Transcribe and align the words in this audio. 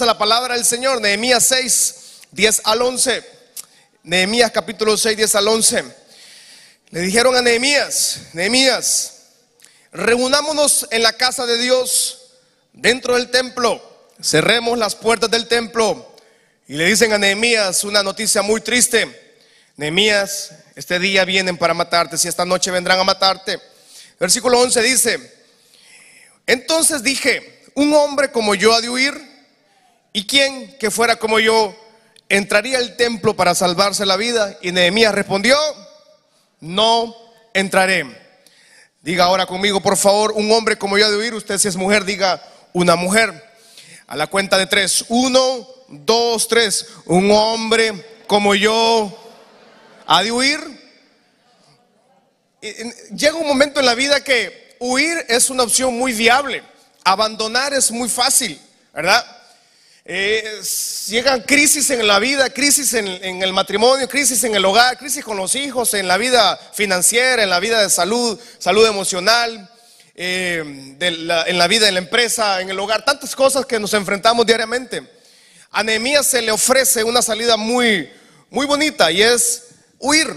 a 0.00 0.06
la 0.06 0.16
palabra 0.16 0.54
del 0.54 0.64
Señor, 0.64 1.02
Nehemías 1.02 1.44
6, 1.48 1.94
10 2.30 2.62
al 2.64 2.80
11. 2.80 3.22
Nehemías 4.04 4.50
capítulo 4.50 4.96
6, 4.96 5.18
10 5.18 5.34
al 5.34 5.48
11. 5.48 5.84
Le 6.88 7.00
dijeron 7.02 7.36
a 7.36 7.42
Nehemías, 7.42 8.20
Nehemías, 8.32 9.24
reunámonos 9.92 10.88
en 10.92 11.02
la 11.02 11.12
casa 11.12 11.44
de 11.44 11.58
Dios, 11.58 12.22
dentro 12.72 13.16
del 13.16 13.30
templo, 13.30 13.82
cerremos 14.18 14.78
las 14.78 14.94
puertas 14.94 15.30
del 15.30 15.46
templo. 15.46 16.16
Y 16.66 16.72
le 16.72 16.86
dicen 16.86 17.12
a 17.12 17.18
Nehemías 17.18 17.84
una 17.84 18.02
noticia 18.02 18.40
muy 18.40 18.62
triste. 18.62 19.36
Nehemías, 19.76 20.52
este 20.74 20.98
día 21.00 21.26
vienen 21.26 21.58
para 21.58 21.74
matarte, 21.74 22.16
si 22.16 22.28
esta 22.28 22.46
noche 22.46 22.70
vendrán 22.70 22.98
a 22.98 23.04
matarte. 23.04 23.60
Versículo 24.18 24.58
11 24.58 24.82
dice, 24.82 25.34
entonces 26.46 27.02
dije, 27.02 27.66
un 27.74 27.92
hombre 27.92 28.32
como 28.32 28.54
yo 28.54 28.72
ha 28.72 28.80
de 28.80 28.88
huir, 28.88 29.31
¿y 30.12 30.26
quién 30.26 30.76
que 30.78 30.90
fuera 30.90 31.16
como 31.16 31.38
yo 31.40 31.74
entraría 32.28 32.78
al 32.78 32.96
templo 32.96 33.34
para 33.34 33.54
salvarse 33.54 34.06
la 34.06 34.16
vida? 34.16 34.56
Y 34.62 34.72
Nehemías 34.72 35.14
respondió, 35.14 35.56
no 36.60 37.14
entraré. 37.54 38.06
Diga 39.00 39.24
ahora 39.24 39.46
conmigo, 39.46 39.80
por 39.80 39.96
favor, 39.96 40.32
un 40.32 40.50
hombre 40.52 40.78
como 40.78 40.96
yo 40.96 41.06
ha 41.06 41.10
de 41.10 41.16
huir, 41.16 41.34
usted 41.34 41.58
si 41.58 41.68
es 41.68 41.76
mujer, 41.76 42.04
diga 42.04 42.42
una 42.72 42.96
mujer. 42.96 43.50
A 44.06 44.16
la 44.16 44.26
cuenta 44.26 44.58
de 44.58 44.66
tres, 44.66 45.04
uno, 45.08 45.66
dos, 45.88 46.46
tres, 46.48 46.86
un 47.06 47.30
hombre 47.30 48.22
como 48.26 48.54
yo 48.54 49.12
ha 50.06 50.22
de 50.22 50.30
huir. 50.30 50.60
Llega 52.60 53.34
un 53.34 53.46
momento 53.46 53.80
en 53.80 53.86
la 53.86 53.94
vida 53.94 54.22
que 54.22 54.76
huir 54.78 55.24
es 55.28 55.50
una 55.50 55.64
opción 55.64 55.96
muy 55.98 56.12
viable, 56.12 56.62
abandonar 57.04 57.74
es 57.74 57.90
muy 57.90 58.08
fácil, 58.08 58.60
¿verdad? 58.92 59.24
Eh, 60.04 60.60
llegan 61.06 61.42
crisis 61.42 61.88
en 61.90 62.04
la 62.06 62.18
vida, 62.18 62.50
crisis 62.50 62.92
en, 62.94 63.06
el 63.06 63.52
matrimonio, 63.52 64.08
crisis 64.08 64.42
en 64.42 64.54
el 64.56 64.64
hogar, 64.64 64.98
crisis 64.98 65.24
con 65.24 65.36
los 65.36 65.54
hijos, 65.54 65.94
en 65.94 66.08
la 66.08 66.16
vida 66.16 66.56
financiera, 66.74 67.44
en 67.44 67.50
la 67.50 67.60
vida 67.60 67.80
de 67.80 67.88
salud, 67.88 68.38
salud 68.58 68.84
emocional, 68.84 69.70
eh, 70.16 70.96
en 70.98 71.58
la 71.58 71.68
vida 71.68 71.86
de 71.86 71.92
la 71.92 72.00
empresa, 72.00 72.60
en 72.60 72.70
el 72.70 72.80
hogar, 72.80 73.04
tantas 73.04 73.36
cosas 73.36 73.64
que 73.64 73.78
nos 73.78 73.94
enfrentamos 73.94 74.44
diariamente. 74.44 75.08
A 75.70 75.84
Nehemías 75.84 76.26
se 76.26 76.42
le 76.42 76.50
ofrece 76.50 77.04
una 77.04 77.22
salida 77.22 77.56
muy, 77.56 78.12
muy 78.50 78.66
bonita 78.66 79.12
y 79.12 79.22
es 79.22 79.68
huir, 80.00 80.36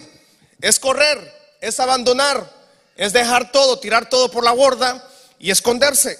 es 0.61 0.79
correr, 0.79 1.33
es 1.59 1.79
abandonar, 1.79 2.53
es 2.95 3.13
dejar 3.13 3.51
todo, 3.51 3.79
tirar 3.79 4.09
todo 4.09 4.29
por 4.29 4.43
la 4.43 4.51
borda 4.51 5.09
y 5.39 5.49
esconderse. 5.49 6.19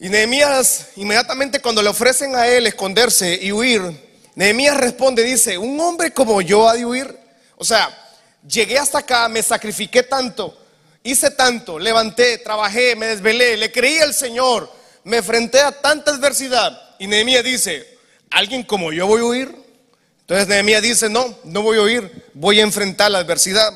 Y 0.00 0.08
Nehemías, 0.08 0.90
inmediatamente 0.96 1.60
cuando 1.60 1.82
le 1.82 1.88
ofrecen 1.88 2.36
a 2.36 2.46
él 2.46 2.68
esconderse 2.68 3.36
y 3.42 3.50
huir, 3.50 3.82
Nehemías 4.36 4.76
responde, 4.76 5.24
dice, 5.24 5.58
un 5.58 5.80
hombre 5.80 6.12
como 6.12 6.40
yo 6.40 6.68
ha 6.68 6.74
de 6.74 6.86
huir. 6.86 7.18
O 7.56 7.64
sea, 7.64 7.90
llegué 8.46 8.78
hasta 8.78 8.98
acá, 8.98 9.28
me 9.28 9.42
sacrifiqué 9.42 10.04
tanto, 10.04 10.56
hice 11.02 11.32
tanto, 11.32 11.80
levanté, 11.80 12.38
trabajé, 12.38 12.94
me 12.94 13.06
desvelé, 13.06 13.56
le 13.56 13.72
creí 13.72 13.98
al 13.98 14.14
Señor, 14.14 14.72
me 15.02 15.16
enfrenté 15.16 15.60
a 15.60 15.72
tanta 15.72 16.12
adversidad. 16.12 16.80
Y 17.00 17.08
Nehemías 17.08 17.42
dice, 17.42 17.98
¿alguien 18.30 18.62
como 18.62 18.92
yo 18.92 19.08
voy 19.08 19.20
a 19.20 19.24
huir? 19.24 19.56
Entonces 20.20 20.46
Nehemías 20.46 20.82
dice, 20.82 21.08
no, 21.08 21.36
no 21.42 21.62
voy 21.62 21.78
a 21.78 21.82
huir, 21.82 22.26
voy 22.34 22.60
a 22.60 22.62
enfrentar 22.62 23.10
la 23.10 23.18
adversidad. 23.18 23.72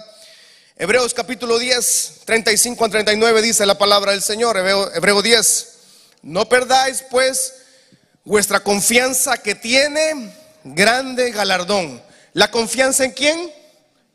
Hebreos 0.76 1.14
capítulo 1.14 1.58
10, 1.58 2.20
35 2.24 2.84
a 2.84 2.88
39 2.88 3.42
dice 3.42 3.66
la 3.66 3.76
palabra 3.76 4.12
del 4.12 4.22
Señor, 4.22 4.56
Hebreo, 4.56 4.94
Hebreo 4.94 5.20
10. 5.20 5.71
No 6.22 6.48
perdáis 6.48 7.04
pues 7.10 7.54
vuestra 8.24 8.60
confianza 8.60 9.36
que 9.36 9.54
tiene 9.54 10.32
grande 10.64 11.30
galardón. 11.32 12.02
¿La 12.32 12.50
confianza 12.50 13.04
en 13.04 13.10
quién? 13.12 13.52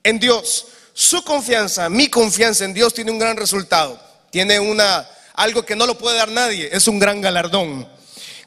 En 0.04 0.20
Dios. 0.20 0.68
Su 0.94 1.24
confianza, 1.24 1.90
mi 1.90 2.10
confianza 2.10 2.66
en 2.66 2.74
Dios 2.74 2.94
tiene 2.94 3.12
un 3.12 3.20
gran 3.20 3.38
resultado. 3.38 4.02
Tiene 4.32 4.60
una 4.60 5.08
algo 5.38 5.64
que 5.64 5.76
no 5.76 5.86
lo 5.86 5.98
puede 5.98 6.18
dar 6.18 6.30
nadie, 6.30 6.68
es 6.72 6.88
un 6.88 6.98
gran 6.98 7.22
galardón. 7.22 7.88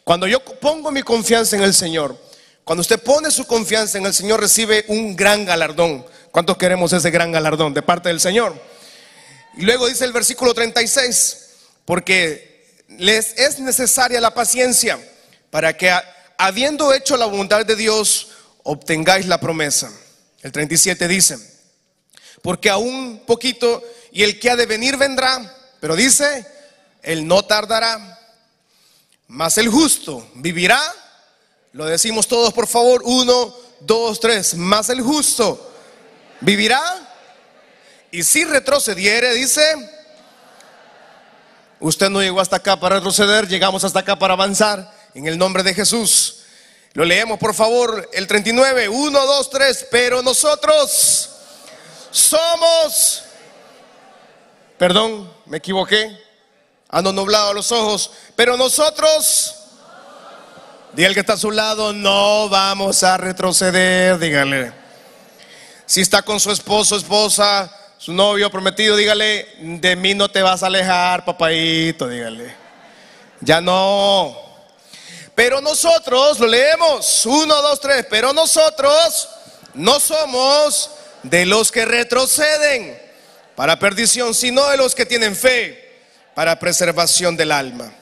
Cuando 0.02 0.26
yo 0.26 0.40
pongo 0.40 0.90
mi 0.90 1.02
confianza 1.02 1.54
en 1.54 1.62
el 1.62 1.72
Señor, 1.72 2.18
cuando 2.64 2.80
usted 2.80 3.00
pone 3.00 3.30
su 3.30 3.46
confianza 3.46 3.96
en 3.96 4.06
el 4.06 4.12
Señor 4.12 4.40
recibe 4.40 4.84
un 4.88 5.14
gran 5.14 5.44
galardón. 5.44 6.04
¿Cuántos 6.32 6.56
queremos 6.56 6.92
ese 6.92 7.10
gran 7.10 7.30
galardón 7.30 7.74
de 7.74 7.82
parte 7.82 8.08
del 8.08 8.20
Señor? 8.20 8.60
Y 9.56 9.62
luego 9.62 9.86
dice 9.86 10.04
el 10.04 10.12
versículo 10.12 10.52
36, 10.52 11.38
porque 11.84 12.49
les 13.00 13.38
es 13.38 13.58
necesaria 13.58 14.20
la 14.20 14.34
paciencia 14.34 15.00
para 15.50 15.74
que 15.74 15.90
habiendo 16.36 16.92
hecho 16.92 17.16
la 17.16 17.24
voluntad 17.24 17.64
de 17.64 17.74
Dios, 17.74 18.28
obtengáis 18.62 19.26
la 19.26 19.40
promesa. 19.40 19.90
El 20.42 20.52
37 20.52 21.08
dice, 21.08 21.38
porque 22.42 22.68
aún 22.68 23.22
poquito 23.26 23.82
y 24.12 24.22
el 24.22 24.38
que 24.38 24.50
ha 24.50 24.56
de 24.56 24.66
venir 24.66 24.98
vendrá, 24.98 25.56
pero 25.80 25.96
dice, 25.96 26.46
él 27.02 27.26
no 27.26 27.42
tardará, 27.42 28.18
mas 29.28 29.56
el 29.56 29.70
justo 29.70 30.30
vivirá. 30.34 30.80
Lo 31.72 31.86
decimos 31.86 32.28
todos, 32.28 32.52
por 32.52 32.66
favor, 32.66 33.00
uno, 33.06 33.56
dos, 33.80 34.20
tres, 34.20 34.54
más 34.54 34.90
el 34.90 35.00
justo 35.00 35.72
vivirá. 36.42 36.82
Y 38.10 38.24
si 38.24 38.44
retrocediere, 38.44 39.32
dice, 39.32 39.62
Usted 41.80 42.10
no 42.10 42.20
llegó 42.20 42.40
hasta 42.40 42.56
acá 42.56 42.78
para 42.78 42.96
retroceder, 42.96 43.48
llegamos 43.48 43.82
hasta 43.84 44.00
acá 44.00 44.18
para 44.18 44.34
avanzar. 44.34 44.94
En 45.14 45.26
el 45.26 45.38
nombre 45.38 45.62
de 45.62 45.74
Jesús. 45.74 46.36
Lo 46.92 47.04
leemos 47.04 47.38
por 47.38 47.54
favor, 47.54 48.08
el 48.12 48.26
39, 48.26 48.88
1, 48.88 49.26
2, 49.26 49.50
3, 49.50 49.86
pero 49.90 50.22
nosotros 50.22 51.30
somos, 52.10 53.22
perdón, 54.76 55.32
me 55.46 55.58
equivoqué, 55.58 56.18
ando 56.88 57.12
nublado 57.12 57.54
los 57.54 57.70
ojos, 57.70 58.10
pero 58.34 58.56
nosotros, 58.56 59.54
diga 60.92 61.08
el 61.08 61.14
que 61.14 61.20
está 61.20 61.34
a 61.34 61.38
su 61.38 61.52
lado, 61.52 61.92
no 61.92 62.48
vamos 62.48 63.04
a 63.04 63.16
retroceder, 63.16 64.18
dígale. 64.18 64.72
Si 65.86 66.00
está 66.00 66.22
con 66.22 66.40
su 66.40 66.50
esposo, 66.50 66.96
esposa, 66.96 67.72
su 68.00 68.14
novio 68.14 68.50
prometido, 68.50 68.96
dígale, 68.96 69.46
de 69.58 69.94
mí 69.94 70.14
no 70.14 70.30
te 70.30 70.40
vas 70.40 70.62
a 70.62 70.68
alejar, 70.68 71.22
papadito, 71.22 72.08
dígale. 72.08 72.56
Ya 73.40 73.60
no. 73.60 74.34
Pero 75.34 75.60
nosotros, 75.60 76.40
lo 76.40 76.46
leemos, 76.46 77.26
uno, 77.26 77.60
dos, 77.60 77.78
tres, 77.78 78.06
pero 78.08 78.32
nosotros 78.32 79.28
no 79.74 80.00
somos 80.00 80.92
de 81.22 81.44
los 81.44 81.70
que 81.70 81.84
retroceden 81.84 82.98
para 83.54 83.78
perdición, 83.78 84.32
sino 84.32 84.66
de 84.70 84.78
los 84.78 84.94
que 84.94 85.04
tienen 85.04 85.36
fe 85.36 86.00
para 86.34 86.58
preservación 86.58 87.36
del 87.36 87.52
alma. 87.52 87.92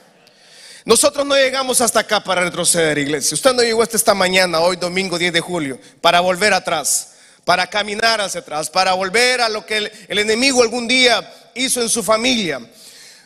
Nosotros 0.85 1.25
no 1.25 1.35
llegamos 1.35 1.81
hasta 1.81 1.99
acá 1.99 2.23
para 2.23 2.45
retroceder, 2.45 2.97
iglesia. 2.99 3.35
Usted 3.35 3.51
no 3.51 3.63
llegó 3.63 3.83
hasta 3.83 3.97
esta 3.97 4.13
mañana, 4.13 4.61
hoy 4.61 4.77
domingo 4.77 5.19
10 5.19 5.33
de 5.33 5.41
julio, 5.41 5.77
para 5.99 6.21
volver 6.21 6.53
atrás 6.53 7.18
para 7.49 7.65
caminar 7.65 8.21
hacia 8.21 8.41
atrás, 8.41 8.69
para 8.69 8.93
volver 8.93 9.41
a 9.41 9.49
lo 9.49 9.65
que 9.65 9.77
el, 10.07 10.19
enemigo 10.19 10.61
algún 10.61 10.87
día 10.87 11.33
hizo 11.55 11.81
en 11.81 11.89
su 11.89 12.03
familia. 12.03 12.61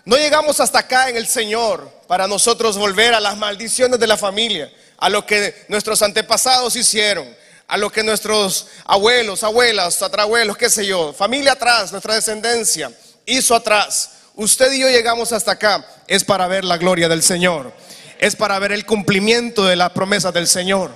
No 0.05 0.15
llegamos 0.15 0.61
hasta 0.61 0.79
acá 0.79 1.09
en 1.09 1.17
el 1.17 1.27
Señor 1.27 1.91
para 2.07 2.25
nosotros 2.25 2.77
volver 2.77 3.13
a 3.13 3.19
las 3.19 3.35
maldiciones 3.35 3.99
de 3.99 4.07
la 4.07 4.15
familia, 4.15 4.71
a 4.97 5.09
lo 5.09 5.25
que 5.25 5.65
nuestros 5.67 6.01
antepasados 6.01 6.77
hicieron, 6.77 7.27
a 7.67 7.75
lo 7.75 7.91
que 7.91 8.01
nuestros 8.01 8.67
abuelos, 8.85 9.43
abuelas, 9.43 10.01
atrabuelos, 10.01 10.55
qué 10.55 10.69
sé 10.69 10.85
yo, 10.85 11.11
familia 11.11 11.51
atrás, 11.51 11.91
nuestra 11.91 12.15
descendencia 12.15 12.93
hizo 13.25 13.53
atrás. 13.53 14.11
Usted 14.35 14.71
y 14.71 14.79
yo 14.79 14.87
llegamos 14.87 15.33
hasta 15.33 15.51
acá 15.51 15.85
es 16.07 16.23
para 16.23 16.47
ver 16.47 16.63
la 16.63 16.77
gloria 16.77 17.09
del 17.09 17.23
Señor, 17.23 17.73
es 18.19 18.37
para 18.37 18.57
ver 18.59 18.71
el 18.71 18.85
cumplimiento 18.85 19.65
de 19.65 19.75
las 19.75 19.89
promesas 19.89 20.33
del 20.33 20.47
Señor. 20.47 20.95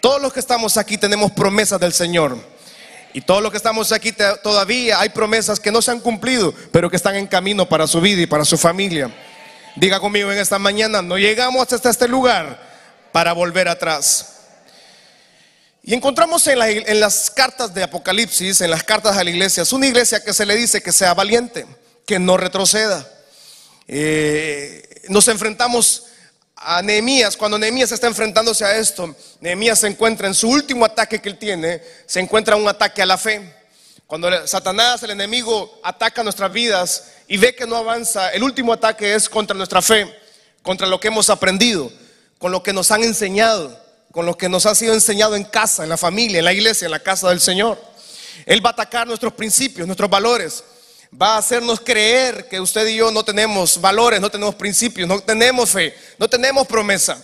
Todos 0.00 0.22
los 0.22 0.32
que 0.32 0.38
estamos 0.38 0.76
aquí 0.76 0.98
tenemos 0.98 1.32
promesas 1.32 1.80
del 1.80 1.92
Señor. 1.92 2.59
Y 3.12 3.22
todos 3.22 3.42
los 3.42 3.50
que 3.50 3.56
estamos 3.56 3.90
aquí 3.92 4.12
todavía 4.42 5.00
hay 5.00 5.08
promesas 5.08 5.58
que 5.58 5.72
no 5.72 5.82
se 5.82 5.90
han 5.90 6.00
cumplido, 6.00 6.54
pero 6.70 6.88
que 6.88 6.96
están 6.96 7.16
en 7.16 7.26
camino 7.26 7.68
para 7.68 7.86
su 7.86 8.00
vida 8.00 8.22
y 8.22 8.26
para 8.26 8.44
su 8.44 8.56
familia. 8.56 9.10
Diga 9.76 9.98
conmigo 10.00 10.30
en 10.30 10.38
esta 10.38 10.58
mañana, 10.58 11.02
no 11.02 11.18
llegamos 11.18 11.72
hasta 11.72 11.90
este 11.90 12.06
lugar 12.06 12.60
para 13.12 13.32
volver 13.32 13.68
atrás. 13.68 14.36
Y 15.82 15.94
encontramos 15.94 16.46
en, 16.46 17.00
las 17.00 17.30
cartas 17.30 17.72
de 17.74 17.82
Apocalipsis, 17.82 18.60
en 18.60 18.70
las 18.70 18.84
cartas 18.84 19.16
a 19.16 19.24
la 19.24 19.30
iglesia, 19.30 19.62
es 19.62 19.72
una 19.72 19.86
iglesia 19.86 20.22
que 20.22 20.34
se 20.34 20.46
le 20.46 20.54
dice 20.54 20.82
que 20.82 20.92
sea 20.92 21.14
valiente, 21.14 21.66
que 22.06 22.18
no 22.18 22.36
retroceda. 22.36 23.08
Eh, 23.88 25.02
nos 25.08 25.26
enfrentamos 25.28 26.09
a 26.62 26.82
Nehemías, 26.82 27.38
cuando 27.38 27.58
Nehemías 27.58 27.90
está 27.90 28.06
enfrentándose 28.06 28.66
a 28.66 28.76
esto, 28.76 29.16
Nehemías 29.40 29.78
se 29.78 29.86
encuentra 29.86 30.28
en 30.28 30.34
su 30.34 30.48
último 30.48 30.84
ataque 30.84 31.18
que 31.18 31.30
él 31.30 31.38
tiene, 31.38 31.82
se 32.04 32.20
encuentra 32.20 32.54
un 32.54 32.68
ataque 32.68 33.00
a 33.00 33.06
la 33.06 33.16
fe. 33.16 33.54
Cuando 34.06 34.46
Satanás, 34.46 35.02
el 35.02 35.10
enemigo, 35.10 35.80
ataca 35.82 36.22
nuestras 36.22 36.52
vidas 36.52 37.12
y 37.28 37.38
ve 37.38 37.54
que 37.54 37.66
no 37.66 37.76
avanza, 37.76 38.28
el 38.30 38.42
último 38.42 38.74
ataque 38.74 39.14
es 39.14 39.26
contra 39.26 39.56
nuestra 39.56 39.80
fe, 39.80 40.14
contra 40.62 40.86
lo 40.86 41.00
que 41.00 41.08
hemos 41.08 41.30
aprendido, 41.30 41.90
con 42.38 42.52
lo 42.52 42.62
que 42.62 42.74
nos 42.74 42.90
han 42.90 43.04
enseñado, 43.04 43.80
con 44.12 44.26
lo 44.26 44.36
que 44.36 44.50
nos 44.50 44.66
ha 44.66 44.74
sido 44.74 44.92
enseñado 44.92 45.36
en 45.36 45.44
casa, 45.44 45.82
en 45.82 45.88
la 45.88 45.96
familia, 45.96 46.40
en 46.40 46.44
la 46.44 46.52
iglesia, 46.52 46.84
en 46.84 46.90
la 46.90 47.00
casa 47.00 47.30
del 47.30 47.40
Señor. 47.40 47.80
Él 48.44 48.64
va 48.64 48.70
a 48.70 48.72
atacar 48.72 49.06
nuestros 49.06 49.32
principios, 49.32 49.86
nuestros 49.86 50.10
valores. 50.10 50.62
Va 51.12 51.34
a 51.34 51.38
hacernos 51.38 51.80
creer 51.80 52.48
que 52.48 52.60
usted 52.60 52.86
y 52.86 52.96
yo 52.96 53.10
no 53.10 53.24
tenemos 53.24 53.80
valores, 53.80 54.20
no 54.20 54.30
tenemos 54.30 54.54
principios, 54.54 55.08
no 55.08 55.20
tenemos 55.20 55.70
fe, 55.70 55.94
no 56.18 56.28
tenemos 56.28 56.66
promesa. 56.68 57.20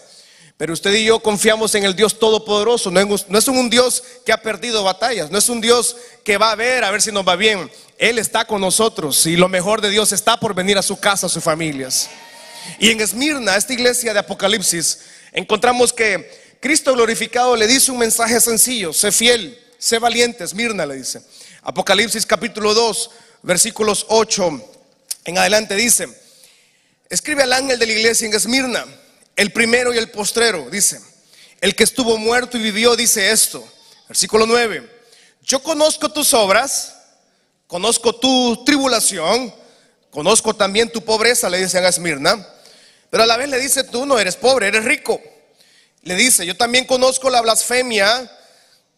Pero 0.56 0.72
usted 0.72 0.92
y 0.94 1.04
yo 1.04 1.20
confiamos 1.20 1.74
en 1.74 1.84
el 1.84 1.94
Dios 1.94 2.18
Todopoderoso. 2.18 2.90
No 2.90 3.38
es, 3.38 3.48
un 3.48 3.68
Dios 3.68 4.02
que 4.24 4.32
ha 4.32 4.40
perdido 4.40 4.82
batallas. 4.82 5.30
No 5.30 5.36
es 5.36 5.48
un 5.50 5.60
Dios 5.60 5.96
que 6.24 6.38
va 6.38 6.50
a 6.50 6.54
ver 6.54 6.82
a 6.82 6.90
ver 6.90 7.02
si 7.02 7.12
nos 7.12 7.28
va 7.28 7.36
bien. 7.36 7.70
Él 7.98 8.18
está 8.18 8.46
con 8.46 8.62
nosotros 8.62 9.26
y 9.26 9.36
lo 9.36 9.48
mejor 9.48 9.82
de 9.82 9.90
Dios 9.90 10.12
está 10.12 10.40
por 10.40 10.54
venir 10.54 10.78
a 10.78 10.82
su 10.82 10.98
casa, 10.98 11.26
a 11.26 11.28
sus 11.28 11.44
familias. 11.44 12.08
Y 12.78 12.90
en 12.90 13.00
Esmirna, 13.00 13.56
esta 13.56 13.74
iglesia 13.74 14.14
de 14.14 14.18
Apocalipsis, 14.18 15.00
encontramos 15.32 15.92
que 15.92 16.56
Cristo 16.58 16.94
glorificado 16.94 17.54
le 17.54 17.66
dice 17.66 17.92
un 17.92 17.98
mensaje 17.98 18.40
sencillo. 18.40 18.94
Sé 18.94 19.12
fiel, 19.12 19.62
sé 19.78 19.98
valiente. 19.98 20.42
Esmirna 20.42 20.86
le 20.86 20.96
dice. 20.96 21.20
Apocalipsis 21.62 22.24
capítulo 22.24 22.72
2, 22.72 23.10
versículos 23.46 24.06
8 24.08 24.60
en 25.24 25.38
adelante 25.38 25.76
dice. 25.76 26.08
Escribe 27.08 27.44
al 27.44 27.52
ángel 27.52 27.78
de 27.78 27.86
la 27.86 27.92
iglesia 27.92 28.26
en 28.26 28.34
Esmirna 28.34 28.84
el 29.36 29.52
primero 29.52 29.94
y 29.94 29.98
el 29.98 30.10
postrero, 30.10 30.68
dice. 30.68 31.00
El 31.60 31.74
que 31.76 31.84
estuvo 31.84 32.18
muerto 32.18 32.58
y 32.58 32.62
vivió 32.62 32.96
dice 32.96 33.30
esto. 33.30 33.66
Versículo 34.08 34.46
9. 34.46 34.90
Yo 35.42 35.62
conozco 35.62 36.10
tus 36.10 36.34
obras, 36.34 36.96
conozco 37.68 38.16
tu 38.16 38.64
tribulación, 38.64 39.54
conozco 40.10 40.54
también 40.54 40.90
tu 40.90 41.02
pobreza, 41.02 41.48
le 41.48 41.58
dice 41.58 41.78
a 41.78 41.88
Esmirna. 41.88 42.44
Pero 43.10 43.22
a 43.22 43.26
la 43.26 43.36
vez 43.36 43.48
le 43.48 43.60
dice, 43.60 43.84
tú 43.84 44.06
no 44.06 44.18
eres 44.18 44.34
pobre, 44.34 44.66
eres 44.66 44.84
rico. 44.84 45.20
Le 46.02 46.16
dice, 46.16 46.44
yo 46.44 46.56
también 46.56 46.84
conozco 46.84 47.30
la 47.30 47.40
blasfemia 47.40 48.28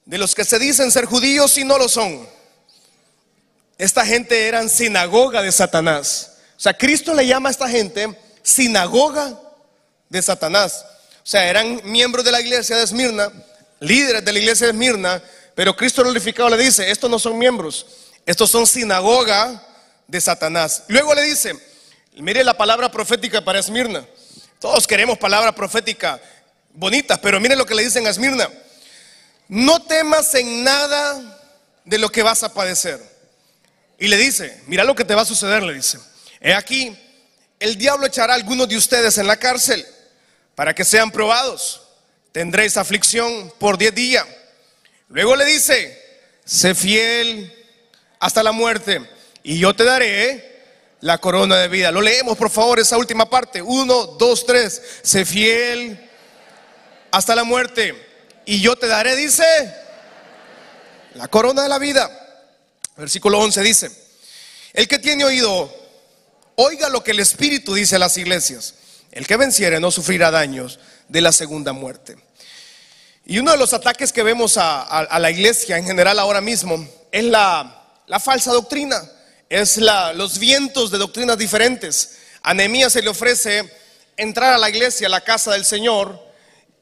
de 0.07 0.19
los 0.19 0.35
que 0.35 0.45
se 0.45 0.59
dicen 0.59 0.91
ser 0.91 1.05
judíos 1.05 1.59
y 1.59 1.65
no 1.65 1.77
lo 1.77 1.89
son. 1.89 2.38
Esta 3.79 4.05
gente 4.05 4.49
eran 4.49 4.69
sinagoga 4.69 5.41
de 5.41 5.53
Satanás. 5.53 6.33
O 6.57 6.61
sea, 6.61 6.77
Cristo 6.77 7.15
le 7.15 7.25
llama 7.25 7.49
a 7.49 7.53
esta 7.53 7.69
gente 7.69 8.19
sinagoga 8.43 9.41
de 10.09 10.21
Satanás. 10.21 10.85
O 11.23 11.31
sea, 11.31 11.49
eran 11.49 11.81
miembros 11.85 12.25
de 12.25 12.33
la 12.33 12.41
iglesia 12.41 12.77
de 12.77 12.83
Esmirna, 12.83 13.31
líderes 13.79 14.25
de 14.25 14.33
la 14.33 14.39
iglesia 14.41 14.67
de 14.67 14.73
Esmirna, 14.73 15.23
pero 15.55 15.77
Cristo 15.77 16.03
glorificado 16.03 16.49
le 16.51 16.57
dice, 16.57 16.91
estos 16.91 17.09
no 17.09 17.21
son 17.21 17.39
miembros, 17.39 17.87
estos 18.27 18.51
son 18.51 18.67
sinagoga 18.67 19.63
de 20.09 20.21
Satanás. 20.21 20.83
Luego 20.89 21.15
le 21.15 21.23
dice, 21.23 21.57
mire 22.17 22.43
la 22.43 22.57
palabra 22.57 22.91
profética 22.91 23.45
para 23.45 23.61
Esmirna. 23.61 24.05
Todos 24.59 24.89
queremos 24.89 25.19
palabra 25.19 25.55
profética 25.55 26.21
bonitas, 26.73 27.19
pero 27.21 27.39
mire 27.39 27.55
lo 27.55 27.67
que 27.67 27.75
le 27.75 27.85
dicen 27.85 28.07
a 28.07 28.11
Esmirna. 28.11 28.49
No 29.47 29.83
temas 29.83 30.35
en 30.35 30.65
nada 30.65 31.41
de 31.85 31.99
lo 31.99 32.11
que 32.11 32.23
vas 32.23 32.43
a 32.43 32.53
padecer. 32.53 33.18
Y 33.99 34.09
le 34.09 34.17
dice, 34.17 34.63
mira 34.67 34.85
lo 34.85 34.95
que 34.95 35.05
te 35.05 35.15
va 35.15 35.23
a 35.23 35.27
suceder, 35.27 35.63
le 35.63 35.75
dice. 35.75 35.99
He 36.41 36.55
aquí, 36.55 36.97
el 37.59 37.77
diablo 37.77 38.07
echará 38.07 38.33
a 38.33 38.37
algunos 38.37 38.69
de 38.69 38.77
ustedes 38.77 39.19
en 39.19 39.27
la 39.27 39.37
cárcel 39.37 39.85
para 40.55 40.75
que 40.75 40.85
sean 40.85 41.11
probados. 41.11 41.83
Tendréis 42.31 42.77
aflicción 42.77 43.53
por 43.59 43.77
diez 43.77 43.95
días. 43.95 44.25
Luego 45.09 45.35
le 45.35 45.45
dice, 45.45 46.01
sé 46.45 46.75
fiel 46.75 47.53
hasta 48.21 48.43
la 48.43 48.53
muerte 48.53 49.09
y 49.43 49.59
yo 49.59 49.75
te 49.75 49.85
daré 49.85 50.63
la 51.01 51.19
corona 51.19 51.57
de 51.57 51.69
vida. 51.69 51.91
Lo 51.91 52.01
leemos, 52.01 52.37
por 52.37 52.51
favor, 52.51 52.79
esa 52.79 52.99
última 52.99 53.29
parte. 53.29 53.63
Uno, 53.63 54.07
dos, 54.07 54.47
tres. 54.47 54.81
Sé 55.03 55.25
fiel 55.25 56.09
hasta 57.11 57.35
la 57.35 57.45
muerte 57.45 57.95
y 58.45 58.61
yo 58.61 58.77
te 58.77 58.87
daré, 58.87 59.17
dice, 59.17 59.45
la 61.15 61.29
corona 61.29 61.63
de 61.63 61.69
la 61.69 61.79
vida. 61.79 62.28
Versículo 62.99 63.39
11 63.39 63.63
dice, 63.63 63.91
el 64.73 64.89
que 64.89 64.99
tiene 64.99 65.25
oído, 65.25 65.73
oiga 66.57 66.89
lo 66.89 67.05
que 67.05 67.13
el 67.13 67.21
Espíritu 67.21 67.73
dice 67.73 67.95
a 67.97 68.01
las 68.01 68.17
iglesias. 68.19 68.75
El 69.13 69.27
que 69.27 69.37
venciere 69.37 69.79
no 69.79 69.91
sufrirá 69.91 70.33
daños 70.33 70.81
de 71.09 71.21
la 71.21 71.33
segunda 71.33 71.73
muerte. 71.73 72.17
Y 73.25 73.39
uno 73.39 73.53
de 73.53 73.57
los 73.57 73.73
ataques 73.73 74.13
que 74.13 74.23
vemos 74.23 74.57
a, 74.59 75.07
la 75.19 75.31
iglesia 75.31 75.79
en 75.79 75.85
general 75.85 76.19
ahora 76.19 76.41
mismo 76.41 76.89
es 77.13 77.25
la, 77.25 77.85
falsa 78.21 78.53
doctrina, 78.53 79.01
es 79.49 79.77
los 79.79 80.39
vientos 80.39 80.91
de 80.91 80.99
doctrinas 80.99 81.39
diferentes. 81.39 82.19
A 82.43 82.53
Nehemías 82.53 82.93
se 82.93 83.03
le 83.03 83.11
ofrece 83.11 83.71
entrar 84.17 84.55
a 84.55 84.59
la 84.59 84.71
iglesia, 84.71 85.07
a 85.07 85.11
la 85.11 85.21
casa 85.21 85.53
del 85.53 85.65
Señor, 85.65 86.19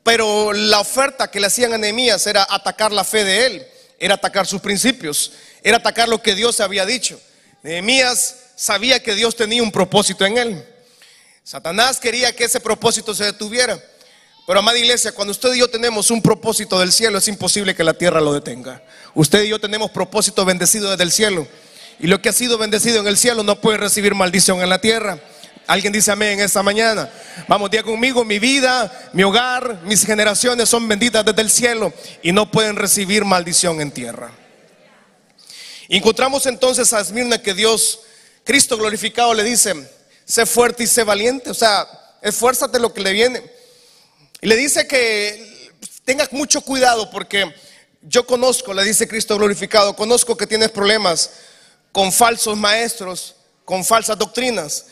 pero 0.02 0.52
la 0.52 0.80
oferta 0.80 1.30
que 1.30 1.40
le 1.40 1.48
hacían 1.48 1.74
a 1.74 1.78
Nehemías 1.78 2.26
era 2.26 2.46
atacar 2.48 2.92
la 2.92 3.04
fe 3.04 3.24
de 3.24 3.46
él, 3.46 3.66
era 3.98 4.14
atacar 4.14 4.46
sus 4.46 4.60
principios, 4.60 5.32
era 5.62 5.78
atacar 5.78 6.08
lo 6.08 6.22
que 6.22 6.34
Dios 6.34 6.60
había 6.60 6.84
dicho. 6.87 7.20
Nehemías 7.62 8.37
sabía 8.56 9.02
que 9.02 9.14
Dios 9.14 9.37
tenía 9.37 9.62
un 9.62 9.72
propósito 9.72 10.25
en 10.25 10.38
él. 10.38 10.64
Satanás 11.43 12.00
quería 12.00 12.34
que 12.34 12.44
ese 12.44 12.60
propósito 12.60 13.14
se 13.14 13.25
detuviera. 13.25 13.81
Pero 14.46 14.60
amada 14.60 14.78
iglesia, 14.78 15.12
cuando 15.12 15.32
usted 15.32 15.52
y 15.54 15.58
yo 15.58 15.69
tenemos 15.69 16.10
un 16.10 16.22
propósito 16.22 16.78
del 16.78 16.93
cielo, 16.93 17.19
es 17.19 17.26
imposible 17.26 17.75
que 17.75 17.82
la 17.82 17.94
tierra 17.94 18.20
lo 18.20 18.32
detenga. 18.32 18.82
Usted 19.14 19.43
y 19.43 19.48
yo 19.48 19.58
tenemos 19.58 19.90
propósito 19.90 20.44
bendecido 20.44 20.90
desde 20.90 21.02
el 21.02 21.10
cielo. 21.10 21.48
Y 21.98 22.06
lo 22.06 22.22
que 22.22 22.28
ha 22.28 22.32
sido 22.32 22.56
bendecido 22.58 23.00
en 23.00 23.08
el 23.08 23.16
cielo 23.16 23.43
no 23.43 23.60
puede 23.60 23.78
recibir 23.78 24.14
maldición 24.14 24.62
en 24.62 24.69
la 24.69 24.81
tierra. 24.81 25.19
Alguien 25.66 25.92
dice 25.92 26.12
amén 26.12 26.38
esta 26.38 26.62
mañana. 26.62 27.10
Vamos, 27.48 27.70
día 27.70 27.82
conmigo, 27.82 28.24
mi 28.24 28.38
vida, 28.38 29.10
mi 29.12 29.24
hogar, 29.24 29.80
mis 29.82 30.06
generaciones 30.06 30.68
son 30.68 30.86
benditas 30.86 31.24
desde 31.24 31.42
el 31.42 31.50
cielo 31.50 31.92
y 32.22 32.30
no 32.30 32.50
pueden 32.50 32.76
recibir 32.76 33.24
maldición 33.24 33.80
en 33.80 33.90
tierra. 33.90 34.30
Encontramos 35.88 36.46
entonces 36.46 36.92
a 36.92 37.00
Esmirna 37.00 37.42
que 37.42 37.52
Dios, 37.52 38.00
Cristo 38.44 38.76
glorificado, 38.76 39.34
le 39.34 39.42
dice, 39.42 39.74
sé 40.24 40.46
fuerte 40.46 40.84
y 40.84 40.86
sé 40.86 41.02
valiente, 41.02 41.50
o 41.50 41.54
sea, 41.54 41.86
esfuérzate 42.22 42.78
lo 42.78 42.94
que 42.94 43.00
le 43.00 43.12
viene. 43.12 43.42
Y 44.40 44.46
le 44.46 44.56
dice 44.56 44.86
que 44.86 45.72
tenga 46.04 46.28
mucho 46.30 46.60
cuidado 46.60 47.10
porque 47.10 47.52
yo 48.02 48.24
conozco, 48.24 48.72
le 48.72 48.84
dice 48.84 49.08
Cristo 49.08 49.36
glorificado, 49.36 49.96
conozco 49.96 50.36
que 50.36 50.46
tienes 50.46 50.70
problemas 50.70 51.30
con 51.90 52.12
falsos 52.12 52.56
maestros, 52.56 53.34
con 53.64 53.84
falsas 53.84 54.16
doctrinas. 54.16 54.86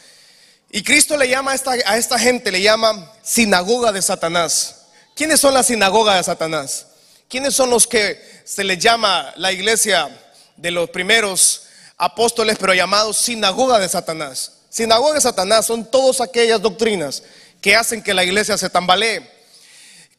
Y 0.76 0.82
Cristo 0.82 1.16
le 1.16 1.28
llama 1.28 1.52
a 1.52 1.54
esta, 1.54 1.70
a 1.70 1.96
esta 1.96 2.18
gente, 2.18 2.50
le 2.50 2.60
llama 2.60 3.12
sinagoga 3.22 3.92
de 3.92 4.02
Satanás. 4.02 4.86
¿Quiénes 5.14 5.38
son 5.38 5.54
las 5.54 5.66
sinagogas 5.66 6.16
de 6.16 6.24
Satanás? 6.24 6.88
¿Quiénes 7.28 7.54
son 7.54 7.70
los 7.70 7.86
que 7.86 8.20
se 8.44 8.64
les 8.64 8.80
llama 8.80 9.32
la 9.36 9.52
iglesia 9.52 10.08
de 10.56 10.72
los 10.72 10.90
primeros 10.90 11.66
apóstoles, 11.96 12.56
pero 12.58 12.74
llamados 12.74 13.18
sinagoga 13.18 13.78
de 13.78 13.88
Satanás? 13.88 14.62
Sinagoga 14.68 15.14
de 15.14 15.20
Satanás 15.20 15.64
son 15.64 15.88
todas 15.88 16.20
aquellas 16.20 16.60
doctrinas 16.60 17.22
que 17.60 17.76
hacen 17.76 18.02
que 18.02 18.12
la 18.12 18.24
iglesia 18.24 18.58
se 18.58 18.68
tambalee, 18.68 19.22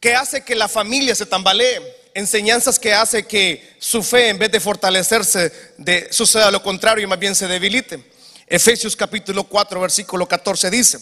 que 0.00 0.14
hace 0.14 0.40
que 0.40 0.54
la 0.54 0.68
familia 0.68 1.14
se 1.14 1.26
tambalee, 1.26 1.82
enseñanzas 2.14 2.78
que 2.78 2.94
hace 2.94 3.26
que 3.26 3.76
su 3.78 4.02
fe 4.02 4.30
en 4.30 4.38
vez 4.38 4.50
de 4.50 4.60
fortalecerse 4.60 5.52
de, 5.76 6.08
suceda 6.10 6.50
lo 6.50 6.62
contrario 6.62 7.04
y 7.04 7.06
más 7.06 7.18
bien 7.18 7.34
se 7.34 7.46
debilite. 7.46 8.15
Efesios 8.46 8.94
capítulo 8.94 9.44
4 9.44 9.80
versículo 9.80 10.28
14 10.28 10.70
dice, 10.70 11.00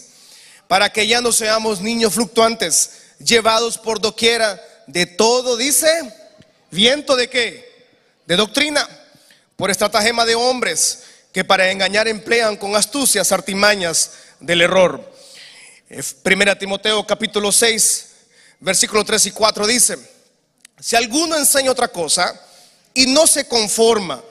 para 0.67 0.91
que 0.91 1.07
ya 1.07 1.21
no 1.21 1.31
seamos 1.31 1.81
niños 1.81 2.15
fluctuantes, 2.15 2.91
llevados 3.19 3.77
por 3.77 4.01
doquiera 4.01 4.61
de 4.87 5.05
todo, 5.05 5.57
dice, 5.57 5.87
viento 6.71 7.17
de 7.17 7.29
qué? 7.29 7.87
De 8.27 8.37
doctrina, 8.37 8.89
por 9.57 9.71
estratagema 9.71 10.25
de 10.25 10.35
hombres 10.35 11.05
que 11.33 11.45
para 11.45 11.71
engañar 11.71 12.09
emplean 12.09 12.57
con 12.57 12.77
astucias 12.77 13.31
artimañas 13.31 14.13
del 14.41 14.63
error. 14.63 15.13
Primera 16.23 16.59
Timoteo 16.59 17.07
capítulo 17.07 17.53
6, 17.53 18.07
versículo 18.61 19.05
3 19.05 19.27
y 19.27 19.31
4 19.33 19.67
dice, 19.67 19.99
si 20.81 20.97
alguno 20.97 21.37
enseña 21.37 21.71
otra 21.71 21.89
cosa 21.89 22.41
y 22.95 23.07
no 23.07 23.27
se 23.27 23.47
conforma 23.47 24.23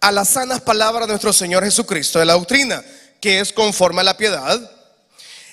a 0.00 0.12
las 0.12 0.30
sanas 0.30 0.60
palabras 0.60 1.06
de 1.06 1.12
nuestro 1.12 1.32
Señor 1.32 1.64
Jesucristo, 1.64 2.18
de 2.18 2.24
la 2.24 2.34
doctrina, 2.34 2.82
que 3.20 3.40
es 3.40 3.52
conforme 3.52 4.00
a 4.00 4.04
la 4.04 4.16
piedad, 4.16 4.58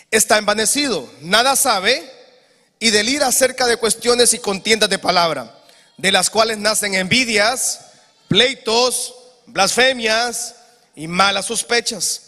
está 0.10 0.38
envanecido, 0.38 1.10
nada 1.22 1.56
sabe 1.56 2.10
y 2.80 2.92
delira 2.92 3.28
acerca 3.28 3.68
de 3.68 3.78
cuestiones 3.78 4.34
y 4.34 4.40
contiendas 4.40 4.90
de 4.90 5.00
palabra, 5.00 5.54
de 5.98 6.12
las 6.12 6.30
cuales 6.30 6.58
nacen 6.58 6.96
envidias, 6.96 7.80
pleitos, 8.28 9.14
blasfemias, 9.48 10.56
y 10.98 11.08
malas 11.08 11.46
sospechas. 11.46 12.22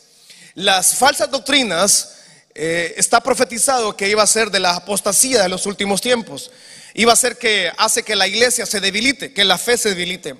Las 0.53 0.95
falsas 0.95 1.29
doctrinas 1.29 2.17
eh, 2.53 2.93
está 2.97 3.19
profetizado 3.19 3.97
que 3.97 4.07
iba 4.07 4.21
a 4.21 4.27
ser 4.27 4.51
de 4.51 4.59
la 4.59 4.75
apostasía 4.75 5.41
de 5.41 5.49
los 5.49 5.65
últimos 5.65 6.01
tiempos. 6.01 6.51
Iba 6.93 7.11
a 7.11 7.17
ser 7.17 7.37
que 7.37 7.71
hace 7.77 8.03
que 8.03 8.15
la 8.15 8.27
iglesia 8.27 8.67
se 8.67 8.79
debilite, 8.79 9.33
que 9.33 9.43
la 9.43 9.57
fe 9.57 9.75
se 9.75 9.89
debilite, 9.89 10.35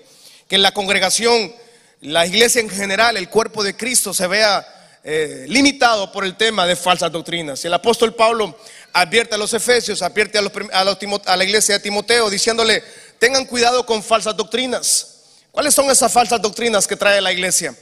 que 0.48 0.60
la 0.60 0.74
congregación, 0.74 1.54
la 2.02 2.26
iglesia 2.26 2.62
en 2.62 2.70
general, 2.70 3.18
el 3.18 3.30
cuerpo 3.30 3.64
de 3.64 3.76
Cristo 3.76 4.14
se 4.14 4.28
vea 4.28 4.66
eh, 5.04 5.46
limitado 5.48 6.12
por 6.12 6.24
el 6.24 6.38
tema 6.38 6.66
de 6.66 6.76
falsas 6.76 7.12
doctrinas. 7.12 7.64
El 7.66 7.74
apóstol 7.74 8.16
Pablo 8.16 8.58
advierte 8.94 9.36
a 9.36 9.38
los 9.38 9.54
efesios, 9.54 10.02
advierte 10.02 10.38
a, 10.38 10.42
los 10.42 10.52
a 10.72 10.84
los 10.84 10.98
a 11.26 11.36
la 11.36 11.44
iglesia 11.44 11.76
de 11.76 11.80
Timoteo, 11.82 12.30
diciéndole, 12.30 12.84
tengan 13.18 13.46
cuidado 13.46 13.86
con 13.86 14.02
falsas 14.02 14.36
doctrinas. 14.36 15.16
¿Cuáles 15.52 15.74
son 15.74 15.90
esas 15.90 16.12
falsas 16.12 16.42
doctrinas 16.42 16.88
que 16.88 16.96
trae 16.96 17.20
la 17.22 17.32
iglesia? 17.32 17.76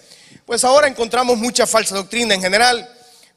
Pues 0.45 0.63
ahora 0.63 0.87
encontramos 0.87 1.37
mucha 1.37 1.67
falsa 1.67 1.95
doctrina 1.95 2.33
en 2.33 2.41
general, 2.41 2.89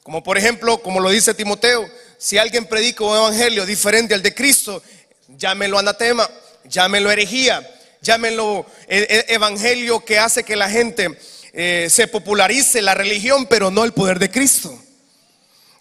como 0.03 0.23
por 0.23 0.37
ejemplo, 0.37 0.81
como 0.81 0.99
lo 0.99 1.09
dice 1.09 1.33
Timoteo, 1.33 1.87
si 2.17 2.37
alguien 2.37 2.65
predica 2.65 3.03
un 3.03 3.15
evangelio 3.15 3.65
diferente 3.65 4.13
al 4.13 4.21
de 4.21 4.33
Cristo, 4.33 4.81
llámenlo 5.27 5.77
anatema, 5.77 6.29
llámenlo 6.63 7.11
herejía, 7.11 7.67
llámenlo 8.01 8.65
eh, 8.87 9.07
eh, 9.09 9.25
evangelio 9.29 10.03
que 10.03 10.19
hace 10.19 10.43
que 10.43 10.55
la 10.55 10.69
gente 10.69 11.17
eh, 11.53 11.87
se 11.89 12.07
popularice 12.07 12.81
la 12.81 12.93
religión, 12.95 13.45
pero 13.45 13.71
no 13.71 13.83
el 13.83 13.93
poder 13.93 14.19
de 14.19 14.29
Cristo. 14.31 14.77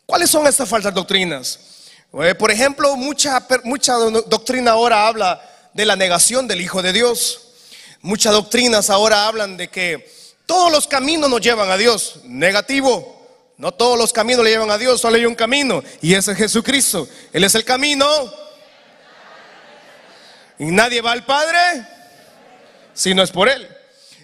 ¿Cuáles 0.07 0.31
son 0.31 0.47
estas 0.47 0.69
falsas 0.69 0.93
doctrinas? 0.95 1.59
Eh, 2.23 2.35
por 2.35 2.51
ejemplo, 2.51 2.97
mucha, 2.97 3.47
mucha 3.65 3.95
do- 3.95 4.23
doctrina 4.23 4.73
ahora 4.73 5.07
habla 5.07 5.41
de 5.73 5.87
la 5.87 5.97
negación 5.97 6.49
del 6.49 6.61
Hijo 6.61 6.83
de 6.83 6.93
Dios. 6.93 7.49
Muchas 8.03 8.33
doctrinas 8.33 8.91
ahora 8.91 9.27
hablan 9.27 9.57
de 9.57 9.69
que 9.69 10.11
todos 10.47 10.73
los 10.73 10.87
caminos 10.89 11.31
nos 11.31 11.41
llevan 11.41 11.71
a 11.71 11.77
Dios. 11.77 12.21
Negativo. 12.25 13.19
No 13.57 13.73
todos 13.73 13.99
los 13.99 14.13
caminos 14.13 14.43
le 14.43 14.51
llevan 14.51 14.71
a 14.71 14.79
Dios, 14.79 15.03
solo 15.03 15.17
hay 15.17 15.27
un 15.27 15.35
camino 15.35 15.83
y 16.01 16.15
ese 16.15 16.33
es 16.33 16.39
Jesucristo. 16.39 17.07
Él 17.31 17.45
es 17.45 17.55
el 17.55 17.63
camino. 17.65 18.07
Y 20.59 20.65
nadie 20.67 21.03
va 21.03 21.13
al 21.13 21.25
Padre 21.27 21.59
si 22.95 23.15
no 23.15 23.23
es 23.23 23.31
por 23.31 23.49
Él. 23.49 23.69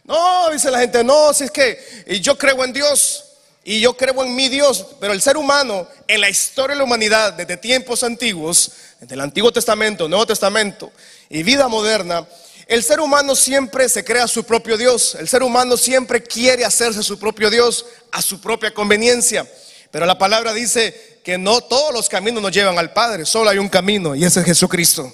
No, 0.04 0.50
dice 0.50 0.70
la 0.70 0.78
gente, 0.78 1.02
no, 1.02 1.32
si 1.34 1.44
es 1.44 1.50
que 1.50 2.20
yo 2.20 2.38
creo 2.38 2.64
en 2.64 2.72
Dios 2.72 3.24
y 3.64 3.80
yo 3.80 3.96
creo 3.96 4.22
en 4.22 4.34
mi 4.36 4.48
Dios, 4.48 4.86
pero 5.00 5.12
el 5.12 5.20
ser 5.20 5.36
humano 5.36 5.88
en 6.06 6.20
la 6.20 6.30
historia 6.30 6.74
de 6.74 6.78
la 6.78 6.84
humanidad, 6.84 7.32
desde 7.32 7.56
tiempos 7.56 8.04
antiguos, 8.04 8.70
desde 9.00 9.14
el 9.14 9.20
Antiguo 9.20 9.52
Testamento, 9.52 10.08
Nuevo 10.08 10.26
Testamento 10.26 10.92
y 11.28 11.42
vida 11.42 11.66
moderna, 11.66 12.26
el 12.68 12.84
ser 12.84 13.00
humano 13.00 13.34
siempre 13.34 13.88
se 13.88 14.04
crea 14.04 14.28
su 14.28 14.44
propio 14.44 14.76
Dios, 14.76 15.16
el 15.16 15.26
ser 15.26 15.42
humano 15.42 15.76
siempre 15.76 16.22
quiere 16.22 16.64
hacerse 16.64 17.02
su 17.02 17.18
propio 17.18 17.50
Dios 17.50 17.84
a 18.12 18.22
su 18.22 18.40
propia 18.40 18.72
conveniencia, 18.72 19.44
pero 19.90 20.06
la 20.06 20.18
palabra 20.18 20.52
dice 20.52 21.20
que 21.24 21.36
no 21.36 21.60
todos 21.60 21.92
los 21.92 22.08
caminos 22.08 22.40
nos 22.40 22.52
llevan 22.52 22.78
al 22.78 22.92
Padre, 22.92 23.24
solo 23.24 23.50
hay 23.50 23.58
un 23.58 23.68
camino 23.68 24.14
y 24.14 24.24
ese 24.24 24.40
es 24.40 24.46
Jesucristo. 24.46 25.12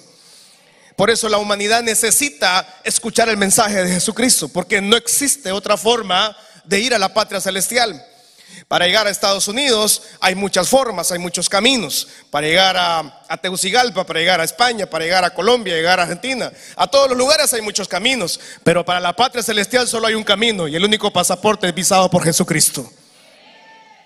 Por 0.95 1.09
eso 1.09 1.27
la 1.29 1.37
humanidad 1.37 1.81
necesita 1.81 2.81
escuchar 2.83 3.29
el 3.29 3.37
mensaje 3.37 3.83
de 3.83 3.93
Jesucristo, 3.93 4.47
porque 4.47 4.81
no 4.81 4.95
existe 4.95 5.51
otra 5.51 5.77
forma 5.77 6.35
de 6.65 6.79
ir 6.79 6.93
a 6.93 6.99
la 6.99 7.13
patria 7.13 7.41
celestial. 7.41 8.05
Para 8.67 8.85
llegar 8.85 9.07
a 9.07 9.09
Estados 9.09 9.47
Unidos 9.47 10.03
hay 10.19 10.35
muchas 10.35 10.69
formas, 10.69 11.11
hay 11.11 11.19
muchos 11.19 11.49
caminos. 11.49 12.07
Para 12.29 12.47
llegar 12.47 12.77
a, 12.77 13.23
a 13.27 13.37
Tegucigalpa, 13.37 14.05
para 14.05 14.19
llegar 14.19 14.39
a 14.39 14.43
España, 14.43 14.85
para 14.85 15.03
llegar 15.03 15.23
a 15.23 15.33
Colombia, 15.33 15.75
llegar 15.75 15.99
a 15.99 16.03
Argentina. 16.03 16.51
A 16.75 16.87
todos 16.87 17.09
los 17.09 17.17
lugares 17.17 17.51
hay 17.53 17.61
muchos 17.61 17.87
caminos, 17.87 18.39
pero 18.63 18.85
para 18.85 18.99
la 18.99 19.15
patria 19.15 19.43
celestial 19.43 19.87
solo 19.87 20.07
hay 20.07 20.15
un 20.15 20.23
camino 20.23 20.67
y 20.67 20.75
el 20.75 20.85
único 20.85 21.11
pasaporte 21.11 21.67
es 21.67 21.75
visado 21.75 22.09
por 22.09 22.23
Jesucristo. 22.23 22.89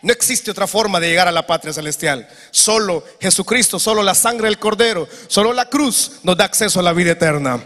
No 0.01 0.13
existe 0.13 0.51
otra 0.51 0.67
forma 0.67 0.99
de 0.99 1.09
llegar 1.09 1.27
a 1.27 1.31
la 1.31 1.47
patria 1.47 1.73
celestial. 1.73 2.27
Solo 2.51 3.03
Jesucristo, 3.19 3.79
solo 3.79 4.03
la 4.03 4.13
sangre 4.13 4.47
del 4.47 4.59
Cordero, 4.59 5.07
solo 5.27 5.53
la 5.53 5.69
cruz 5.69 6.19
nos 6.23 6.37
da 6.37 6.45
acceso 6.45 6.79
a 6.79 6.83
la 6.83 6.93
vida 6.93 7.11
eterna. 7.11 7.63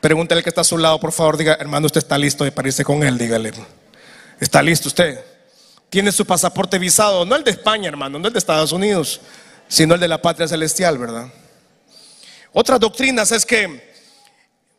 Pregúntale 0.00 0.42
que 0.42 0.48
está 0.48 0.62
a 0.62 0.64
su 0.64 0.78
lado, 0.78 0.98
por 1.00 1.12
favor, 1.12 1.36
diga, 1.36 1.56
hermano, 1.60 1.86
usted 1.86 1.98
está 1.98 2.16
listo 2.16 2.50
para 2.52 2.68
irse 2.68 2.84
con 2.84 3.02
él, 3.02 3.18
dígale. 3.18 3.52
¿Está 4.40 4.62
listo 4.62 4.88
usted? 4.88 5.24
Tiene 5.90 6.12
su 6.12 6.24
pasaporte 6.24 6.78
visado, 6.78 7.24
no 7.24 7.36
el 7.36 7.44
de 7.44 7.50
España, 7.50 7.88
hermano, 7.88 8.18
no 8.18 8.26
el 8.26 8.32
de 8.32 8.38
Estados 8.38 8.72
Unidos, 8.72 9.20
sino 9.68 9.94
el 9.94 10.00
de 10.00 10.08
la 10.08 10.20
patria 10.20 10.48
celestial, 10.48 10.98
¿verdad? 10.98 11.26
Otras 12.52 12.80
doctrinas 12.80 13.32
es 13.32 13.44
que 13.44 13.94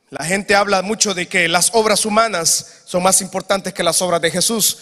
la 0.10 0.26
gente 0.26 0.56
habla 0.56 0.82
mucho 0.82 1.14
de 1.14 1.28
que 1.28 1.48
las 1.48 1.72
obras 1.74 2.06
humanas 2.06 2.84
son 2.86 3.04
más 3.04 3.22
importantes 3.22 3.74
que 3.74 3.84
las 3.84 4.02
obras 4.02 4.22
de 4.22 4.32
Jesús. 4.32 4.80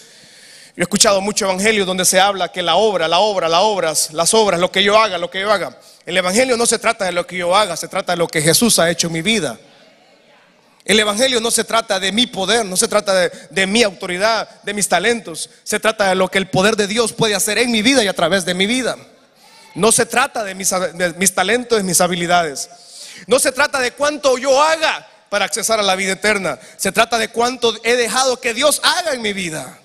Yo 0.76 0.82
he 0.82 0.84
escuchado 0.84 1.22
mucho 1.22 1.46
evangelio 1.46 1.86
donde 1.86 2.04
se 2.04 2.20
habla 2.20 2.52
que 2.52 2.60
la 2.60 2.76
obra, 2.76 3.08
la 3.08 3.20
obra, 3.20 3.48
las 3.48 3.62
obras, 3.62 4.12
las 4.12 4.34
obras, 4.34 4.60
lo 4.60 4.70
que 4.70 4.82
yo 4.84 4.98
haga, 4.98 5.16
lo 5.16 5.30
que 5.30 5.40
yo 5.40 5.50
haga. 5.50 5.78
El 6.04 6.18
evangelio 6.18 6.54
no 6.58 6.66
se 6.66 6.78
trata 6.78 7.06
de 7.06 7.12
lo 7.12 7.26
que 7.26 7.38
yo 7.38 7.56
haga, 7.56 7.78
se 7.78 7.88
trata 7.88 8.12
de 8.12 8.18
lo 8.18 8.28
que 8.28 8.42
Jesús 8.42 8.78
ha 8.78 8.90
hecho 8.90 9.06
en 9.06 9.14
mi 9.14 9.22
vida. 9.22 9.58
El 10.84 11.00
evangelio 11.00 11.40
no 11.40 11.50
se 11.50 11.64
trata 11.64 11.98
de 11.98 12.12
mi 12.12 12.26
poder, 12.26 12.66
no 12.66 12.76
se 12.76 12.88
trata 12.88 13.14
de, 13.14 13.32
de 13.48 13.66
mi 13.66 13.82
autoridad, 13.84 14.50
de 14.64 14.74
mis 14.74 14.86
talentos. 14.86 15.48
Se 15.64 15.80
trata 15.80 16.10
de 16.10 16.14
lo 16.14 16.28
que 16.28 16.36
el 16.36 16.50
poder 16.50 16.76
de 16.76 16.86
Dios 16.86 17.14
puede 17.14 17.34
hacer 17.34 17.56
en 17.56 17.70
mi 17.70 17.80
vida 17.80 18.04
y 18.04 18.08
a 18.08 18.14
través 18.14 18.44
de 18.44 18.52
mi 18.52 18.66
vida. 18.66 18.98
No 19.74 19.92
se 19.92 20.04
trata 20.04 20.44
de 20.44 20.54
mis, 20.54 20.68
de 20.68 21.14
mis 21.16 21.34
talentos, 21.34 21.78
de 21.78 21.84
mis 21.84 22.02
habilidades. 22.02 22.68
No 23.26 23.38
se 23.38 23.50
trata 23.50 23.80
de 23.80 23.92
cuánto 23.92 24.36
yo 24.36 24.62
haga 24.62 25.08
para 25.30 25.46
accesar 25.46 25.80
a 25.80 25.82
la 25.82 25.96
vida 25.96 26.12
eterna. 26.12 26.58
Se 26.76 26.92
trata 26.92 27.16
de 27.16 27.28
cuánto 27.28 27.74
he 27.82 27.96
dejado 27.96 28.42
que 28.42 28.52
Dios 28.52 28.82
haga 28.84 29.12
en 29.12 29.22
mi 29.22 29.32
vida. 29.32 29.80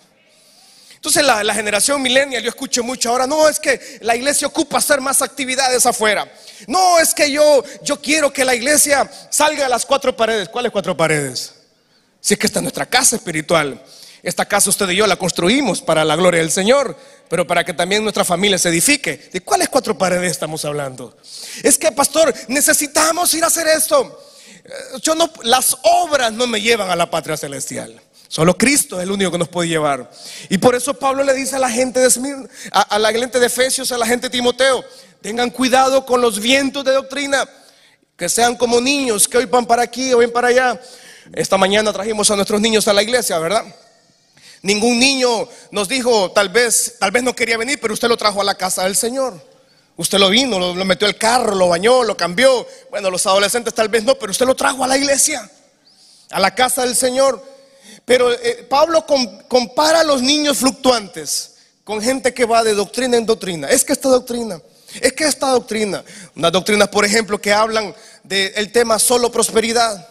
Entonces 1.01 1.25
la, 1.25 1.43
la, 1.43 1.55
generación 1.55 2.00
millennial, 2.00 2.43
yo 2.43 2.50
escucho 2.50 2.84
mucho 2.84 3.10
ahora, 3.10 3.25
no, 3.25 3.50
es 3.50 3.60
que 3.60 3.98
la 4.01 4.15
iglesia 4.15 4.46
ocupa 4.46 4.77
hacer 4.77 5.01
más 5.01 5.24
actividades 5.24 5.88
afuera. 5.88 6.31
No, 6.67 7.00
es 7.00 7.15
que 7.15 7.31
yo, 7.31 7.63
yo 7.81 8.00
quiero 8.00 8.31
que 8.31 8.46
la 8.46 8.53
iglesia 8.53 9.10
salga 9.31 9.65
a 9.65 9.70
las 9.70 9.84
cuatro 9.84 10.15
paredes. 10.15 10.48
¿Cuáles 10.50 10.72
cuatro 10.72 10.96
paredes? 10.96 11.55
Si 12.20 12.36
es 12.36 12.39
que 12.39 12.46
esta 12.46 12.60
es 12.60 12.62
nuestra 12.62 12.86
casa 12.86 13.15
espiritual. 13.15 13.84
Esta 14.22 14.46
casa 14.46 14.70
usted 14.70 14.88
y 14.89 14.98
yo 14.98 15.08
la 15.08 15.15
construimos 15.15 15.81
para 15.81 16.05
la 16.05 16.15
gloria 16.15 16.41
del 16.41 16.51
Señor, 16.51 16.96
pero 17.27 17.48
para 17.48 17.63
que 17.63 17.74
también 17.74 18.03
nuestra 18.03 18.24
familia 18.24 18.60
se 18.60 18.70
edifique. 18.70 19.29
¿De 19.34 19.41
cuáles 19.41 19.70
cuatro 19.70 19.98
paredes 19.98 20.29
estamos 20.29 20.63
hablando? 20.65 21.17
Es 21.63 21.79
que, 21.79 21.91
pastor, 21.91 22.31
necesitamos 22.48 23.34
ir 23.34 23.43
a 23.43 23.48
hacer 23.48 23.65
esto. 23.65 24.24
Yo 25.01 25.15
no, 25.15 25.31
las 25.41 25.75
obras 25.81 26.31
no 26.31 26.46
me 26.46 26.62
llevan 26.62 26.91
a 26.91 26.96
la 26.96 27.10
patria 27.10 27.38
celestial. 27.38 28.00
Solo 28.31 28.57
Cristo 28.57 28.95
es 28.95 29.03
el 29.03 29.11
único 29.11 29.29
que 29.29 29.38
nos 29.38 29.50
puede 29.50 29.67
llevar. 29.67 30.09
Y 30.47 30.57
por 30.57 30.73
eso 30.73 30.93
Pablo 30.93 31.21
le 31.21 31.33
dice 31.33 31.57
a 31.57 31.59
la 31.59 31.69
gente 31.69 32.00
de 32.00 32.47
a, 32.71 32.97
la 32.97 33.11
gente 33.11 33.41
de 33.41 33.47
Efesios, 33.47 33.91
a 33.91 33.97
la 33.97 34.05
gente 34.07 34.27
de 34.27 34.29
Timoteo, 34.29 34.85
tengan 35.21 35.50
cuidado 35.50 36.05
con 36.05 36.21
los 36.21 36.39
vientos 36.39 36.85
de 36.85 36.93
doctrina, 36.93 37.45
que 38.15 38.29
sean 38.29 38.55
como 38.55 38.79
niños 38.79 39.27
que 39.27 39.38
hoy 39.38 39.47
van 39.47 39.65
para 39.65 39.81
aquí, 39.81 40.13
hoy 40.13 40.27
van 40.27 40.31
para 40.31 40.47
allá. 40.47 40.81
Esta 41.33 41.57
mañana 41.57 41.91
trajimos 41.91 42.31
a 42.31 42.38
nuestros 42.38 42.61
niños 42.61 42.88
a 42.88 42.93
la 42.93 43.03
iglesia, 43.03 43.38
¿verdad? 43.38 43.65
Ningún 44.61 44.97
niño 44.97 45.50
nos 45.71 45.89
dijo, 45.89 46.31
tal 46.31 46.47
vez, 46.47 46.95
tal 47.01 47.11
vez 47.11 47.23
no 47.23 47.35
quería 47.35 47.57
venir, 47.57 47.79
pero 47.81 47.93
usted 47.93 48.07
lo 48.07 48.15
trajo 48.15 48.39
a 48.39 48.45
la 48.45 48.55
casa 48.55 48.85
del 48.85 48.95
Señor. 48.95 49.45
Usted 49.97 50.19
lo 50.19 50.29
vino, 50.29 50.57
lo, 50.57 50.73
lo 50.73 50.85
metió 50.85 51.05
al 51.05 51.17
carro, 51.17 51.53
lo 51.53 51.67
bañó, 51.67 52.03
lo 52.03 52.15
cambió. 52.15 52.65
Bueno, 52.91 53.09
los 53.09 53.25
adolescentes 53.25 53.73
tal 53.73 53.89
vez 53.89 54.05
no, 54.05 54.15
pero 54.15 54.31
usted 54.31 54.45
lo 54.45 54.55
trajo 54.55 54.85
a 54.85 54.88
la 54.88 54.97
iglesia, 54.97 55.51
a 56.29 56.39
la 56.39 56.55
casa 56.55 56.83
del 56.83 56.95
Señor. 56.95 57.50
Pero 58.05 58.31
eh, 58.31 58.65
Pablo 58.70 59.05
com, 59.05 59.39
compara 59.48 60.01
a 60.01 60.03
los 60.03 60.22
niños 60.22 60.58
fluctuantes 60.58 61.55
con 61.84 62.01
gente 62.01 62.34
que 62.34 62.46
va 62.46 62.63
de 62.63 62.74
doctrina 62.74 63.17
en 63.17 63.25
doctrina. 63.25 63.67
Es 63.70 63.84
que 63.84 63.93
esta 63.93 64.10
doctrina, 64.10 64.62
es 65.00 65.13
que 65.13 65.25
esta 65.25 65.50
doctrina, 65.50 66.03
unas 66.36 66.51
doctrinas, 66.51 66.88
por 66.89 67.05
ejemplo, 67.05 67.39
que 67.39 67.53
hablan 67.53 67.93
del 68.24 68.53
de 68.53 68.67
tema 68.67 69.00
solo 69.00 69.31
prosperidad. 69.31 70.08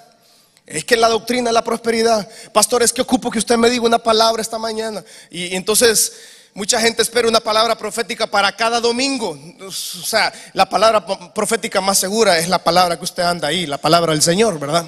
Es 0.66 0.84
que 0.84 0.96
la 0.96 1.08
doctrina 1.08 1.50
es 1.50 1.54
la 1.54 1.64
prosperidad. 1.64 2.28
Pastor, 2.52 2.82
es 2.82 2.92
que 2.92 3.02
ocupo 3.02 3.30
que 3.30 3.40
usted 3.40 3.56
me 3.56 3.68
diga 3.68 3.84
una 3.84 3.98
palabra 3.98 4.40
esta 4.40 4.58
mañana. 4.58 5.04
Y, 5.30 5.46
y 5.46 5.56
entonces 5.56 6.12
mucha 6.54 6.80
gente 6.80 7.02
espera 7.02 7.28
una 7.28 7.40
palabra 7.40 7.76
profética 7.76 8.26
para 8.26 8.54
cada 8.54 8.80
domingo. 8.80 9.38
O 9.66 9.72
sea, 9.72 10.32
la 10.52 10.68
palabra 10.68 11.04
profética 11.34 11.80
más 11.80 11.98
segura 11.98 12.38
es 12.38 12.48
la 12.48 12.62
palabra 12.62 12.96
que 12.96 13.04
usted 13.04 13.22
anda 13.22 13.48
ahí, 13.48 13.66
la 13.66 13.78
palabra 13.78 14.12
del 14.12 14.22
Señor, 14.22 14.58
¿verdad? 14.58 14.86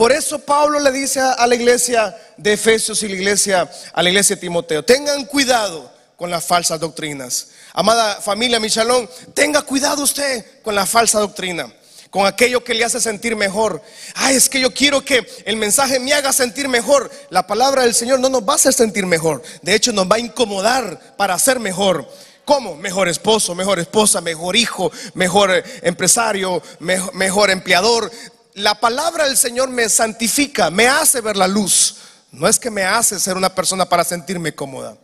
Por 0.00 0.12
eso 0.12 0.38
Pablo 0.38 0.80
le 0.80 0.92
dice 0.92 1.20
a 1.20 1.46
la 1.46 1.54
iglesia 1.54 2.16
de 2.38 2.54
Efesios 2.54 3.02
y 3.02 3.08
la 3.08 3.16
iglesia, 3.16 3.70
a 3.92 4.02
la 4.02 4.08
iglesia 4.08 4.34
de 4.34 4.40
Timoteo, 4.40 4.82
tengan 4.82 5.26
cuidado 5.26 5.92
con 6.16 6.30
las 6.30 6.42
falsas 6.42 6.80
doctrinas. 6.80 7.48
Amada 7.74 8.18
familia 8.22 8.58
Michalón, 8.58 9.10
tenga 9.34 9.60
cuidado 9.60 10.02
usted 10.02 10.62
con 10.62 10.74
la 10.74 10.86
falsa 10.86 11.20
doctrina, 11.20 11.70
con 12.08 12.24
aquello 12.24 12.64
que 12.64 12.72
le 12.72 12.82
hace 12.82 12.98
sentir 12.98 13.36
mejor. 13.36 13.82
Ay, 14.14 14.36
es 14.36 14.48
que 14.48 14.58
yo 14.58 14.72
quiero 14.72 15.04
que 15.04 15.22
el 15.44 15.56
mensaje 15.56 16.00
me 16.00 16.14
haga 16.14 16.32
sentir 16.32 16.66
mejor. 16.66 17.10
La 17.28 17.46
palabra 17.46 17.82
del 17.82 17.92
Señor 17.92 18.20
no 18.20 18.30
nos 18.30 18.40
va 18.40 18.54
a 18.54 18.56
hacer 18.56 18.72
sentir 18.72 19.04
mejor. 19.04 19.42
De 19.60 19.74
hecho, 19.74 19.92
nos 19.92 20.10
va 20.10 20.16
a 20.16 20.20
incomodar 20.20 20.98
para 21.18 21.38
ser 21.38 21.60
mejor. 21.60 22.10
¿Cómo? 22.46 22.74
Mejor 22.74 23.06
esposo, 23.08 23.54
mejor 23.54 23.78
esposa, 23.78 24.22
mejor 24.22 24.56
hijo, 24.56 24.90
mejor 25.12 25.62
empresario, 25.82 26.62
mejor, 26.78 27.14
mejor 27.14 27.50
empleador 27.50 28.10
la 28.54 28.78
palabra 28.78 29.26
del 29.26 29.36
Señor 29.36 29.68
me 29.70 29.88
santifica, 29.88 30.70
me 30.70 30.88
hace 30.88 31.20
ver 31.20 31.36
la 31.36 31.48
luz. 31.48 31.96
No 32.32 32.46
es 32.48 32.58
que 32.58 32.70
me 32.70 32.84
hace 32.84 33.18
ser 33.18 33.36
una 33.36 33.54
persona 33.54 33.88
para 33.88 34.04
sentirme 34.04 34.54
cómoda. 34.54 34.96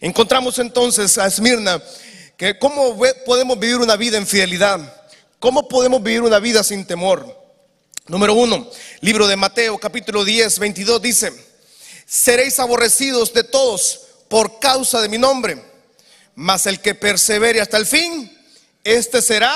Encontramos 0.00 0.58
entonces 0.58 1.18
a 1.18 1.26
Esmirna 1.26 1.82
que 2.36 2.58
cómo 2.58 2.96
podemos 3.26 3.58
vivir 3.58 3.76
una 3.76 3.96
vida 3.96 4.16
en 4.16 4.26
fidelidad. 4.26 4.80
¿Cómo 5.38 5.68
podemos 5.68 6.02
vivir 6.02 6.22
una 6.22 6.38
vida 6.38 6.62
sin 6.62 6.86
temor? 6.86 7.38
Número 8.06 8.34
uno, 8.34 8.68
libro 9.00 9.26
de 9.26 9.36
Mateo 9.36 9.78
capítulo 9.78 10.24
10, 10.24 10.58
22 10.58 11.02
dice, 11.02 11.32
seréis 12.06 12.58
aborrecidos 12.58 13.32
de 13.32 13.44
todos 13.44 14.00
por 14.28 14.58
causa 14.58 15.00
de 15.00 15.08
mi 15.08 15.16
nombre, 15.16 15.62
mas 16.34 16.66
el 16.66 16.80
que 16.80 16.94
persevere 16.94 17.60
hasta 17.60 17.76
el 17.76 17.86
fin, 17.86 18.36
este 18.82 19.22
será 19.22 19.54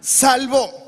salvo. 0.00 0.83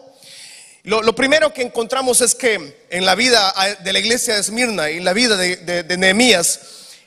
Lo, 0.87 1.16
primero 1.16 1.52
que 1.52 1.62
encontramos 1.62 2.21
es 2.21 2.33
que 2.33 2.87
en 2.90 3.05
la 3.05 3.16
vida 3.16 3.52
de 3.81 3.93
la 3.93 3.99
iglesia 3.99 4.35
de 4.35 4.40
Esmirna 4.40 4.88
y 4.88 4.99
en 4.99 5.05
la 5.05 5.12
vida 5.12 5.37
de, 5.37 5.97
Nehemías 5.99 6.61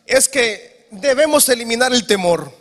es 0.05 0.27
que 0.27 0.85
debemos 0.91 1.47
eliminar 1.47 1.93
el 1.93 2.05
temor. 2.05 2.51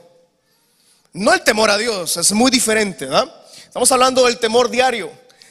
No 1.12 1.34
el 1.34 1.40
temor 1.40 1.70
a 1.70 1.76
Dios, 1.76 2.16
es 2.18 2.30
muy 2.30 2.52
diferente. 2.52 3.06
¿verdad? 3.06 3.34
Estamos 3.64 3.90
hablando 3.90 4.26
del 4.26 4.38
temor 4.38 4.70
diario, 4.70 5.10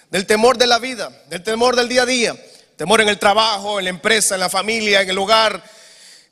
del 0.09 0.25
temor 0.25 0.57
de 0.57 0.67
la 0.67 0.79
vida, 0.79 1.11
del 1.27 1.43
temor 1.43 1.75
del 1.75 1.89
día 1.89 2.03
a 2.03 2.05
día. 2.05 2.45
Temor 2.77 3.01
en 3.01 3.09
el 3.09 3.19
trabajo, 3.19 3.77
en 3.77 3.83
la 3.83 3.89
empresa, 3.89 4.35
en 4.35 4.39
la 4.39 4.49
familia, 4.49 5.01
en 5.01 5.09
el 5.09 5.17
hogar. 5.17 5.61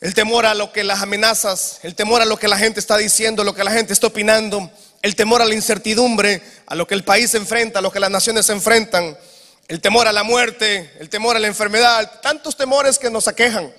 El 0.05 0.13
temor 0.13 0.45
a 0.45 0.53
lo 0.53 0.71
que 0.71 0.83
las 0.83 1.01
amenazas, 1.01 1.79
el 1.81 1.95
temor 1.95 2.21
a 2.21 2.25
lo 2.25 2.37
que 2.37 2.47
la 2.47 2.59
gente 2.59 2.79
está 2.79 2.95
diciendo, 2.95 3.43
lo 3.43 3.55
que 3.55 3.63
la 3.63 3.71
gente 3.71 3.91
está 3.91 4.05
opinando 4.05 4.69
el 5.01 5.15
temor 5.15 5.41
a 5.41 5.45
la 5.45 5.55
incertidumbre, 5.55 6.43
a 6.67 6.75
lo 6.75 6.85
que 6.85 6.93
el 6.93 7.03
país 7.03 7.31
se 7.31 7.37
enfrenta, 7.37 7.79
a 7.79 7.81
lo 7.81 7.91
que 7.91 7.99
las 7.99 8.11
naciones 8.11 8.45
se 8.45 8.53
enfrentan, 8.53 9.17
el 9.67 9.81
temor 9.81 10.07
a 10.07 10.13
la 10.13 10.21
muerte, 10.21 10.93
el 10.99 11.09
temor 11.09 11.35
a 11.35 11.39
la 11.39 11.47
enfermedad, 11.47 12.21
tantos 12.21 12.55
temores 12.55 12.99
que 12.99 13.09
nos 13.09 13.27
aquejan. 13.27 13.73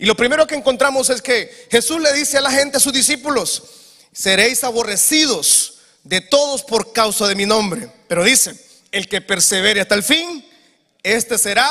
Y 0.00 0.06
lo 0.06 0.16
primero 0.16 0.44
que 0.44 0.56
encontramos 0.56 1.08
es 1.08 1.22
que 1.22 1.68
Jesús 1.70 2.00
le 2.00 2.12
dice 2.14 2.38
a 2.38 2.40
la 2.40 2.50
gente, 2.50 2.78
a 2.78 2.80
sus 2.80 2.92
discípulos, 2.92 3.62
seréis 4.12 4.64
aborrecidos 4.64 5.74
de 6.02 6.20
todos 6.20 6.64
por 6.64 6.92
causa 6.92 7.28
de 7.28 7.36
mi 7.36 7.46
nombre. 7.46 7.88
Pero 8.08 8.24
dice, 8.24 8.56
el 8.90 9.08
que 9.08 9.20
persevere 9.20 9.82
hasta 9.82 9.94
el 9.94 10.02
fin, 10.02 10.44
este 11.04 11.38
será 11.38 11.70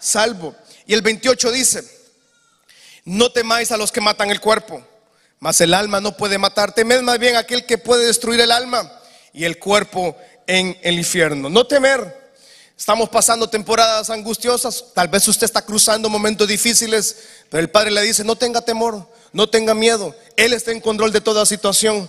salvo. 0.00 0.56
Y 0.84 0.94
el 0.94 1.02
28 1.02 1.52
dice, 1.52 1.94
no 3.04 3.30
temáis 3.30 3.70
a 3.72 3.76
los 3.76 3.92
que 3.92 4.00
matan 4.00 4.30
el 4.30 4.40
cuerpo 4.40 4.82
mas 5.44 5.60
el 5.60 5.74
alma 5.74 6.00
no 6.00 6.16
puede 6.16 6.38
matar. 6.38 6.72
Temed 6.72 7.02
más 7.02 7.18
bien 7.18 7.36
aquel 7.36 7.66
que 7.66 7.76
puede 7.76 8.06
destruir 8.06 8.40
el 8.40 8.50
alma 8.50 8.90
y 9.34 9.44
el 9.44 9.58
cuerpo 9.58 10.16
en 10.46 10.74
el 10.80 10.96
infierno. 10.96 11.50
No 11.50 11.66
temer. 11.66 12.32
Estamos 12.74 13.10
pasando 13.10 13.46
temporadas 13.46 14.08
angustiosas. 14.08 14.86
Tal 14.94 15.08
vez 15.08 15.28
usted 15.28 15.44
está 15.44 15.60
cruzando 15.60 16.08
momentos 16.08 16.48
difíciles, 16.48 17.16
pero 17.50 17.60
el 17.60 17.68
Padre 17.68 17.90
le 17.90 18.00
dice, 18.00 18.24
no 18.24 18.36
tenga 18.36 18.62
temor, 18.62 19.06
no 19.34 19.46
tenga 19.46 19.74
miedo. 19.74 20.16
Él 20.34 20.54
está 20.54 20.72
en 20.72 20.80
control 20.80 21.12
de 21.12 21.20
toda 21.20 21.44
situación. 21.44 22.08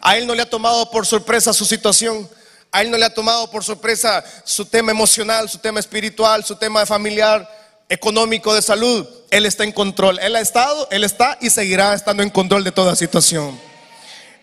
A 0.00 0.16
Él 0.16 0.26
no 0.26 0.34
le 0.34 0.42
ha 0.42 0.50
tomado 0.50 0.90
por 0.90 1.06
sorpresa 1.06 1.52
su 1.52 1.64
situación. 1.64 2.28
A 2.72 2.82
Él 2.82 2.90
no 2.90 2.98
le 2.98 3.04
ha 3.04 3.14
tomado 3.14 3.48
por 3.48 3.62
sorpresa 3.62 4.24
su 4.42 4.66
tema 4.66 4.90
emocional, 4.90 5.48
su 5.48 5.58
tema 5.58 5.78
espiritual, 5.78 6.44
su 6.44 6.56
tema 6.56 6.84
familiar 6.84 7.61
económico, 7.92 8.54
de 8.54 8.62
salud, 8.62 9.06
Él 9.30 9.44
está 9.44 9.64
en 9.64 9.72
control. 9.72 10.18
Él 10.20 10.34
ha 10.34 10.40
estado, 10.40 10.88
Él 10.90 11.04
está 11.04 11.36
y 11.42 11.50
seguirá 11.50 11.92
estando 11.92 12.22
en 12.22 12.30
control 12.30 12.64
de 12.64 12.72
toda 12.72 12.96
situación. 12.96 13.60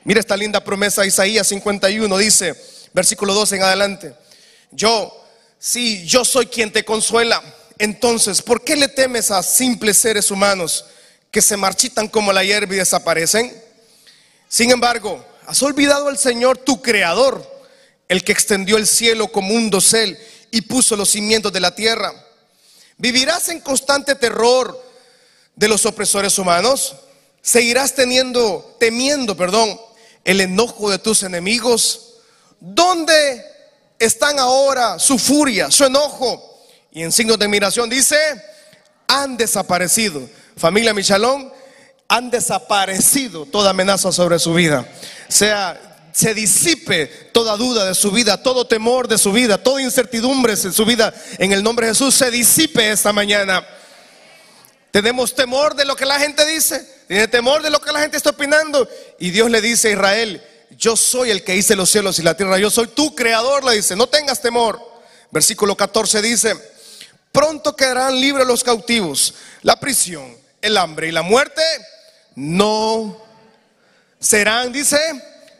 Mira 0.03 0.19
esta 0.19 0.37
linda 0.37 0.63
promesa, 0.63 1.05
Isaías 1.05 1.47
51 1.47 2.15
dice, 2.19 2.55
versículo 2.93 3.33
2 3.33 3.53
en 3.53 3.63
adelante, 3.63 4.13
yo, 4.71 5.25
sí, 5.57 6.05
yo 6.05 6.23
soy 6.23 6.45
quien 6.45 6.71
te 6.71 6.85
consuela. 6.85 7.41
Entonces, 7.79 8.41
¿por 8.41 8.63
qué 8.63 8.75
le 8.75 8.87
temes 8.87 9.31
a 9.31 9.41
simples 9.41 9.97
seres 9.97 10.29
humanos 10.29 10.85
que 11.31 11.41
se 11.41 11.57
marchitan 11.57 12.07
como 12.07 12.31
la 12.31 12.43
hierba 12.43 12.75
y 12.75 12.77
desaparecen? 12.77 13.51
Sin 14.47 14.69
embargo, 14.69 15.25
has 15.47 15.61
olvidado 15.63 16.07
al 16.07 16.19
Señor 16.19 16.59
tu 16.59 16.83
creador, 16.83 17.43
el 18.07 18.23
que 18.23 18.31
extendió 18.31 18.77
el 18.77 18.85
cielo 18.85 19.27
como 19.29 19.55
un 19.55 19.71
dosel 19.71 20.19
y 20.51 20.61
puso 20.61 20.95
los 20.95 21.09
cimientos 21.09 21.51
de 21.51 21.61
la 21.61 21.73
tierra 21.73 22.13
¿Vivirás 22.99 23.47
en 23.47 23.61
constante 23.61 24.13
terror 24.13 24.77
de 25.55 25.69
los 25.69 25.85
opresores 25.85 26.37
humanos? 26.37 26.97
¿Seguirás 27.41 27.95
teniendo, 27.95 28.75
temiendo, 28.77 29.37
perdón, 29.37 29.79
el 30.25 30.41
enojo 30.41 30.91
de 30.91 30.99
tus 30.99 31.23
enemigos? 31.23 32.15
¿Dónde 32.59 33.45
están 33.97 34.37
ahora 34.37 34.99
su 34.99 35.17
furia, 35.17 35.71
su 35.71 35.85
enojo? 35.85 36.61
Y 36.91 37.01
en 37.01 37.13
signos 37.13 37.39
de 37.39 37.45
admiración 37.45 37.89
dice, 37.89 38.17
han 39.07 39.37
desaparecido. 39.37 40.29
Familia 40.57 40.93
Michalón, 40.93 41.53
han 42.09 42.29
desaparecido 42.29 43.45
toda 43.45 43.69
amenaza 43.69 44.11
sobre 44.11 44.39
su 44.39 44.53
vida. 44.53 44.85
Sea 45.29 45.88
se 46.11 46.33
disipe 46.33 47.07
toda 47.31 47.55
duda 47.57 47.85
de 47.85 47.95
su 47.95 48.11
vida, 48.11 48.41
todo 48.41 48.65
temor 48.65 49.07
de 49.07 49.17
su 49.17 49.31
vida, 49.31 49.57
toda 49.61 49.81
incertidumbre 49.81 50.53
en 50.53 50.73
su 50.73 50.85
vida. 50.85 51.13
En 51.37 51.51
el 51.51 51.63
nombre 51.63 51.87
de 51.87 51.93
Jesús 51.93 52.15
se 52.15 52.31
disipe 52.31 52.91
esta 52.91 53.13
mañana. 53.13 53.65
Tenemos 54.91 55.35
temor 55.35 55.75
de 55.75 55.85
lo 55.85 55.95
que 55.95 56.05
la 56.05 56.19
gente 56.19 56.45
dice, 56.45 56.83
tiene 57.07 57.27
temor 57.27 57.61
de 57.61 57.69
lo 57.69 57.79
que 57.79 57.91
la 57.91 57.99
gente 57.99 58.17
está 58.17 58.31
opinando. 58.31 58.87
Y 59.19 59.29
Dios 59.29 59.49
le 59.51 59.61
dice 59.61 59.89
a 59.89 59.91
Israel, 59.91 60.43
yo 60.71 60.95
soy 60.95 61.31
el 61.31 61.43
que 61.43 61.55
hice 61.55 61.75
los 61.75 61.89
cielos 61.89 62.19
y 62.19 62.23
la 62.23 62.35
tierra, 62.35 62.57
yo 62.57 62.69
soy 62.69 62.87
tu 62.87 63.13
creador, 63.15 63.63
le 63.63 63.75
dice, 63.75 63.95
no 63.95 64.07
tengas 64.07 64.41
temor. 64.41 64.79
Versículo 65.31 65.75
14 65.75 66.21
dice, 66.21 66.55
pronto 67.31 67.75
quedarán 67.75 68.19
libres 68.19 68.47
los 68.47 68.63
cautivos, 68.63 69.35
la 69.61 69.79
prisión, 69.79 70.35
el 70.61 70.75
hambre 70.77 71.07
y 71.07 71.11
la 71.11 71.21
muerte 71.21 71.61
no 72.35 73.21
serán, 74.19 74.71
dice, 74.71 74.97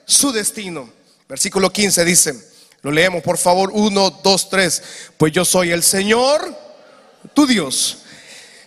su 0.10 0.32
destino. 0.32 0.90
Versículo 1.28 1.72
15 1.72 2.04
dice, 2.04 2.50
lo 2.82 2.92
leemos 2.92 3.22
por 3.22 3.38
favor, 3.38 3.70
1, 3.72 4.20
2, 4.24 4.50
3, 4.50 4.84
pues 5.18 5.32
yo 5.32 5.46
soy 5.46 5.72
el 5.72 5.84
Señor, 5.84 6.58
tu 7.34 7.46
Dios, 7.46 8.00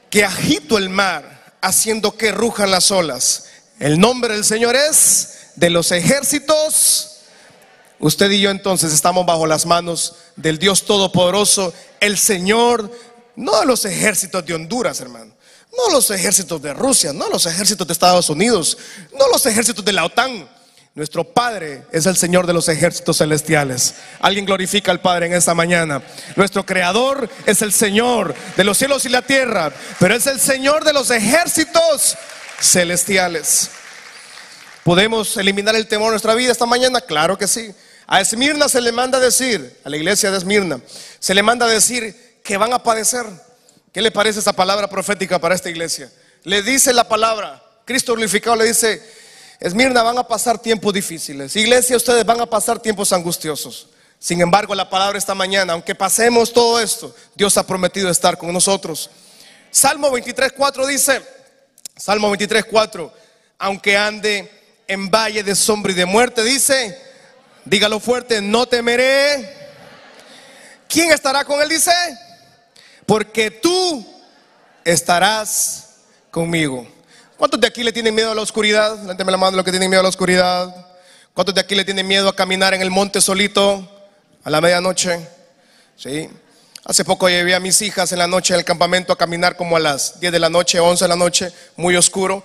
que 0.09 0.25
agito 0.25 0.79
el 0.79 0.89
mar 0.89 1.57
haciendo 1.61 2.17
que 2.17 2.31
rujan 2.31 2.71
las 2.71 2.91
olas. 2.91 3.47
El 3.81 3.99
nombre 3.99 4.35
del 4.35 4.45
Señor 4.45 4.77
es 4.77 5.51
de 5.57 5.71
los 5.71 5.91
ejércitos. 5.91 7.09
Usted 7.99 8.31
y 8.31 8.41
yo 8.41 8.51
entonces 8.51 8.93
estamos 8.93 9.27
bajo 9.27 9.47
las 9.47 9.67
manos 9.67 10.15
del 10.37 10.59
Dios 10.59 10.85
Todopoderoso, 10.85 11.73
el 12.01 12.19
Señor, 12.19 12.91
no 13.35 13.65
los 13.65 13.85
ejércitos 13.85 14.45
de 14.47 14.55
Honduras, 14.55 15.01
hermano. 15.01 15.35
No 15.77 15.93
los 15.93 16.11
ejércitos 16.11 16.61
de 16.61 16.75
Rusia, 16.75 17.13
no 17.13 17.29
los 17.31 17.47
ejércitos 17.47 17.87
de 17.87 17.93
Estados 17.95 18.29
Unidos, 18.29 18.77
no 19.19 19.27
los 19.29 19.47
ejércitos 19.47 19.85
de 19.85 19.93
la 19.93 20.05
OTAN. 20.05 20.49
Nuestro 20.95 21.25
Padre 21.25 21.85
es 21.91 22.05
el 22.05 22.19
Señor 22.19 22.47
de 22.47 22.53
los 22.53 22.69
ejércitos 22.69 23.17
celestiales. 23.17 23.95
Alguien 24.21 24.45
glorifica 24.45 24.91
al 24.91 25.01
Padre 25.01 25.25
en 25.25 25.33
esta 25.33 25.55
mañana. 25.55 26.03
Nuestro 26.37 26.67
Creador 26.67 27.31
es 27.47 27.63
el 27.63 27.73
Señor 27.73 28.35
de 28.59 28.65
los 28.65 28.77
cielos 28.77 29.07
y 29.07 29.09
la 29.09 29.23
tierra, 29.23 29.73
pero 29.99 30.15
es 30.15 30.27
el 30.27 30.39
Señor 30.39 30.85
de 30.85 30.93
los 30.93 31.11
ejércitos 31.11 32.19
celestiales. 32.61 33.71
¿Podemos 34.85 35.35
eliminar 35.39 35.75
el 35.77 35.87
temor 35.87 36.09
en 36.09 36.13
nuestra 36.13 36.35
vida 36.35 36.53
esta 36.53 36.67
mañana? 36.67 37.01
Claro 37.01 37.39
que 37.39 37.49
sí. 37.49 37.73
A 38.07 38.21
Esmirna 38.21 38.69
se 38.69 38.83
le 38.83 38.93
manda 38.93 39.19
decir, 39.19 39.81
a 39.85 39.89
la 39.89 39.97
iglesia 39.97 40.31
de 40.31 40.37
Esmirna, 40.37 40.79
se 41.19 41.35
le 41.35 41.43
manda 41.43 41.67
decir 41.67 42.41
que 42.45 42.59
van 42.59 42.75
a 42.75 42.83
padecer. 42.83 43.25
¿Qué 43.93 44.03
le 44.03 44.11
parece 44.11 44.41
esa 44.41 44.53
palabra 44.53 44.91
profética 44.91 45.39
para 45.39 45.55
esta 45.55 45.71
iglesia? 45.71 46.13
Le 46.45 46.63
dice 46.63 46.93
la 46.93 47.09
palabra, 47.09 47.63
Cristo 47.87 48.13
glorificado 48.13 48.57
le 48.57 48.67
dice, 48.67 49.03
Esmirna, 49.63 50.03
van 50.03 50.19
a 50.19 50.27
pasar 50.27 50.59
tiempos 50.59 50.93
difíciles. 50.93 51.55
Iglesia, 51.55 51.97
ustedes 51.97 52.27
van 52.27 52.41
a 52.41 52.47
pasar 52.47 52.81
tiempos 52.81 53.13
angustiosos. 53.13 53.87
Sin 54.19 54.41
embargo, 54.41 54.75
la 54.75 54.91
palabra 54.91 55.17
esta 55.17 55.37
mañana, 55.37 55.75
aunque 55.75 55.95
pasemos 55.95 56.53
todo 56.53 56.81
esto, 56.81 57.15
Dios 57.37 57.57
ha 57.57 57.65
prometido 57.65 58.11
estar 58.11 58.37
con 58.37 58.53
nosotros. 58.53 59.09
Salmo 59.71 60.11
23.4 60.11 60.87
dice, 60.89 61.23
Salmo 61.97 62.35
23.4, 62.35 63.13
aunque 63.59 63.97
ande 63.97 64.51
en 64.89 65.09
valle 65.09 65.45
de 65.45 65.55
sombra 65.55 65.93
y 65.93 65.95
de 65.95 66.07
muerte, 66.07 66.43
dice, 66.43 67.01
dígalo 67.65 68.01
fuerte, 68.01 68.41
no 68.43 68.67
temeré. 68.67 69.49
¿Quién 70.89 71.13
estará 71.13 71.45
con 71.45 71.63
él? 71.63 71.69
Dice, 71.69 71.93
porque 73.07 73.53
tú 73.53 74.05
estarás 74.85 75.99
conmigo. 76.33 76.85
¿Cuántos 77.43 77.61
de 77.61 77.67
aquí 77.67 77.83
le 77.83 77.91
tienen 77.91 78.15
miedo 78.15 78.31
a 78.31 78.37
la 78.37 78.43
oscuridad? 78.43 79.01
Levánteme 79.01 79.33
la 79.33 79.37
mano 79.37 79.57
los 79.57 79.65
que 79.65 79.73
tienen 79.73 79.91
miedo 79.91 79.99
a 79.99 80.05
la 80.05 80.11
oscuridad. 80.11 80.87
¿Cuántos 81.35 81.53
de 81.53 81.61
aquí 81.61 81.75
le 81.75 81.85
tienen 81.85 82.07
miedo 82.07 82.29
a 82.29 82.37
caminar 82.37 82.73
en 82.73 82.83
el 82.83 82.91
monte 82.93 83.21
solito 83.21 83.85
a 84.45 84.49
la 84.49 84.61
medianoche? 84.61 85.19
Sí. 85.97 86.31
Hace 86.85 87.05
poco 87.05 87.29
llevé 87.29 87.57
a 87.57 87.59
mis 87.59 87.83
hijas 87.83 88.13
en 88.13 88.21
la 88.21 88.29
noche 88.29 88.55
del 88.55 88.65
campamento 88.65 89.13
a 89.13 89.19
caminar 89.19 89.57
como 89.57 89.77
a 89.77 89.81
las 89.81 90.21
10 90.21 90.33
de 90.33 90.39
la 90.39 90.51
noche, 90.51 90.79
11 90.79 91.05
de 91.05 91.09
la 91.09 91.17
noche, 91.17 91.53
muy 91.75 91.97
oscuro. 91.97 92.45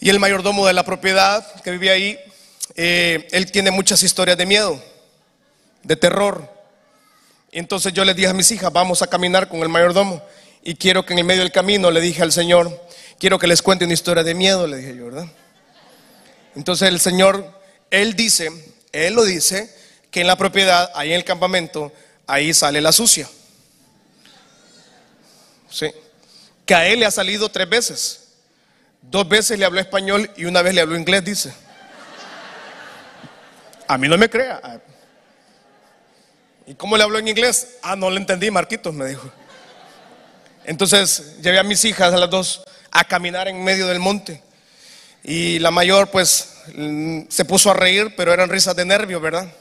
Y 0.00 0.10
el 0.10 0.18
mayordomo 0.18 0.66
de 0.66 0.72
la 0.72 0.84
propiedad 0.84 1.46
que 1.62 1.70
vivía 1.70 1.92
ahí, 1.92 2.18
eh, 2.74 3.28
él 3.30 3.52
tiene 3.52 3.70
muchas 3.70 4.02
historias 4.02 4.36
de 4.36 4.46
miedo, 4.46 4.82
de 5.84 5.94
terror. 5.94 6.52
Entonces 7.52 7.92
yo 7.92 8.04
le 8.04 8.14
dije 8.14 8.30
a 8.30 8.34
mis 8.34 8.50
hijas, 8.50 8.72
vamos 8.72 9.00
a 9.00 9.06
caminar 9.06 9.48
con 9.48 9.60
el 9.60 9.68
mayordomo. 9.68 10.20
Y 10.64 10.74
quiero 10.74 11.06
que 11.06 11.12
en 11.12 11.20
el 11.20 11.24
medio 11.24 11.42
del 11.42 11.52
camino 11.52 11.88
le 11.92 12.00
dije 12.00 12.20
al 12.20 12.32
Señor, 12.32 12.84
quiero 13.24 13.38
que 13.38 13.46
les 13.46 13.62
cuente 13.62 13.86
una 13.86 13.94
historia 13.94 14.22
de 14.22 14.34
miedo, 14.34 14.66
le 14.66 14.76
dije 14.76 14.94
yo, 14.96 15.06
¿verdad? 15.06 15.26
Entonces 16.54 16.90
el 16.90 17.00
Señor, 17.00 17.58
Él 17.90 18.14
dice, 18.16 18.50
Él 18.92 19.14
lo 19.14 19.24
dice, 19.24 19.74
que 20.10 20.20
en 20.20 20.26
la 20.26 20.36
propiedad, 20.36 20.90
ahí 20.94 21.08
en 21.08 21.16
el 21.16 21.24
campamento, 21.24 21.90
ahí 22.26 22.52
sale 22.52 22.82
la 22.82 22.92
sucia. 22.92 23.26
Sí. 25.70 25.90
Que 26.66 26.74
a 26.74 26.86
Él 26.86 27.00
le 27.00 27.06
ha 27.06 27.10
salido 27.10 27.48
tres 27.48 27.66
veces. 27.66 28.28
Dos 29.00 29.26
veces 29.26 29.58
le 29.58 29.64
habló 29.64 29.80
español 29.80 30.30
y 30.36 30.44
una 30.44 30.60
vez 30.60 30.74
le 30.74 30.82
habló 30.82 30.94
inglés, 30.94 31.24
dice. 31.24 31.54
A 33.88 33.96
mí 33.96 34.06
no 34.06 34.18
me 34.18 34.28
crea. 34.28 34.82
¿Y 36.66 36.74
cómo 36.74 36.98
le 36.98 37.04
habló 37.04 37.18
en 37.18 37.28
inglés? 37.28 37.78
Ah, 37.80 37.96
no 37.96 38.10
le 38.10 38.18
entendí, 38.18 38.50
Marquitos, 38.50 38.92
me 38.92 39.06
dijo. 39.06 39.32
Entonces 40.66 41.38
llevé 41.40 41.58
a 41.58 41.62
mis 41.62 41.82
hijas, 41.86 42.12
a 42.12 42.18
las 42.18 42.28
dos, 42.28 42.62
a 42.94 43.04
caminar 43.04 43.48
en 43.48 43.62
medio 43.62 43.86
del 43.88 43.98
monte. 43.98 44.40
Y 45.22 45.58
la 45.58 45.70
mayor, 45.70 46.10
pues, 46.10 46.48
se 47.28 47.44
puso 47.44 47.70
a 47.70 47.74
reír, 47.74 48.14
pero 48.16 48.32
eran 48.32 48.48
risas 48.48 48.74
de 48.76 48.86
nervio, 48.86 49.20
¿verdad? 49.20 49.52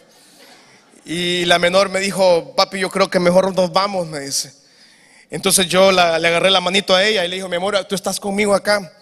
Y 1.04 1.44
la 1.46 1.60
menor 1.60 1.90
me 1.90 2.00
dijo, 2.00 2.54
papi, 2.56 2.80
yo 2.80 2.90
creo 2.90 3.10
que 3.10 3.20
mejor 3.20 3.54
nos 3.54 3.74
vamos, 3.74 4.08
me 4.08 4.20
dice. 4.20 4.54
Entonces 5.30 5.68
yo 5.68 5.92
le 5.92 6.00
agarré 6.00 6.52
la 6.52 6.62
manito 6.62 6.96
a 6.96 7.04
ella 7.04 7.26
y 7.26 7.28
le 7.28 7.36
dijo, 7.38 7.50
mi 7.50 7.56
amor, 7.56 7.84
tú 7.86 7.96
estás 7.96 8.20
conmigo 8.20 8.54
acá. 8.54 8.94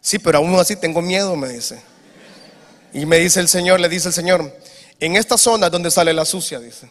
Sí, 0.00 0.18
pero 0.18 0.38
aún 0.38 0.54
así 0.58 0.76
tengo 0.76 1.02
miedo, 1.02 1.36
me 1.36 1.48
dice. 1.48 1.80
Y 2.94 3.04
me 3.06 3.18
dice 3.18 3.40
el 3.40 3.48
Señor, 3.48 3.80
le 3.80 3.88
dice 3.88 4.08
el 4.08 4.14
Señor, 4.14 4.58
en 4.98 5.16
esta 5.16 5.36
zona 5.36 5.68
donde 5.68 5.90
sale 5.90 6.14
la 6.14 6.24
sucia, 6.24 6.58
dice. 6.58 6.88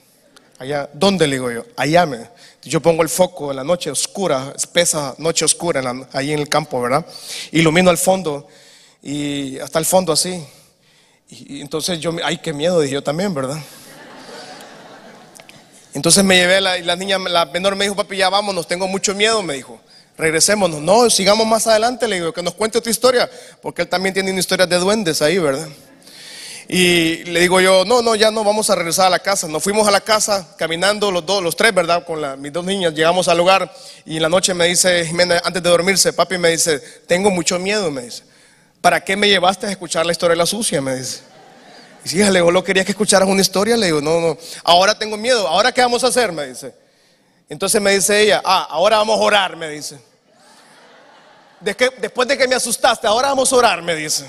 Allá, 0.63 0.89
¿dónde 0.93 1.27
le 1.27 1.35
digo 1.35 1.51
yo? 1.51 1.65
Allá 1.75 2.05
me. 2.05 2.29
Yo 2.61 2.81
pongo 2.81 3.03
el 3.03 3.09
foco 3.09 3.51
en 3.51 3.57
la 3.57 3.65
noche 3.65 3.91
oscura, 3.91 4.53
espesa 4.55 5.13
noche 5.17 5.43
oscura, 5.43 5.83
ahí 6.13 6.31
en 6.31 6.39
el 6.39 6.47
campo, 6.47 6.81
¿verdad? 6.81 7.05
Ilumino 7.51 7.89
al 7.89 7.97
fondo 7.97 8.47
y 9.01 9.59
hasta 9.59 9.77
el 9.77 9.83
fondo 9.83 10.13
así. 10.13 10.41
Y, 11.29 11.59
entonces 11.59 11.99
yo, 11.99 12.15
ay, 12.23 12.37
qué 12.37 12.53
miedo, 12.53 12.79
dije 12.79 12.93
yo 12.93 13.03
también, 13.03 13.33
¿verdad? 13.33 13.57
Entonces 15.93 16.23
me 16.23 16.37
llevé, 16.37 16.61
la, 16.61 16.77
y 16.77 16.83
la 16.83 16.95
niña, 16.95 17.19
la 17.19 17.43
menor 17.47 17.75
me 17.75 17.83
dijo, 17.83 17.97
papi, 17.97 18.15
ya 18.15 18.29
vámonos, 18.29 18.65
tengo 18.65 18.87
mucho 18.87 19.13
miedo, 19.13 19.43
me 19.43 19.55
dijo. 19.55 19.81
Regresémonos. 20.17 20.79
No, 20.79 21.09
sigamos 21.09 21.45
más 21.45 21.67
adelante, 21.67 22.07
le 22.07 22.15
digo, 22.15 22.31
que 22.31 22.41
nos 22.41 22.53
cuente 22.53 22.79
tu 22.79 22.89
historia, 22.89 23.29
porque 23.61 23.81
él 23.81 23.89
también 23.89 24.13
tiene 24.13 24.31
una 24.31 24.39
historia 24.39 24.65
de 24.65 24.77
duendes 24.77 25.21
ahí, 25.21 25.39
¿verdad? 25.39 25.67
Y 26.67 27.23
le 27.25 27.41
digo 27.41 27.59
yo, 27.59 27.83
no, 27.85 28.01
no, 28.01 28.15
ya 28.15 28.31
no 28.31 28.43
vamos 28.43 28.69
a 28.69 28.75
regresar 28.75 29.07
a 29.07 29.09
la 29.09 29.19
casa. 29.19 29.47
Nos 29.47 29.61
fuimos 29.61 29.87
a 29.87 29.91
la 29.91 30.01
casa 30.01 30.55
caminando 30.57 31.11
los 31.11 31.25
dos, 31.25 31.43
los 31.43 31.55
tres, 31.55 31.73
¿verdad? 31.73 32.05
Con 32.05 32.41
mis 32.41 32.53
dos 32.53 32.63
niñas, 32.63 32.93
llegamos 32.93 33.27
al 33.27 33.37
lugar 33.37 33.73
y 34.05 34.17
en 34.17 34.21
la 34.21 34.29
noche 34.29 34.53
me 34.53 34.65
dice 34.67 35.05
Jimena, 35.05 35.41
antes 35.43 35.61
de 35.61 35.69
dormirse, 35.69 36.13
papi 36.13 36.37
me 36.37 36.49
dice, 36.49 36.79
tengo 37.07 37.29
mucho 37.29 37.59
miedo, 37.59 37.91
me 37.91 38.03
dice. 38.03 38.23
¿Para 38.81 39.03
qué 39.03 39.15
me 39.15 39.27
llevaste 39.27 39.67
a 39.67 39.71
escuchar 39.71 40.05
la 40.05 40.11
historia 40.11 40.33
de 40.33 40.37
la 40.37 40.45
sucia? 40.45 40.81
Me 40.81 40.95
dice. 40.95 41.21
Y 42.05 42.09
si, 42.09 42.17
le 42.17 42.31
digo, 42.31 42.51
¿lo 42.51 42.63
querías 42.63 42.85
que 42.85 42.91
escucharas 42.91 43.27
una 43.27 43.41
historia? 43.41 43.77
Le 43.77 43.87
digo, 43.87 44.01
no, 44.01 44.19
no, 44.19 44.37
ahora 44.63 44.97
tengo 44.97 45.15
miedo, 45.15 45.47
¿ahora 45.47 45.71
qué 45.71 45.81
vamos 45.81 46.03
a 46.03 46.07
hacer? 46.07 46.31
Me 46.31 46.47
dice. 46.47 46.73
Entonces 47.49 47.81
me 47.81 47.91
dice 47.91 48.21
ella, 48.21 48.41
ah, 48.43 48.67
ahora 48.69 48.97
vamos 48.97 49.19
a 49.19 49.23
orar, 49.23 49.55
me 49.55 49.69
dice. 49.69 49.97
después 51.61 52.27
de 52.27 52.37
que 52.37 52.47
me 52.47 52.55
asustaste, 52.55 53.07
ahora 53.07 53.29
vamos 53.29 53.51
a 53.51 53.55
orar, 53.55 53.81
me 53.81 53.95
dice. 53.95 54.25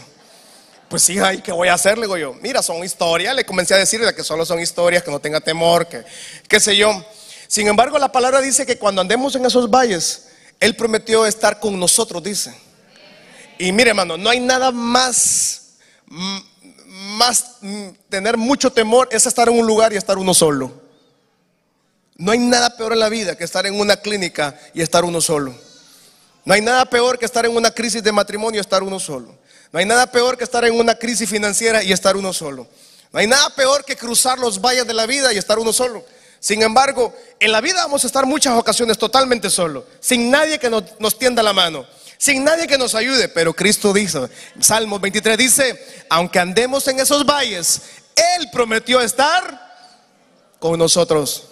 Pues 0.94 1.02
sí, 1.02 1.18
¿y 1.18 1.38
qué 1.38 1.50
voy 1.50 1.66
a 1.66 1.74
hacer? 1.74 1.98
Le 1.98 2.02
digo 2.02 2.16
yo, 2.16 2.34
mira, 2.40 2.62
son 2.62 2.84
historias. 2.84 3.34
Le 3.34 3.44
comencé 3.44 3.74
a 3.74 3.78
decirle 3.78 4.14
que 4.14 4.22
solo 4.22 4.46
son 4.46 4.60
historias, 4.60 5.02
que 5.02 5.10
no 5.10 5.18
tenga 5.18 5.40
temor, 5.40 5.88
que 5.88 6.04
qué 6.46 6.60
sé 6.60 6.76
yo. 6.76 7.04
Sin 7.48 7.66
embargo, 7.66 7.98
la 7.98 8.12
palabra 8.12 8.40
dice 8.40 8.64
que 8.64 8.78
cuando 8.78 9.00
andemos 9.00 9.34
en 9.34 9.44
esos 9.44 9.68
valles, 9.68 10.28
Él 10.60 10.76
prometió 10.76 11.26
estar 11.26 11.58
con 11.58 11.80
nosotros, 11.80 12.22
dice. 12.22 12.54
Y 13.58 13.72
mire, 13.72 13.90
hermano, 13.90 14.16
no 14.16 14.30
hay 14.30 14.38
nada 14.38 14.70
más, 14.70 15.78
más 16.06 17.56
tener 18.08 18.36
mucho 18.36 18.70
temor, 18.70 19.08
es 19.10 19.26
estar 19.26 19.48
en 19.48 19.58
un 19.58 19.66
lugar 19.66 19.92
y 19.92 19.96
estar 19.96 20.16
uno 20.16 20.32
solo. 20.32 20.80
No 22.14 22.30
hay 22.30 22.38
nada 22.38 22.76
peor 22.76 22.92
en 22.92 23.00
la 23.00 23.08
vida 23.08 23.36
que 23.36 23.42
estar 23.42 23.66
en 23.66 23.80
una 23.80 23.96
clínica 23.96 24.56
y 24.72 24.80
estar 24.80 25.04
uno 25.04 25.20
solo. 25.20 25.56
No 26.44 26.54
hay 26.54 26.60
nada 26.60 26.84
peor 26.84 27.18
que 27.18 27.24
estar 27.24 27.44
en 27.44 27.56
una 27.56 27.72
crisis 27.72 28.00
de 28.00 28.12
matrimonio 28.12 28.58
y 28.58 28.60
estar 28.60 28.84
uno 28.84 29.00
solo. 29.00 29.42
No 29.74 29.80
hay 29.80 29.86
nada 29.86 30.06
peor 30.06 30.38
que 30.38 30.44
estar 30.44 30.64
en 30.64 30.78
una 30.78 30.94
crisis 30.94 31.28
financiera 31.28 31.82
y 31.82 31.90
estar 31.90 32.16
uno 32.16 32.32
solo. 32.32 32.68
No 33.12 33.18
hay 33.18 33.26
nada 33.26 33.50
peor 33.56 33.84
que 33.84 33.96
cruzar 33.96 34.38
los 34.38 34.60
valles 34.60 34.86
de 34.86 34.94
la 34.94 35.04
vida 35.04 35.32
y 35.32 35.36
estar 35.36 35.58
uno 35.58 35.72
solo. 35.72 36.04
Sin 36.38 36.62
embargo, 36.62 37.12
en 37.40 37.50
la 37.50 37.60
vida 37.60 37.82
vamos 37.82 38.04
a 38.04 38.06
estar 38.06 38.24
muchas 38.24 38.56
ocasiones 38.56 38.96
totalmente 38.96 39.50
solo, 39.50 39.84
sin 39.98 40.30
nadie 40.30 40.60
que 40.60 40.70
nos, 40.70 41.18
tienda 41.18 41.42
la 41.42 41.52
mano 41.52 41.84
sin 42.16 42.44
nadie 42.44 42.68
que 42.68 42.78
nos 42.78 42.94
ayude. 42.94 43.28
Pero 43.28 43.52
Cristo 43.52 43.92
dice, 43.92 44.28
Salmo 44.60 45.00
23 45.00 45.36
dice, 45.36 46.04
aunque 46.08 46.38
andemos 46.38 46.86
en 46.86 47.00
esos 47.00 47.26
valles, 47.26 47.82
Él 48.14 48.50
prometió 48.52 49.00
estar 49.00 49.60
con 50.60 50.78
nosotros. 50.78 51.48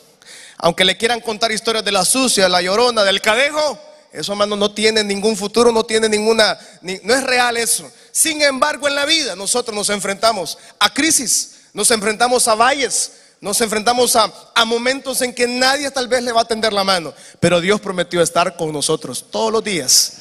Aunque 0.59 0.85
le 0.85 0.97
quieran 0.97 1.21
contar 1.21 1.51
historias 1.51 1.85
de 1.85 1.91
la 1.91 2.05
sucia, 2.05 2.49
la 2.49 2.63
llorona, 2.63 3.03
del 3.03 3.21
cadejo, 3.21 3.81
eso 4.13 4.31
hermano 4.31 4.55
no 4.55 4.73
tiene 4.73 5.03
ningún 5.03 5.37
futuro, 5.37 5.73
no 5.73 5.83
tiene 5.83 6.09
ninguna, 6.09 6.57
no 6.83 7.15
es 7.15 7.25
real 7.25 7.57
eso. 7.57 7.91
Sin 8.13 8.43
embargo, 8.43 8.87
en 8.87 8.95
la 8.95 9.07
vida 9.07 9.35
nosotros 9.35 9.75
nos 9.75 9.89
enfrentamos 9.89 10.59
a 10.79 10.93
crisis, 10.93 11.63
nos 11.73 11.91
enfrentamos 11.91 12.47
a 12.47 12.55
valles, 12.55 13.13
nos 13.41 13.61
enfrentamos 13.61 14.15
a, 14.15 14.31
momentos 14.67 15.21
en 15.23 15.35
que 15.35 15.49
nadie 15.49 15.91
tal 15.91 16.07
vez 16.07 16.23
le 16.23 16.31
va 16.31 16.43
a 16.43 16.45
tender 16.45 16.73
la 16.73 16.85
mano, 16.85 17.13
pero 17.41 17.61
Dios 17.61 17.81
prometió 17.81 18.23
estar 18.23 18.57
con 18.57 18.71
nosotros 18.71 19.27
todos 19.31 19.51
los 19.51 19.65
días 19.65 20.19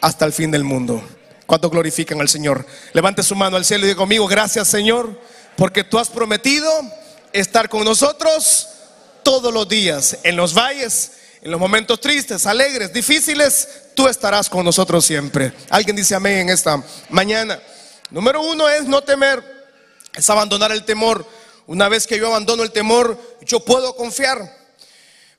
hasta 0.00 0.26
el 0.26 0.32
fin 0.32 0.50
del 0.50 0.64
mundo. 0.64 1.02
¿Cuánto 1.46 1.70
glorifican 1.70 2.20
al 2.20 2.28
Señor? 2.28 2.66
Levante 2.92 3.22
su 3.22 3.34
mano 3.34 3.56
al 3.56 3.64
cielo 3.64 3.84
y 3.84 3.88
diga 3.88 3.98
conmigo, 3.98 4.26
gracias 4.26 4.68
Señor, 4.68 5.18
porque 5.56 5.84
tú 5.84 5.98
has 5.98 6.10
prometido 6.10 6.70
estar 7.32 7.68
con 7.68 7.84
nosotros 7.84 8.68
todos 9.22 9.54
los 9.54 9.68
días, 9.68 10.18
en 10.24 10.36
los 10.36 10.52
valles, 10.52 11.12
en 11.42 11.50
los 11.50 11.58
momentos 11.58 12.00
tristes, 12.00 12.46
alegres, 12.46 12.92
difíciles, 12.92 13.68
tú 13.94 14.08
estarás 14.08 14.50
con 14.50 14.64
nosotros 14.64 15.04
siempre. 15.04 15.52
Alguien 15.70 15.96
dice 15.96 16.14
amén 16.14 16.38
en 16.38 16.50
esta 16.50 16.82
mañana. 17.08 17.60
Número 18.10 18.42
uno 18.42 18.68
es 18.68 18.84
no 18.84 19.02
temer, 19.02 19.42
es 20.14 20.28
abandonar 20.28 20.70
el 20.72 20.84
temor. 20.84 21.26
Una 21.66 21.88
vez 21.88 22.06
que 22.06 22.18
yo 22.18 22.26
abandono 22.26 22.62
el 22.62 22.72
temor, 22.72 23.18
yo 23.42 23.60
puedo 23.60 23.96
confiar. 23.96 24.58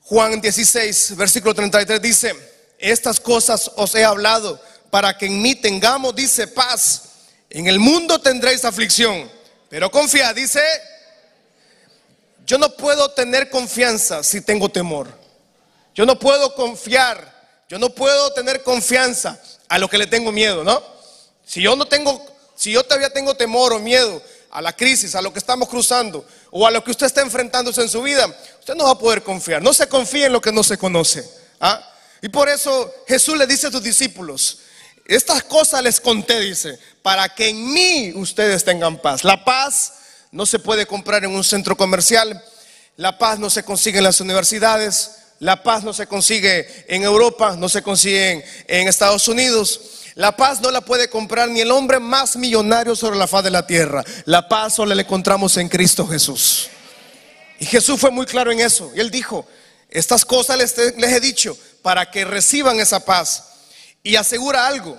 Juan 0.02 0.42
16, 0.42 1.16
versículo 1.16 1.54
33 1.54 2.02
dice, 2.02 2.36
estas 2.80 3.20
cosas 3.20 3.70
os 3.76 3.94
he 3.94 4.04
hablado 4.04 4.60
para 4.90 5.18
que 5.18 5.28
en 5.28 5.42
mí 5.42 5.56
tengamos, 5.56 6.16
dice, 6.16 6.48
paz. 6.48 7.04
En 7.50 7.68
el 7.68 7.80
mundo 7.80 8.20
tendréis 8.20 8.66
aflicción, 8.66 9.30
pero 9.70 9.92
confía, 9.92 10.34
dice, 10.34 10.62
yo 12.46 12.58
no 12.58 12.76
puedo 12.76 13.12
tener 13.12 13.50
confianza 13.50 14.24
si 14.24 14.42
tengo 14.42 14.70
temor. 14.70 15.21
Yo 15.94 16.06
no 16.06 16.18
puedo 16.18 16.56
confiar, 16.56 17.34
yo 17.68 17.78
no 17.80 17.90
puedo 17.90 18.32
tener 18.34 18.64
confianza 18.64 19.40
a 19.68 19.78
lo 19.78 19.90
que 19.90 19.98
le 19.98 20.08
tengo 20.08 20.32
miedo, 20.32 20.64
¿no? 20.64 20.82
Si 21.46 21.62
yo 21.62 21.76
no 21.76 21.86
tengo, 21.86 22.26
si 22.56 22.72
yo 22.72 22.84
todavía 22.84 23.12
tengo 23.12 23.36
temor 23.36 23.74
o 23.74 23.80
miedo 23.80 24.22
a 24.52 24.62
la 24.62 24.74
crisis, 24.74 25.16
a 25.16 25.22
lo 25.22 25.32
que 25.32 25.40
estamos 25.40 25.68
cruzando 25.68 26.26
o 26.52 26.68
a 26.68 26.72
lo 26.72 26.84
que 26.84 26.92
usted 26.92 27.06
está 27.06 27.22
enfrentándose 27.22 27.82
en 27.82 27.90
su 27.90 28.02
vida, 28.02 28.28
usted 28.60 28.76
no 28.76 28.86
va 28.86 28.92
a 28.92 29.00
poder 29.00 29.24
confiar. 29.24 29.62
No 29.62 29.74
se 29.74 29.88
confía 29.88 30.28
en 30.28 30.34
lo 30.34 30.42
que 30.42 30.52
no 30.52 30.64
se 30.64 30.78
conoce. 30.78 31.28
¿ah? 31.60 31.82
Y 32.22 32.30
por 32.30 32.50
eso 32.50 32.94
Jesús 33.08 33.38
le 33.38 33.48
dice 33.48 33.68
a 33.68 33.72
sus 33.72 33.84
discípulos, 33.84 34.60
estas 35.06 35.44
cosas 35.44 35.84
les 35.84 36.00
conté, 36.00 36.40
dice, 36.40 36.78
para 37.02 37.28
que 37.34 37.50
en 37.50 37.74
mí 37.74 38.14
ustedes 38.16 38.64
tengan 38.64 38.98
paz. 39.02 39.24
La 39.24 39.44
paz 39.44 39.94
no 40.32 40.46
se 40.46 40.60
puede 40.60 40.86
comprar 40.86 41.24
en 41.24 41.32
un 41.32 41.44
centro 41.44 41.76
comercial, 41.76 42.44
la 42.98 43.18
paz 43.18 43.40
no 43.40 43.50
se 43.50 43.64
consigue 43.64 43.98
en 43.98 44.04
las 44.04 44.22
universidades, 44.22 45.21
la 45.42 45.64
paz 45.64 45.84
no 45.84 45.92
se 45.92 46.06
consigue 46.06 46.86
en 46.88 47.02
Europa, 47.02 47.56
no 47.58 47.68
se 47.68 47.82
consigue 47.82 48.46
en, 48.68 48.88
Estados 48.88 49.28
Unidos. 49.28 49.82
La 50.14 50.38
paz 50.38 50.62
no 50.62 50.70
la 50.70 50.82
puede 50.82 51.10
comprar 51.10 51.50
ni 51.50 51.62
el 51.62 51.72
hombre 51.72 52.00
más 52.00 52.36
millonario 52.36 52.96
sobre 52.96 53.18
la 53.18 53.26
faz 53.26 53.44
de 53.44 53.50
la 53.50 53.66
tierra. 53.66 54.04
La 54.26 54.48
paz 54.48 54.76
solo 54.76 54.94
la 54.94 55.02
encontramos 55.02 55.58
en 55.58 55.68
Cristo 55.68 56.08
Jesús. 56.08 56.70
Y 57.60 57.66
Jesús 57.66 58.00
fue 58.00 58.12
muy 58.12 58.28
claro 58.28 58.52
en 58.52 58.60
eso. 58.60 58.92
Y 58.96 59.00
él 59.00 59.10
dijo, 59.10 59.48
estas 59.90 60.26
cosas 60.26 60.60
les, 60.60 60.78
he 60.78 61.20
dicho 61.20 61.58
para 61.82 62.12
que 62.12 62.24
reciban 62.24 62.80
esa 62.80 63.04
paz. 63.04 63.46
Y 64.04 64.18
asegura 64.18 64.68
algo, 64.68 64.96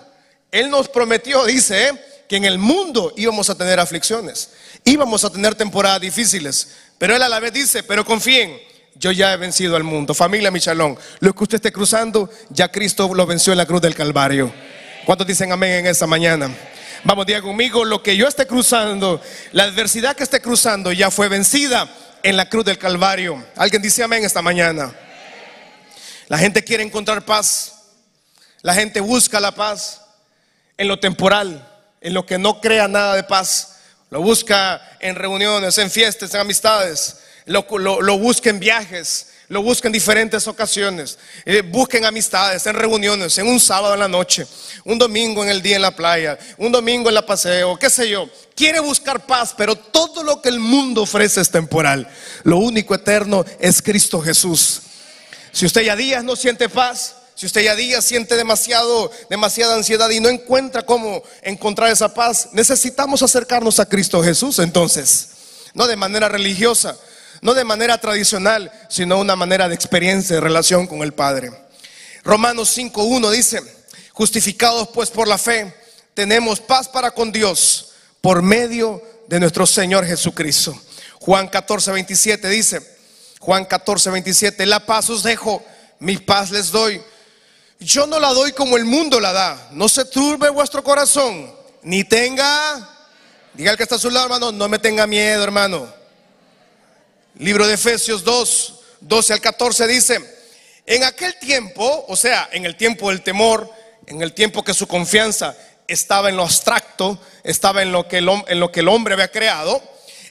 Él 0.50 0.70
nos 0.70 0.88
prometió, 0.88 1.44
dice, 1.44 1.87
¿eh? 1.87 2.05
que 2.28 2.35
en 2.35 2.46
el 2.46 2.59
mundo 2.59 3.12
íbamos 3.16 3.48
a 3.48 3.55
tener 3.55 3.78
aflicciones, 3.78 4.48
íbamos 4.85 5.22
a 5.22 5.31
tener 5.31 5.55
temporadas 5.55 6.00
difíciles, 6.00 6.68
pero 6.98 7.14
Él 7.14 7.22
a 7.22 7.28
la 7.28 7.38
vez 7.38 7.52
dice, 7.52 7.85
pero 7.85 8.05
confíen, 8.05 8.72
yo 8.94 9.12
ya 9.12 9.33
he 9.33 9.37
vencido 9.37 9.76
al 9.76 9.85
mundo. 9.85 10.14
Familia 10.14 10.50
Michalón, 10.50 10.98
lo 11.20 11.33
que 11.33 11.42
usted 11.42 11.57
esté 11.57 11.72
cruzando, 11.72 12.31
ya 12.50 12.70
Cristo 12.70 13.12
lo 13.14 13.26
venció 13.26 13.52
en 13.52 13.59
la 13.59 13.66
cruz 13.66 13.81
del 13.81 13.94
Calvario. 13.94 14.52
¿Cuántos 15.05 15.26
dicen 15.26 15.52
amén 15.52 15.72
en 15.72 15.87
esta 15.87 16.07
mañana? 16.07 16.50
Vamos, 17.05 17.26
diga 17.26 17.42
conmigo, 17.42 17.85
lo 17.85 18.02
que 18.02 18.16
yo 18.16 18.28
esté 18.28 18.46
cruzando, 18.46 19.20
la 19.52 19.64
adversidad 19.64 20.14
que 20.14 20.22
esté 20.22 20.40
cruzando 20.40 20.92
ya 20.92 21.11
fue 21.11 21.28
vencida 21.28 21.92
en 22.22 22.37
la 22.37 22.48
cruz 22.48 22.64
del 22.64 22.78
Calvario. 22.78 23.44
¿Alguien 23.57 23.83
dice 23.83 24.05
amén 24.05 24.24
esta 24.24 24.42
mañana? 24.42 24.94
La 26.28 26.38
gente 26.38 26.62
quiere 26.62 26.85
encontrar 26.85 27.24
paz. 27.24 27.74
La 28.62 28.74
gente 28.74 29.00
busca 29.00 29.40
la 29.40 29.52
paz 29.52 30.00
en 30.78 30.87
lo 30.87 31.00
temporal, 31.00 31.68
en 32.00 32.14
lo 32.14 32.24
que 32.24 32.38
no 32.38 32.61
crea 32.61 32.87
nada 32.87 33.16
de 33.16 33.24
paz. 33.24 33.81
Lo 34.11 34.22
busca 34.22 34.81
en 35.00 35.16
reuniones, 35.16 35.76
en 35.78 35.90
fiestas, 35.90 36.33
en 36.35 36.40
amistades. 36.40 37.18
Lo, 37.53 38.01
lo, 38.01 38.19
busque 38.19 38.49
en 38.49 38.59
viajes, 38.59 39.29
lo 39.49 39.62
busque 39.62 39.88
en 39.88 39.93
diferentes 39.93 40.47
ocasiones, 40.49 41.19
eh, 41.45 41.62
busquen 41.62 42.05
amistades, 42.05 42.67
en 42.67 42.75
reuniones, 42.75 43.37
en 43.38 43.47
un 43.47 43.61
sábado 43.61 43.95
en 43.95 44.01
la 44.01 44.09
noche, 44.09 44.47
un 44.85 44.99
domingo 44.99 45.43
en 45.43 45.51
el 45.51 45.61
día 45.61 45.77
en 45.77 45.83
la 45.83 45.95
playa, 45.95 46.38
un 46.59 46.73
domingo 46.73 47.09
en 47.09 47.15
la 47.15 47.27
paseo, 47.27 47.79
qué 47.79 47.91
sé 47.91 48.09
yo. 48.09 48.29
Quiere 48.55 48.81
buscar 48.81 49.27
paz, 49.27 49.55
pero 49.57 49.77
todo 49.77 50.23
lo 50.23 50.41
que 50.41 50.49
el 50.49 50.59
mundo 50.59 51.03
ofrece 51.03 51.41
es 51.41 51.51
temporal. 51.51 52.09
Lo 52.43 52.59
único 52.59 52.95
eterno 52.95 53.45
es 53.61 53.83
Cristo 53.83 54.21
Jesús. 54.21 54.83
Si 55.53 55.67
usted 55.67 55.83
ya 55.83 55.97
días 55.97 56.25
no 56.25 56.35
siente 56.37 56.69
paz, 56.69 57.17
si 57.35 57.47
usted 57.47 57.62
ya 57.62 57.75
día 57.75 58.01
siente 58.01 58.37
demasiado, 58.37 59.11
demasiada 59.29 59.75
ansiedad 59.75 60.09
y 60.11 60.21
no 60.21 60.29
encuentra 60.29 60.87
cómo 60.87 61.23
encontrar 61.43 61.91
esa 61.91 62.15
paz, 62.15 62.51
necesitamos 62.53 63.23
acercarnos 63.23 63.81
a 63.81 63.87
Cristo 63.87 64.23
Jesús 64.23 64.59
entonces. 64.59 65.29
No 65.75 65.87
de 65.87 65.97
manera 65.97 66.29
religiosa, 66.29 66.97
no 67.42 67.52
de 67.52 67.64
manera 67.64 67.98
tradicional, 67.98 68.72
sino 68.88 69.18
una 69.18 69.37
manera 69.37 69.68
de 69.68 69.74
experiencia, 69.74 70.37
de 70.37 70.40
relación 70.40 70.87
con 70.87 71.02
el 71.02 71.12
Padre. 71.12 71.52
Romanos 72.24 72.76
5.1 72.76 73.31
dice, 73.31 73.61
justificados 74.12 74.88
pues 74.88 75.11
por 75.11 75.28
la 75.28 75.37
fe, 75.37 75.74
tenemos 76.14 76.59
paz 76.59 76.88
para 76.88 77.11
con 77.11 77.31
Dios 77.31 77.90
por 78.22 78.40
medio 78.40 79.02
de 79.28 79.40
nuestro 79.40 79.66
Señor 79.66 80.07
Jesucristo. 80.07 80.74
Juan 81.20 81.50
14.27 81.50 82.48
dice, 82.48 82.96
Juan 83.40 83.68
14.27, 83.68 84.64
la 84.64 84.87
paz 84.87 85.11
os 85.11 85.22
dejo, 85.22 85.62
mi 85.98 86.16
paz 86.16 86.50
les 86.50 86.70
doy 86.70 87.02
yo 87.83 88.07
no 88.07 88.18
la 88.18 88.33
doy 88.33 88.52
como 88.52 88.76
el 88.76 88.85
mundo 88.85 89.20
la 89.20 89.33
da. 89.33 89.68
No 89.72 89.88
se 89.88 90.05
turbe 90.05 90.48
vuestro 90.50 90.83
corazón, 90.83 91.52
ni 91.83 92.05
tenga, 92.05 93.09
diga 93.55 93.72
el 93.72 93.76
que 93.76 93.83
está 93.83 93.96
a 93.96 93.98
su 93.98 94.11
lado, 94.11 94.26
hermano, 94.26 94.52
no 94.52 94.68
me 94.68 94.78
tenga 94.78 95.07
miedo, 95.07 95.42
hermano. 95.42 96.02
Libro 97.42 97.66
de 97.66 97.74
Efesios 97.74 98.22
2, 98.22 98.74
12 99.00 99.33
al 99.33 99.40
14 99.40 99.88
dice, 99.88 100.38
en 100.87 101.02
aquel 101.02 101.37
tiempo, 101.40 102.05
o 102.07 102.14
sea, 102.14 102.48
en 102.52 102.64
el 102.64 102.76
tiempo 102.76 103.11
del 103.11 103.22
temor, 103.22 103.68
en 104.07 104.22
el 104.22 104.33
tiempo 104.33 104.62
que 104.62 104.72
su 104.72 104.87
confianza 104.87 105.57
estaba 105.88 106.28
en 106.28 106.37
lo 106.37 106.44
abstracto, 106.44 107.18
estaba 107.42 107.83
en 107.83 107.90
lo 107.90 108.07
que 108.07 108.18
el, 108.18 108.28
en 108.46 108.61
lo 108.61 108.70
que 108.70 108.78
el 108.78 108.87
hombre 108.87 109.14
había 109.14 109.33
creado, 109.33 109.83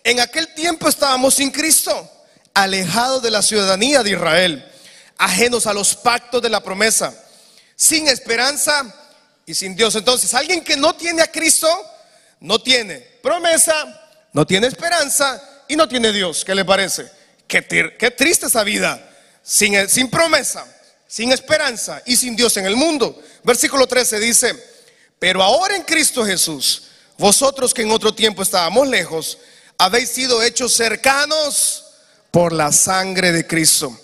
en 0.06 0.22
aquel 0.22 0.54
tiempo 0.54 0.88
estábamos 0.88 1.34
sin 1.34 1.52
Cristo, 1.52 2.10
alejados 2.54 3.22
de 3.22 3.32
la 3.32 3.42
ciudadanía 3.42 4.04
de 4.04 4.12
Israel, 4.12 4.72
ajenos 5.18 5.68
a 5.68 5.74
los 5.74 5.96
pactos 5.96 6.42
de 6.42 6.50
la 6.50 6.64
promesa 6.64 7.14
sin 7.76 8.08
esperanza 8.08 8.86
y 9.46 9.54
sin 9.54 9.76
Dios. 9.76 9.96
Entonces, 9.96 10.34
alguien 10.34 10.64
que 10.64 10.78
no 10.78 10.96
tiene 10.96 11.24
a 11.24 11.28
Cristo, 11.30 11.68
no 12.40 12.62
tiene 12.62 13.00
promesa, 13.22 14.08
no 14.32 14.48
tiene 14.48 14.68
esperanza 14.68 15.50
y 15.72 15.78
no 15.78 15.88
tiene 15.88 16.12
Dios. 16.12 16.44
¿Qué 16.44 16.54
le 16.54 16.66
parece? 16.66 17.10
Qué, 17.48 17.66
qué 17.98 18.12
triste 18.12 18.48
esa 18.48 18.62
vida, 18.66 19.10
sin, 19.42 19.88
sin 19.88 20.10
promesa, 20.10 20.66
sin 21.08 21.32
esperanza 21.32 22.02
y 22.06 22.18
sin 22.18 22.36
Dios 22.36 22.58
en 22.58 22.66
el 22.66 22.76
mundo. 22.76 23.18
Versículo 23.42 23.88
13 23.88 24.20
dice, 24.20 24.54
pero 25.18 25.42
ahora 25.42 25.78
en 25.78 25.84
Cristo 25.84 26.26
Jesús, 26.26 26.84
vosotros 27.18 27.74
que 27.74 27.84
en 27.84 27.92
otro 27.92 28.14
tiempo 28.14 28.42
estábamos 28.42 28.86
lejos, 28.86 29.38
habéis 29.78 30.10
sido 30.10 30.44
hechos 30.44 30.74
cercanos 30.74 31.86
por 32.32 32.52
la 32.52 32.74
sangre 32.74 33.32
de 33.32 33.48
Cristo. 33.48 33.98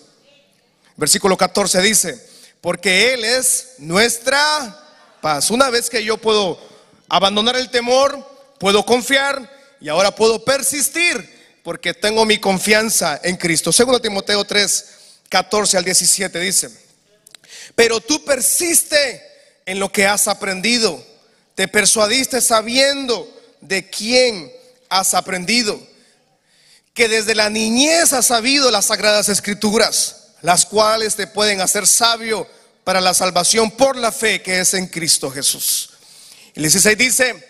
Versículo 0.95 1.35
14 1.35 1.81
dice, 1.81 2.29
porque 2.61 3.13
Él 3.13 3.25
es 3.25 3.73
nuestra 3.79 4.85
paz. 5.19 5.51
Una 5.51 5.69
vez 5.69 5.89
que 5.89 6.01
yo 6.01 6.17
puedo 6.17 6.57
abandonar 7.09 7.57
el 7.57 7.69
temor, 7.69 8.25
puedo 8.57 8.85
confiar 8.85 9.53
y 9.81 9.89
ahora 9.89 10.15
puedo 10.15 10.45
persistir 10.45 11.36
porque 11.67 11.93
tengo 11.93 12.23
mi 12.23 12.37
confianza 12.37 13.19
en 13.21 13.35
Cristo. 13.35 13.73
Segundo 13.73 13.99
Timoteo 13.99 14.45
3, 14.45 14.85
14 15.27 15.75
al 15.75 15.83
17 15.83 16.39
dice, 16.39 16.69
pero 17.75 17.99
tú 17.99 18.23
persiste 18.23 19.21
en 19.65 19.77
lo 19.77 19.91
que 19.91 20.05
has 20.05 20.29
aprendido, 20.29 21.05
te 21.55 21.67
persuadiste 21.67 22.39
sabiendo 22.39 23.29
de 23.59 23.89
quién 23.89 24.49
has 24.87 25.13
aprendido, 25.13 25.77
que 26.93 27.09
desde 27.09 27.35
la 27.35 27.49
niñez 27.49 28.13
has 28.13 28.27
sabido 28.27 28.71
las 28.71 28.85
sagradas 28.85 29.27
escrituras, 29.27 30.27
las 30.41 30.65
cuales 30.65 31.17
te 31.17 31.27
pueden 31.27 31.59
hacer 31.59 31.85
sabio 31.85 32.47
para 32.85 33.01
la 33.01 33.13
salvación 33.13 33.71
por 33.71 33.97
la 33.97 34.13
fe 34.13 34.41
que 34.41 34.61
es 34.61 34.73
en 34.73 34.87
Cristo 34.87 35.29
Jesús. 35.29 35.89
El 36.55 36.63
16 36.63 36.97
dice, 36.97 37.49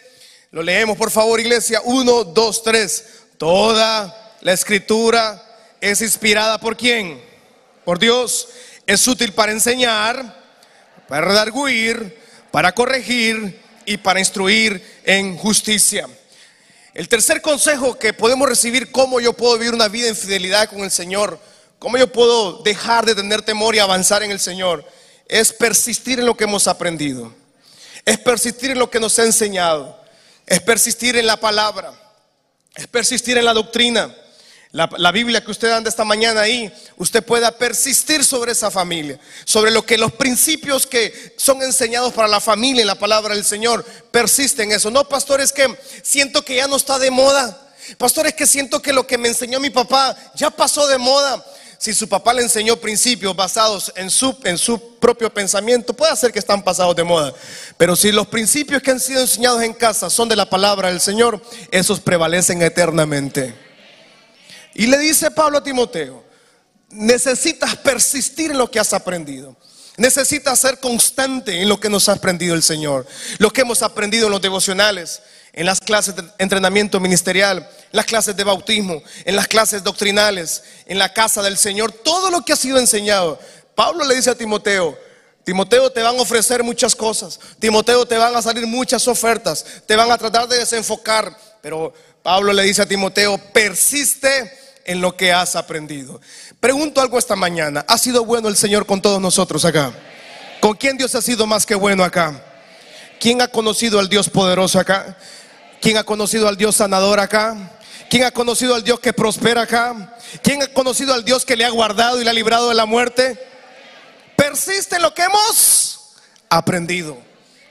lo 0.49 0.63
leemos 0.63 0.97
por 0.97 1.11
favor 1.11 1.39
iglesia, 1.39 1.81
1, 1.83 2.23
2, 2.23 2.63
3, 2.63 3.03
toda 3.37 4.35
la 4.41 4.53
escritura 4.53 5.43
es 5.81 6.01
inspirada 6.01 6.59
por 6.59 6.75
quién? 6.75 7.21
Por 7.85 7.99
Dios, 7.99 8.49
es 8.85 9.07
útil 9.07 9.33
para 9.33 9.51
enseñar, 9.51 10.35
para 11.07 11.25
redarguir, 11.25 12.19
para 12.51 12.73
corregir 12.73 13.61
y 13.85 13.97
para 13.97 14.19
instruir 14.19 14.99
en 15.03 15.37
justicia. 15.37 16.07
El 16.93 17.07
tercer 17.07 17.41
consejo 17.41 17.99
que 17.99 18.13
podemos 18.13 18.49
recibir, 18.49 18.91
cómo 18.91 19.19
yo 19.19 19.33
puedo 19.33 19.57
vivir 19.57 19.73
una 19.73 19.87
vida 19.87 20.07
en 20.07 20.15
fidelidad 20.15 20.69
con 20.69 20.79
el 20.79 20.91
Señor, 20.91 21.39
cómo 21.77 21.97
yo 21.97 22.11
puedo 22.11 22.63
dejar 22.63 23.05
de 23.05 23.13
tener 23.13 23.43
temor 23.43 23.75
y 23.75 23.79
avanzar 23.79 24.23
en 24.23 24.31
el 24.31 24.39
Señor, 24.39 24.83
es 25.27 25.53
persistir 25.53 26.19
en 26.19 26.25
lo 26.25 26.35
que 26.35 26.45
hemos 26.45 26.67
aprendido, 26.67 27.33
es 28.03 28.17
persistir 28.17 28.71
en 28.71 28.79
lo 28.79 28.89
que 28.89 28.99
nos 28.99 29.19
ha 29.19 29.25
enseñado, 29.25 30.01
es 30.45 30.59
persistir 30.61 31.17
en 31.17 31.27
la 31.27 31.37
palabra, 31.37 31.93
es 32.77 32.87
persistir 32.87 33.37
en 33.37 33.45
la 33.45 33.53
doctrina. 33.53 34.15
La, 34.71 35.11
Biblia 35.11 35.43
que 35.43 35.49
usted 35.49 35.71
anda 35.71 35.89
esta 35.89 36.03
mañana 36.03 36.41
ahí, 36.41 36.71
usted 36.97 37.23
pueda 37.23 37.57
persistir 37.57 38.23
sobre 38.23 38.51
esa 38.51 38.69
familia, 38.69 39.19
sobre 39.43 39.71
lo 39.71 39.83
que 39.83 39.97
los 39.97 40.11
principios 40.11 40.85
que 40.85 41.33
son 41.37 41.63
enseñados 41.63 42.13
para 42.13 42.27
la 42.27 42.39
familia 42.39 42.81
en 42.81 42.87
la 42.87 42.99
palabra 42.99 43.33
del 43.33 43.43
Señor, 43.43 43.83
persisten 44.11 44.69
en 44.69 44.77
eso. 44.77 44.91
No, 44.91 45.07
pastor, 45.09 45.41
es 45.41 45.51
que 45.51 45.75
siento 46.03 46.45
que 46.45 46.57
ya 46.57 46.67
no 46.67 46.75
está 46.75 46.99
de 46.99 47.09
moda. 47.09 47.59
Pastor, 47.97 48.27
es 48.27 48.35
que 48.35 48.45
siento 48.45 48.79
que 48.81 48.93
lo 48.93 49.07
que 49.07 49.17
me 49.17 49.29
enseñó 49.29 49.59
mi 49.59 49.71
papá 49.71 50.15
ya 50.35 50.51
pasó 50.51 50.85
de 50.87 50.99
moda 50.99 51.43
si 51.77 51.93
su 51.93 52.09
papá 52.09 52.33
le 52.33 52.41
enseñó 52.41 52.77
principios 52.77 53.35
basados 53.35 53.91
en 53.95 54.09
su, 54.09 54.35
en 54.43 54.57
su 54.57 54.97
propio 54.97 55.31
pensamiento, 55.31 55.93
puede 55.93 56.15
ser 56.15 56.31
que 56.31 56.39
están 56.39 56.63
pasados 56.63 56.95
de 56.95 57.03
moda. 57.03 57.33
Pero 57.77 57.95
si 57.95 58.11
los 58.11 58.27
principios 58.27 58.81
que 58.81 58.91
han 58.91 58.99
sido 58.99 59.21
enseñados 59.21 59.61
en 59.61 59.73
casa 59.73 60.09
son 60.09 60.27
de 60.27 60.35
la 60.35 60.49
palabra 60.49 60.89
del 60.89 60.99
Señor, 60.99 61.41
esos 61.71 61.99
prevalecen 61.99 62.61
eternamente. 62.61 63.53
Y 64.73 64.87
le 64.87 64.97
dice 64.97 65.31
Pablo 65.31 65.59
a 65.59 65.63
Timoteo, 65.63 66.23
necesitas 66.89 67.75
persistir 67.75 68.51
en 68.51 68.57
lo 68.57 68.69
que 68.69 68.79
has 68.79 68.93
aprendido. 68.93 69.55
Necesitas 69.97 70.59
ser 70.59 70.79
constante 70.79 71.61
en 71.61 71.67
lo 71.67 71.79
que 71.79 71.89
nos 71.89 72.07
ha 72.07 72.13
aprendido 72.13 72.53
el 72.53 72.61
Señor. 72.61 73.07
Lo 73.39 73.51
que 73.51 73.61
hemos 73.61 73.81
aprendido 73.81 74.27
en 74.27 74.31
los 74.31 74.41
devocionales, 74.41 75.21
en 75.57 75.65
las 75.65 75.81
clases 75.81 76.15
de 76.15 76.23
entrenamiento 76.37 76.99
ministerial, 76.99 77.57
en 77.57 77.89
las 77.91 78.05
clases 78.05 78.35
de 78.37 78.43
bautismo, 78.43 79.01
en 79.25 79.35
las 79.35 79.47
clases 79.47 79.83
doctrinales, 79.83 80.61
en 80.85 80.99
la 80.99 81.11
casa 81.11 81.41
del 81.41 81.57
Señor, 81.57 81.91
todo 81.91 82.29
lo 82.29 82.45
que 82.45 82.53
ha 82.53 82.55
sido 82.55 82.77
enseñado. 82.77 83.39
Pablo 83.73 84.05
le 84.05 84.15
dice 84.15 84.29
a 84.29 84.35
Timoteo, 84.35 84.95
Timoteo 85.43 85.91
te 85.91 86.03
van 86.03 86.15
a 86.15 86.21
ofrecer 86.21 86.63
muchas 86.63 86.95
cosas, 86.95 87.39
Timoteo 87.57 88.05
te 88.05 88.19
van 88.19 88.35
a 88.35 88.41
salir 88.43 88.67
muchas 88.67 89.07
ofertas, 89.07 89.65
te 89.87 89.95
van 89.95 90.11
a 90.11 90.17
tratar 90.19 90.47
de 90.47 90.59
desenfocar, 90.59 91.35
pero 91.59 91.91
Pablo 92.21 92.53
le 92.53 92.61
dice 92.61 92.83
a 92.83 92.85
Timoteo, 92.85 93.39
persiste 93.51 94.51
en 94.85 95.01
lo 95.01 95.17
que 95.17 95.33
has 95.33 95.55
aprendido. 95.55 96.21
Pregunto 96.59 97.01
algo 97.01 97.17
esta 97.17 97.35
mañana, 97.35 97.83
¿ha 97.87 97.97
sido 97.97 98.23
bueno 98.25 98.47
el 98.47 98.57
Señor 98.57 98.85
con 98.85 99.01
todos 99.01 99.19
nosotros 99.19 99.65
acá? 99.65 99.91
¿Con 100.61 100.75
quién 100.75 100.97
Dios 100.97 101.15
ha 101.15 101.21
sido 101.23 101.47
más 101.47 101.65
que 101.65 101.73
bueno 101.73 102.03
acá? 102.03 102.43
¿Quién 103.19 103.41
ha 103.41 103.47
conocido 103.47 103.97
al 103.97 104.09
Dios 104.09 104.29
poderoso 104.29 104.79
acá? 104.79 105.17
¿Quién 105.81 105.97
ha 105.97 106.03
conocido 106.03 106.47
al 106.47 106.57
Dios 106.57 106.75
sanador 106.75 107.19
acá? 107.19 107.77
¿Quién 108.09 108.23
ha 108.23 108.31
conocido 108.31 108.75
al 108.75 108.83
Dios 108.83 108.99
que 108.99 109.13
prospera 109.13 109.63
acá? 109.63 110.15
¿Quién 110.41 110.63
ha 110.63 110.67
conocido 110.67 111.13
al 111.13 111.25
Dios 111.25 111.45
que 111.45 111.55
le 111.55 111.65
ha 111.65 111.69
guardado 111.69 112.21
y 112.21 112.23
le 112.23 112.29
ha 112.29 112.33
librado 112.33 112.69
de 112.69 112.75
la 112.75 112.85
muerte? 112.85 113.37
Persiste 114.35 114.95
en 114.95 115.01
lo 115.01 115.13
que 115.13 115.23
hemos 115.23 115.99
aprendido, 116.49 117.17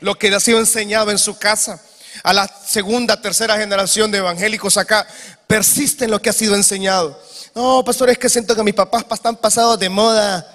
lo 0.00 0.16
que 0.16 0.30
le 0.30 0.36
ha 0.36 0.40
sido 0.40 0.58
enseñado 0.58 1.10
en 1.10 1.18
su 1.18 1.38
casa. 1.38 1.80
A 2.22 2.32
la 2.32 2.48
segunda, 2.66 3.20
tercera 3.20 3.56
generación 3.56 4.10
de 4.10 4.18
evangélicos 4.18 4.76
acá, 4.76 5.06
persiste 5.46 6.04
en 6.04 6.10
lo 6.10 6.20
que 6.20 6.30
ha 6.30 6.34
sido 6.34 6.54
enseñado. 6.54 7.20
No, 7.54 7.82
pastor, 7.84 8.10
es 8.10 8.18
que 8.18 8.28
siento 8.28 8.54
que 8.54 8.62
mis 8.62 8.74
papás 8.74 9.04
están 9.10 9.36
pasados 9.36 9.78
de 9.78 9.88
moda. 9.88 10.46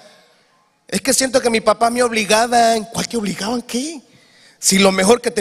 Es 0.86 1.00
que 1.00 1.12
siento 1.12 1.40
que 1.40 1.50
mis 1.50 1.62
papás 1.62 1.90
me 1.90 2.02
obligaban. 2.02 2.84
¿Cuál 2.92 3.08
que 3.08 3.16
obligaban 3.16 3.62
qué? 3.62 4.00
Si 4.62 4.78
lo 4.78 4.92
mejor 4.92 5.20
que, 5.20 5.34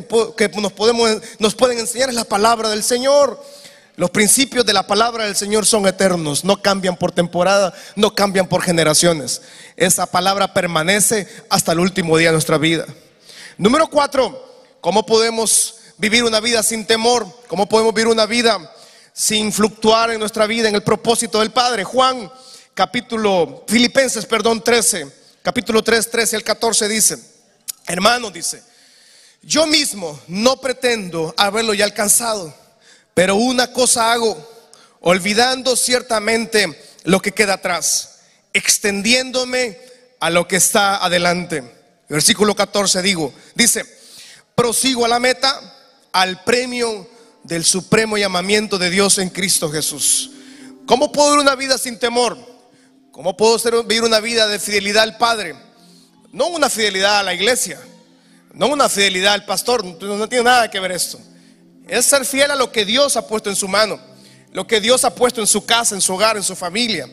nos, 0.59 0.73
podemos, 0.73 1.21
nos 1.37 1.53
pueden 1.53 1.77
enseñar 1.77 2.09
es 2.09 2.15
la 2.15 2.23
palabra 2.23 2.71
del 2.71 2.83
Señor. 2.83 3.39
Los 3.95 4.09
principios 4.09 4.65
de 4.65 4.73
la 4.73 4.87
palabra 4.87 5.25
del 5.25 5.35
Señor 5.35 5.67
son 5.67 5.85
eternos, 5.85 6.43
no 6.43 6.59
cambian 6.59 6.97
por 6.97 7.11
temporada, 7.11 7.71
no 7.95 8.15
cambian 8.15 8.47
por 8.47 8.63
generaciones. 8.63 9.43
Esa 9.77 10.07
palabra 10.07 10.55
permanece 10.55 11.27
hasta 11.51 11.73
el 11.73 11.81
último 11.81 12.17
día 12.17 12.29
de 12.29 12.33
nuestra 12.33 12.57
vida. 12.57 12.87
Número 13.59 13.87
cuatro, 13.91 14.43
¿cómo 14.81 15.05
podemos 15.05 15.75
vivir 15.99 16.23
una 16.23 16.39
vida 16.39 16.63
sin 16.63 16.87
temor? 16.87 17.27
¿Cómo 17.47 17.69
podemos 17.69 17.93
vivir 17.93 18.07
una 18.07 18.25
vida 18.25 18.73
sin 19.13 19.53
fluctuar 19.53 20.09
en 20.09 20.19
nuestra 20.19 20.47
vida 20.47 20.67
en 20.67 20.73
el 20.73 20.81
propósito 20.81 21.41
del 21.41 21.51
Padre. 21.51 21.83
Juan 21.83 22.31
capítulo, 22.73 23.65
Filipenses, 23.67 24.25
perdón, 24.25 24.63
13, 24.63 25.07
capítulo 25.43 25.83
3, 25.83 26.09
13 26.09 26.37
al 26.37 26.43
14 26.43 26.87
dice, 26.87 27.19
hermano, 27.85 28.31
dice, 28.31 28.70
yo 29.41 29.65
mismo 29.65 30.19
no 30.27 30.57
pretendo 30.57 31.33
haberlo 31.37 31.73
ya 31.73 31.85
alcanzado, 31.85 32.53
pero 33.13 33.35
una 33.35 33.73
cosa 33.73 34.11
hago, 34.11 34.37
olvidando 35.01 35.75
ciertamente 35.75 36.79
lo 37.03 37.21
que 37.21 37.31
queda 37.31 37.55
atrás, 37.55 38.19
extendiéndome 38.53 39.79
a 40.19 40.29
lo 40.29 40.47
que 40.47 40.57
está 40.57 41.03
adelante. 41.03 41.63
Versículo 42.07 42.55
14 42.55 43.01
digo, 43.01 43.33
dice, 43.55 43.83
prosigo 44.53 45.05
a 45.05 45.07
la 45.07 45.19
meta, 45.19 45.59
al 46.11 46.43
premio 46.43 47.09
del 47.43 47.65
supremo 47.65 48.17
llamamiento 48.17 48.77
de 48.77 48.89
Dios 48.89 49.17
en 49.17 49.29
Cristo 49.29 49.71
Jesús. 49.71 50.31
¿Cómo 50.85 51.11
puedo 51.11 51.31
vivir 51.31 51.41
una 51.41 51.55
vida 51.55 51.77
sin 51.77 51.97
temor? 51.97 52.37
¿Cómo 53.11 53.35
puedo 53.35 53.83
vivir 53.83 54.03
una 54.03 54.19
vida 54.19 54.47
de 54.47 54.59
fidelidad 54.59 55.03
al 55.03 55.17
Padre? 55.17 55.55
No 56.31 56.47
una 56.47 56.69
fidelidad 56.69 57.19
a 57.19 57.23
la 57.23 57.33
iglesia, 57.33 57.79
no 58.53 58.67
una 58.67 58.89
fidelidad 58.89 59.33
al 59.33 59.45
pastor, 59.45 59.83
no 59.83 60.27
tiene 60.27 60.43
nada 60.43 60.69
que 60.69 60.79
ver 60.79 60.91
esto. 60.91 61.19
Es 61.87 62.05
ser 62.05 62.25
fiel 62.25 62.51
a 62.51 62.55
lo 62.55 62.71
que 62.71 62.85
Dios 62.85 63.17
ha 63.17 63.27
puesto 63.27 63.49
en 63.49 63.55
su 63.55 63.67
mano, 63.67 63.99
lo 64.53 64.67
que 64.67 64.79
Dios 64.79 65.03
ha 65.03 65.13
puesto 65.13 65.41
en 65.41 65.47
su 65.47 65.65
casa, 65.65 65.95
en 65.95 66.01
su 66.01 66.13
hogar, 66.13 66.37
en 66.37 66.43
su 66.43 66.55
familia. 66.55 67.09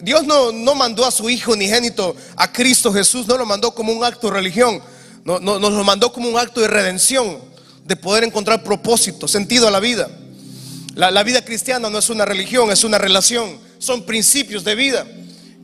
Dios 0.00 0.24
no, 0.24 0.52
no 0.52 0.74
mandó 0.74 1.06
a 1.06 1.10
su 1.10 1.30
Hijo 1.30 1.52
unigénito, 1.52 2.16
a 2.36 2.50
Cristo 2.52 2.92
Jesús, 2.92 3.26
no 3.26 3.36
lo 3.36 3.46
mandó 3.46 3.74
como 3.74 3.92
un 3.92 4.04
acto 4.04 4.28
de 4.28 4.34
religión, 4.34 4.82
no, 5.24 5.38
nos 5.38 5.72
lo 5.72 5.84
mandó 5.84 6.12
como 6.12 6.28
un 6.28 6.38
acto 6.38 6.60
de 6.60 6.68
redención, 6.68 7.38
de 7.84 7.96
poder 7.96 8.24
encontrar 8.24 8.62
propósito, 8.62 9.28
sentido 9.28 9.68
a 9.68 9.70
la 9.70 9.80
vida. 9.80 10.08
La, 10.94 11.10
la 11.10 11.22
vida 11.22 11.44
cristiana 11.44 11.90
no 11.90 11.98
es 11.98 12.10
una 12.10 12.24
religión, 12.24 12.70
es 12.70 12.84
una 12.84 12.98
relación, 12.98 13.58
son 13.78 14.04
principios 14.04 14.64
de 14.64 14.74
vida 14.74 15.06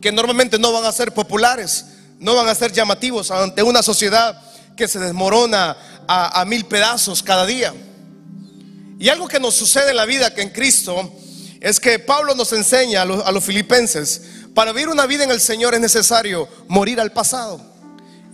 que 0.01 0.13
normalmente 0.13 0.59
no 0.59 0.73
van 0.73 0.85
a 0.85 0.93
ser 0.93 1.13
populares, 1.13 1.87
no 2.19 2.35
van 2.35 2.49
a 2.49 2.55
ser 2.55 2.73
llamativos 2.73 3.31
ante 3.31 3.63
una 3.63 3.83
sociedad 3.83 4.41
que 4.81 4.89
se 4.89 4.99
desmorona 4.99 5.77
a, 6.09 6.43
mil 6.47 6.65
pedazos 6.65 7.23
cada 7.23 7.45
día. 7.45 7.75
Y 8.99 9.11
algo 9.11 9.29
que 9.29 9.39
nos 9.39 9.55
sucede 9.55 9.91
en 9.91 9.97
la 9.97 10.07
vida 10.07 10.33
que 10.33 10.41
en 10.41 10.49
Cristo 10.49 11.13
es 11.61 11.79
que 11.79 11.99
Pablo 11.99 12.35
nos 12.35 12.51
enseña 12.55 13.03
a 13.03 13.05
los, 13.05 13.27
a 13.27 13.31
los, 13.31 13.45
filipenses, 13.45 14.23
para 14.55 14.73
vivir 14.73 14.89
una 14.89 15.05
vida 15.05 15.25
en 15.25 15.31
el 15.33 15.41
Señor 15.41 15.75
es 15.75 15.81
necesario 15.81 16.49
morir 16.67 16.99
al 16.99 17.13
pasado. 17.13 17.61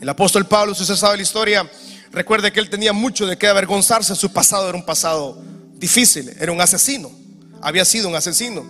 El 0.01 0.09
apóstol 0.09 0.47
Pablo, 0.47 0.73
si 0.73 0.83
usted 0.83 0.95
sabe 0.95 1.17
la 1.17 1.25
historia, 1.25 1.69
recuerde 2.13 2.53
que 2.53 2.61
él 2.61 2.71
tenía 2.71 2.93
mucho 2.93 3.27
de 3.27 3.37
qué 3.37 3.49
avergonzarse, 3.49 4.15
su 4.15 4.33
pasado 4.33 4.69
era 4.69 4.79
un 4.79 4.87
pasado 4.87 5.43
difícil, 5.73 6.33
era 6.39 6.53
un 6.53 6.61
asesino, 6.61 7.11
había 7.61 7.85
sido 7.85 8.09
un 8.09 8.15
asesino, 8.15 8.65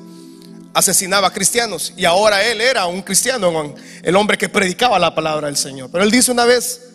asesinaba 0.72 1.28
a 1.28 1.32
cristianos 1.32 1.92
y 1.94 2.06
ahora 2.06 2.42
él 2.42 2.62
era 2.62 2.86
un 2.86 3.02
cristiano, 3.02 3.74
el 4.02 4.16
hombre 4.16 4.38
que 4.38 4.48
predicaba 4.48 4.98
la 4.98 5.14
palabra 5.14 5.48
del 5.48 5.58
Señor. 5.58 5.90
Pero 5.92 6.04
él 6.04 6.10
dice 6.10 6.32
una 6.32 6.46
vez, 6.46 6.85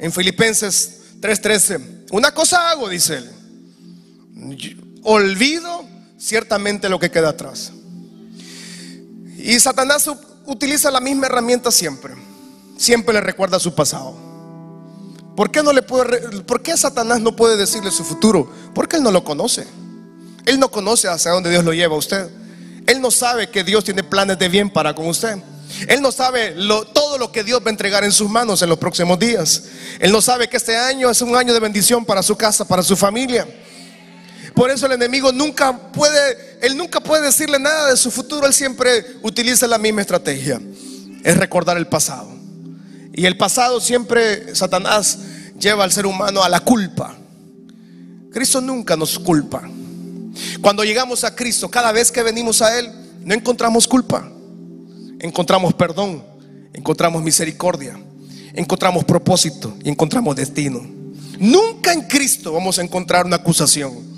en 0.00 0.12
Filipenses 0.12 1.00
3:13. 1.20 2.06
Una 2.10 2.32
cosa 2.32 2.70
hago, 2.70 2.88
dice 2.88 3.18
él. 3.18 3.30
Olvido 5.02 5.84
ciertamente 6.18 6.88
lo 6.88 6.98
que 6.98 7.10
queda 7.10 7.30
atrás. 7.30 7.72
Y 9.36 9.58
Satanás 9.60 10.10
utiliza 10.46 10.90
la 10.90 11.00
misma 11.00 11.26
herramienta 11.26 11.70
siempre. 11.70 12.14
Siempre 12.76 13.14
le 13.14 13.20
recuerda 13.20 13.60
su 13.60 13.74
pasado. 13.74 14.16
¿Por 15.36 15.50
qué, 15.50 15.62
no 15.62 15.72
le 15.72 15.82
puede, 15.82 16.42
¿Por 16.42 16.62
qué 16.62 16.76
Satanás 16.76 17.20
no 17.20 17.36
puede 17.36 17.56
decirle 17.56 17.90
su 17.90 18.04
futuro? 18.04 18.50
Porque 18.74 18.96
él 18.96 19.02
no 19.02 19.10
lo 19.10 19.22
conoce. 19.22 19.66
Él 20.44 20.58
no 20.58 20.70
conoce 20.70 21.08
hacia 21.08 21.30
dónde 21.30 21.50
Dios 21.50 21.64
lo 21.64 21.72
lleva 21.72 21.94
a 21.94 21.98
usted. 21.98 22.28
Él 22.86 23.00
no 23.00 23.10
sabe 23.10 23.50
que 23.50 23.62
Dios 23.62 23.84
tiene 23.84 24.02
planes 24.02 24.38
de 24.38 24.48
bien 24.48 24.70
para 24.70 24.94
con 24.94 25.06
usted. 25.06 25.38
Él 25.86 26.02
no 26.02 26.12
sabe 26.12 26.54
todo 26.92 27.18
lo 27.18 27.32
que 27.32 27.44
Dios 27.44 27.60
va 27.60 27.66
a 27.66 27.70
entregar 27.70 28.04
en 28.04 28.12
sus 28.12 28.28
manos 28.28 28.62
en 28.62 28.68
los 28.68 28.78
próximos 28.78 29.18
días. 29.18 29.64
Él 29.98 30.12
no 30.12 30.20
sabe 30.20 30.48
que 30.48 30.56
este 30.56 30.76
año 30.76 31.10
es 31.10 31.20
un 31.22 31.36
año 31.36 31.52
de 31.52 31.60
bendición 31.60 32.04
para 32.04 32.22
su 32.22 32.36
casa, 32.36 32.66
para 32.66 32.82
su 32.82 32.96
familia. 32.96 33.46
Por 34.54 34.70
eso 34.70 34.86
el 34.86 34.92
enemigo 34.92 35.32
nunca 35.32 35.76
puede, 35.92 36.58
él 36.60 36.76
nunca 36.76 37.00
puede 37.00 37.26
decirle 37.26 37.58
nada 37.58 37.90
de 37.90 37.96
su 37.96 38.10
futuro. 38.10 38.46
Él 38.46 38.54
siempre 38.54 39.04
utiliza 39.22 39.66
la 39.66 39.78
misma 39.78 40.00
estrategia. 40.00 40.60
Es 41.22 41.36
recordar 41.36 41.76
el 41.76 41.86
pasado. 41.86 42.28
Y 43.12 43.26
el 43.26 43.36
pasado 43.36 43.80
siempre 43.80 44.54
Satanás 44.54 45.18
lleva 45.58 45.84
al 45.84 45.92
ser 45.92 46.06
humano 46.06 46.42
a 46.42 46.48
la 46.48 46.60
culpa. 46.60 47.16
Cristo 48.32 48.60
nunca 48.60 48.96
nos 48.96 49.18
culpa. 49.18 49.62
Cuando 50.60 50.84
llegamos 50.84 51.24
a 51.24 51.34
Cristo, 51.34 51.68
cada 51.68 51.92
vez 51.92 52.10
que 52.10 52.22
venimos 52.22 52.62
a 52.62 52.78
Él, 52.78 52.90
no 53.24 53.34
encontramos 53.34 53.86
culpa 53.86 54.30
encontramos 55.20 55.74
perdón, 55.74 56.24
encontramos 56.72 57.22
misericordia, 57.22 57.98
encontramos 58.54 59.04
propósito 59.04 59.74
y 59.84 59.88
encontramos 59.88 60.36
destino. 60.36 60.80
Nunca 61.38 61.92
en 61.92 62.02
Cristo 62.02 62.52
vamos 62.52 62.78
a 62.78 62.82
encontrar 62.82 63.24
una 63.24 63.36
acusación. 63.36 64.10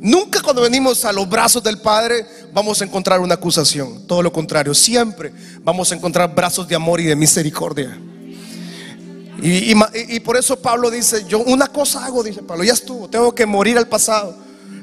Nunca 0.00 0.40
cuando 0.42 0.62
venimos 0.62 1.04
a 1.04 1.12
los 1.12 1.28
brazos 1.28 1.62
del 1.62 1.80
Padre 1.80 2.24
vamos 2.52 2.80
a 2.80 2.84
encontrar 2.84 3.20
una 3.20 3.34
acusación. 3.34 4.06
Todo 4.06 4.22
lo 4.22 4.32
contrario, 4.32 4.74
siempre 4.74 5.32
vamos 5.62 5.90
a 5.90 5.96
encontrar 5.96 6.34
brazos 6.34 6.68
de 6.68 6.76
amor 6.76 7.00
y 7.00 7.04
de 7.04 7.16
misericordia. 7.16 7.98
Y, 9.40 10.20
por 10.20 10.36
eso 10.36 10.60
Pablo 10.60 10.90
dice, 10.90 11.24
yo 11.28 11.38
una 11.38 11.68
cosa 11.68 12.04
hago, 12.04 12.24
dice 12.24 12.42
Pablo, 12.42 12.64
ya 12.64 12.72
estuvo, 12.72 13.08
tengo 13.08 13.32
que 13.32 13.46
morir 13.46 13.78
al 13.78 13.86
pasado, 13.86 14.36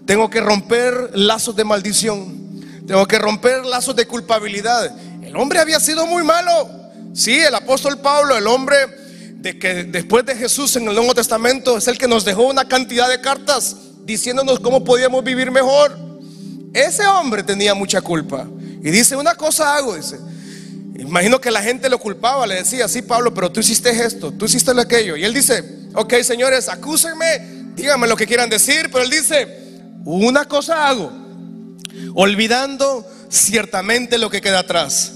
tengo 0.06 0.30
que 0.30 0.40
romper 0.40 1.12
lazos 1.14 1.58
de 1.58 1.66
maldición, 1.66 2.62
tengo 2.88 3.06
que 3.06 3.20
romper 3.20 3.66
lazos 3.66 3.98
de 3.98 4.08
culpabilidad 4.08 4.96
el 5.36 5.42
hombre 5.42 5.60
había 5.60 5.82
sido 5.82 6.08
muy 6.08 6.24
malo. 6.24 6.70
Sí, 7.14 7.38
el 7.38 7.54
apóstol 7.54 8.00
Pablo, 8.00 8.38
el 8.38 8.48
hombre 8.48 8.78
de 9.34 9.60
que 9.60 9.84
después 9.84 10.26
de 10.26 10.34
Jesús 10.34 10.74
en 10.78 10.88
el 10.88 10.96
Nuevo 10.96 11.14
Testamento 11.14 11.78
es 11.78 11.90
el 11.90 11.98
que 11.98 12.08
nos 12.08 12.24
dejó 12.24 12.44
una 12.44 12.70
cantidad 12.70 13.10
de 13.10 13.20
cartas 13.20 13.76
diciéndonos 14.06 14.62
cómo 14.62 14.86
podíamos 14.86 15.26
vivir 15.26 15.52
mejor. 15.52 15.94
Ese 16.74 17.06
hombre 17.06 17.44
tenía 17.44 17.76
mucha 17.76 18.00
culpa. 18.00 18.48
Y 18.82 18.90
dice, 18.92 19.18
una 19.18 19.36
cosa 19.36 19.76
hago, 19.76 19.98
dice. 19.98 20.18
Imagino 20.98 21.42
que 21.42 21.52
la 21.52 21.62
gente 21.62 21.90
lo 21.90 22.00
culpaba, 22.00 22.48
le 22.48 22.56
decía, 22.56 22.88
sí, 22.88 23.02
Pablo, 23.02 23.34
pero 23.34 23.52
tú 23.52 23.60
hiciste 23.60 23.90
esto, 23.90 24.32
tú 24.32 24.46
hiciste 24.46 24.72
aquello. 24.80 25.18
Y 25.18 25.26
él 25.26 25.34
dice, 25.34 25.66
ok, 25.96 26.14
señores, 26.22 26.70
acúsenme, 26.70 27.74
díganme 27.76 28.08
lo 28.08 28.16
que 28.16 28.26
quieran 28.26 28.50
decir, 28.50 28.90
pero 28.90 29.04
él 29.04 29.10
dice, 29.10 29.82
una 30.06 30.46
cosa 30.46 30.88
hago, 30.88 31.12
olvidando 32.14 33.06
ciertamente 33.28 34.18
lo 34.18 34.30
que 34.30 34.40
queda 34.40 34.60
atrás 34.60 35.12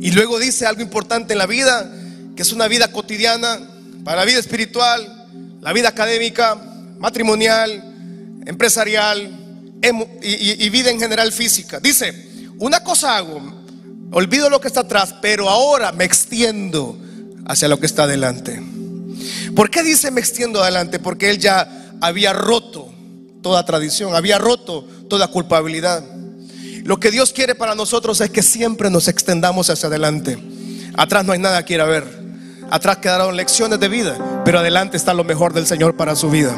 y 0.00 0.10
luego 0.12 0.38
dice 0.38 0.66
algo 0.66 0.82
importante 0.82 1.32
en 1.32 1.38
la 1.38 1.46
vida, 1.46 1.90
que 2.36 2.42
es 2.42 2.52
una 2.52 2.68
vida 2.68 2.92
cotidiana, 2.92 3.58
para 4.04 4.18
la 4.18 4.24
vida 4.24 4.38
espiritual, 4.38 5.26
la 5.60 5.72
vida 5.72 5.88
académica, 5.88 6.54
matrimonial, 6.98 7.82
empresarial 8.46 9.38
y, 10.22 10.68
vida 10.70 10.90
en 10.90 10.98
general 10.98 11.32
física. 11.32 11.80
Dice, 11.80 12.28
una 12.58 12.80
cosa 12.80 13.16
hago, 13.16 13.40
olvido 14.12 14.48
lo 14.50 14.60
que 14.60 14.68
está 14.68 14.80
atrás, 14.80 15.14
pero 15.20 15.48
ahora 15.48 15.92
me 15.92 16.04
extiendo 16.04 16.98
hacia 17.46 17.68
lo 17.68 17.78
que 17.78 17.86
está 17.86 18.04
adelante. 18.04 18.62
¿Por 19.54 19.70
qué 19.70 19.82
dice 19.82 20.10
me 20.10 20.20
extiendo 20.20 20.62
adelante? 20.62 20.98
Porque 20.98 21.30
él 21.30 21.38
ya 21.38 21.68
había 22.00 22.32
roto 22.32 22.92
toda 23.42 23.64
tradición, 23.64 24.14
había 24.14 24.38
roto 24.38 24.86
toda 25.08 25.28
culpabilidad. 25.28 26.04
Lo 26.88 26.98
que 26.98 27.10
Dios 27.10 27.34
quiere 27.34 27.54
para 27.54 27.74
nosotros 27.74 28.18
es 28.22 28.30
que 28.30 28.42
siempre 28.42 28.88
nos 28.88 29.08
extendamos 29.08 29.68
hacia 29.68 29.88
adelante. 29.88 30.38
Atrás 30.96 31.22
no 31.22 31.34
hay 31.34 31.38
nada 31.38 31.62
que 31.62 31.74
ir 31.74 31.82
a 31.82 31.84
ver. 31.84 32.02
Atrás 32.70 32.96
quedaron 32.96 33.36
lecciones 33.36 33.78
de 33.78 33.88
vida, 33.88 34.42
pero 34.42 34.60
adelante 34.60 34.96
está 34.96 35.12
lo 35.12 35.22
mejor 35.22 35.52
del 35.52 35.66
Señor 35.66 35.98
para 35.98 36.16
su 36.16 36.30
vida. 36.30 36.50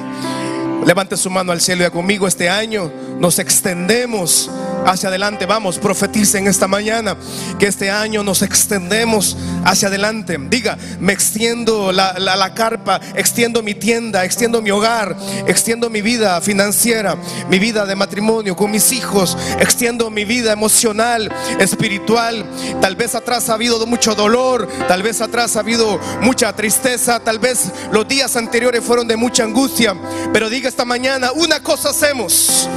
Levante 0.87 1.17
su 1.17 1.31
mano 1.31 1.51
al 1.51 1.61
cielo 1.61 1.85
y 1.85 1.91
conmigo 1.91 2.29
este 2.29 2.49
año 2.49 2.93
nos 3.19 3.41
extendemos 3.41 4.49
hacia 4.87 5.09
adelante. 5.09 5.47
Vamos, 5.47 5.79
profetice 5.79 6.41
esta 6.47 6.69
mañana 6.69 7.17
que 7.59 7.67
este 7.67 7.91
año 7.91 8.23
nos 8.23 8.43
extendemos 8.43 9.37
hacia 9.65 9.89
adelante. 9.89 10.39
Diga, 10.49 10.79
me 10.99 11.13
extiendo 11.13 11.93
la, 11.93 12.19
la, 12.19 12.55
carpa, 12.55 13.01
extiendo 13.15 13.63
mi 13.63 13.75
tienda, 13.75 14.25
extiendo 14.25 14.63
mi 14.63 14.71
hogar, 14.71 15.17
extiendo 15.47 15.91
mi 15.91 16.03
vida 16.03 16.41
financiera, 16.41 17.17
mi 17.49 17.59
vida 17.59 17.85
de 17.85 17.95
matrimonio 17.95 18.57
con 18.57 18.71
mis 18.71 18.93
hijos, 18.93 19.37
extiendo 19.59 20.11
mi 20.11 20.25
vida 20.25 20.53
emocional, 20.53 21.31
espiritual. 21.59 22.45
Tal 22.81 22.97
vez 22.97 23.15
atrás 23.15 23.49
ha 23.49 23.55
habido 23.55 23.87
mucho 23.87 24.15
dolor, 24.15 24.69
tal 24.89 25.03
vez 25.03 25.21
atrás 25.21 25.57
ha 25.57 25.61
habido 25.61 26.01
mucha 26.21 26.55
tristeza, 26.55 27.21
tal 27.21 27.39
vez 27.39 27.71
los 27.93 28.07
días 28.09 28.37
anteriores 28.37 28.83
fueron 28.83 29.07
de 29.07 29.17
mucha 29.17 29.45
angustia, 29.45 29.95
pero 30.33 30.49
diga 30.49 30.69
esta 30.69 30.85
mañana, 30.85 31.33
una 31.33 31.61
cosa 31.63 31.91
hacemos. 31.91 32.69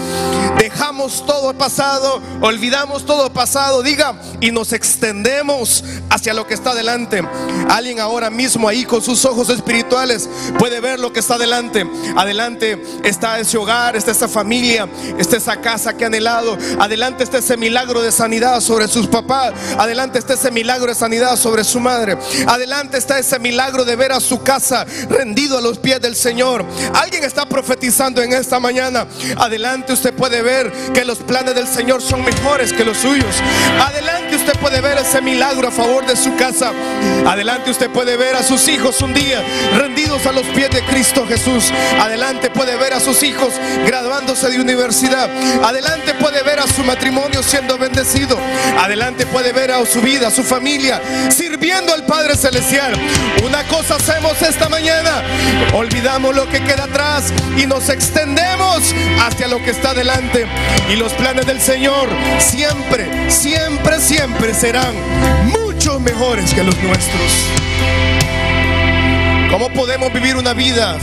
Dejamos 0.63 1.25
todo 1.25 1.53
pasado, 1.53 2.21
olvidamos 2.39 3.05
todo 3.05 3.33
pasado, 3.33 3.83
diga, 3.83 4.15
y 4.39 4.49
nos 4.51 4.71
extendemos 4.71 5.83
hacia 6.09 6.33
lo 6.33 6.47
que 6.47 6.53
está 6.53 6.73
delante. 6.73 7.21
Alguien 7.69 7.99
ahora 7.99 8.29
mismo 8.29 8.69
ahí 8.69 8.85
con 8.85 9.01
sus 9.01 9.25
ojos 9.25 9.49
espirituales 9.49 10.29
puede 10.57 10.79
ver 10.79 11.01
lo 11.01 11.11
que 11.11 11.19
está 11.19 11.37
delante. 11.37 11.85
Adelante 12.15 12.81
está 13.03 13.39
ese 13.39 13.57
hogar, 13.57 13.97
está 13.97 14.11
esa 14.11 14.29
familia, 14.29 14.87
está 15.17 15.35
esa 15.35 15.59
casa 15.59 15.97
que 15.97 16.05
ha 16.05 16.07
anhelado. 16.07 16.57
Adelante 16.79 17.25
está 17.25 17.39
ese 17.39 17.57
milagro 17.57 18.01
de 18.01 18.13
sanidad 18.13 18.61
sobre 18.61 18.87
sus 18.87 19.07
papás. 19.07 19.51
Adelante 19.77 20.17
está 20.17 20.35
ese 20.35 20.49
milagro 20.49 20.87
de 20.87 20.95
sanidad 20.95 21.35
sobre 21.35 21.65
su 21.65 21.81
madre. 21.81 22.17
Adelante 22.47 22.97
está 22.97 23.19
ese 23.19 23.37
milagro 23.37 23.83
de 23.83 23.97
ver 23.97 24.13
a 24.13 24.21
su 24.21 24.41
casa 24.43 24.85
rendido 25.09 25.57
a 25.57 25.61
los 25.61 25.77
pies 25.77 25.99
del 25.99 26.15
Señor. 26.15 26.65
Alguien 26.93 27.25
está 27.25 27.45
profetizando 27.45 28.21
en 28.21 28.31
esta 28.31 28.61
mañana. 28.61 29.07
Adelante 29.37 29.91
usted 29.91 30.13
puede 30.13 30.41
ver 30.41 30.52
que 30.93 31.03
los 31.05 31.19
planes 31.19 31.55
del 31.55 31.67
Señor 31.67 32.01
son 32.01 32.23
mejores 32.23 32.73
que 32.73 32.83
los 32.83 32.97
suyos. 32.97 33.35
Adelante 33.79 34.35
usted 34.35 34.53
puede 34.59 34.81
ver 34.81 34.97
ese 34.97 35.21
milagro 35.21 35.67
a 35.67 35.71
favor 35.71 36.05
de 36.05 36.15
su 36.15 36.35
casa. 36.35 36.71
Adelante 37.25 37.71
usted 37.71 37.89
puede 37.89 38.17
ver 38.17 38.35
a 38.35 38.43
sus 38.43 38.67
hijos 38.67 39.01
un 39.01 39.13
día 39.13 39.43
rendidos 39.77 40.25
a 40.25 40.31
los 40.31 40.45
pies 40.47 40.69
de 40.69 40.81
Cristo 40.83 41.25
Jesús. 41.27 41.71
Adelante 41.99 42.49
puede 42.49 42.75
ver 42.75 42.93
a 42.93 42.99
sus 42.99 43.23
hijos 43.23 43.53
graduándose 43.85 44.49
de 44.49 44.61
universidad. 44.61 45.29
Adelante 45.63 46.13
puede 46.15 46.43
ver 46.43 46.59
a 46.59 46.67
su 46.67 46.83
matrimonio 46.83 47.41
siendo 47.41 47.77
bendecido. 47.77 48.37
Adelante 48.79 49.25
puede 49.25 49.51
ver 49.53 49.71
a 49.71 49.85
su 49.85 50.01
vida, 50.01 50.27
a 50.27 50.31
su 50.31 50.43
familia, 50.43 51.01
sirviendo 51.29 51.93
al 51.93 52.05
Padre 52.05 52.35
Celestial. 52.35 52.93
Una 53.43 53.63
cosa 53.67 53.95
hacemos 53.95 54.41
esta 54.41 54.69
mañana. 54.69 55.23
Olvidamos 55.73 56.35
lo 56.35 56.47
que 56.47 56.63
queda 56.63 56.83
atrás 56.83 57.33
y 57.57 57.65
nos 57.65 57.89
extendemos 57.89 58.93
hacia 59.19 59.47
lo 59.47 59.57
que 59.63 59.71
está 59.71 59.93
delante. 59.93 60.42
Y 60.91 60.95
los 60.95 61.13
planes 61.13 61.45
del 61.45 61.59
Señor 61.59 62.07
siempre, 62.39 63.29
siempre, 63.29 63.99
siempre 63.99 64.53
serán 64.53 64.93
mucho 65.51 65.99
mejores 65.99 66.53
que 66.53 66.63
los 66.63 66.77
nuestros. 66.81 67.31
¿Cómo 69.51 69.69
podemos 69.69 70.11
vivir 70.11 70.35
una 70.35 70.53
vida 70.53 70.97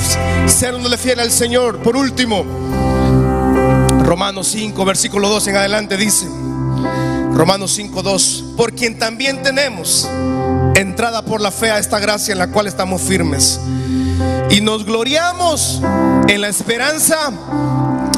siéndole 0.47 0.99
fiel 0.99 1.20
al 1.20 1.30
Señor? 1.30 1.78
Por 1.82 1.97
último, 1.97 2.45
Romanos 4.03 4.49
5, 4.49 4.84
versículo 4.84 5.28
2 5.28 5.47
en 5.49 5.57
adelante 5.57 5.97
dice, 5.97 6.26
Romanos 7.32 7.72
5, 7.74 8.03
2, 8.03 8.45
por 8.57 8.74
quien 8.74 8.99
también 8.99 9.43
tenemos 9.43 10.09
entrada 10.74 11.22
por 11.22 11.41
la 11.41 11.51
fe 11.51 11.70
a 11.70 11.78
esta 11.78 11.99
gracia 12.01 12.32
en 12.32 12.38
la 12.38 12.49
cual 12.49 12.66
estamos 12.66 13.01
firmes. 13.03 13.61
Y 14.51 14.61
nos 14.61 14.84
gloriamos 14.84 15.80
en 16.26 16.41
la 16.41 16.49
esperanza 16.49 17.30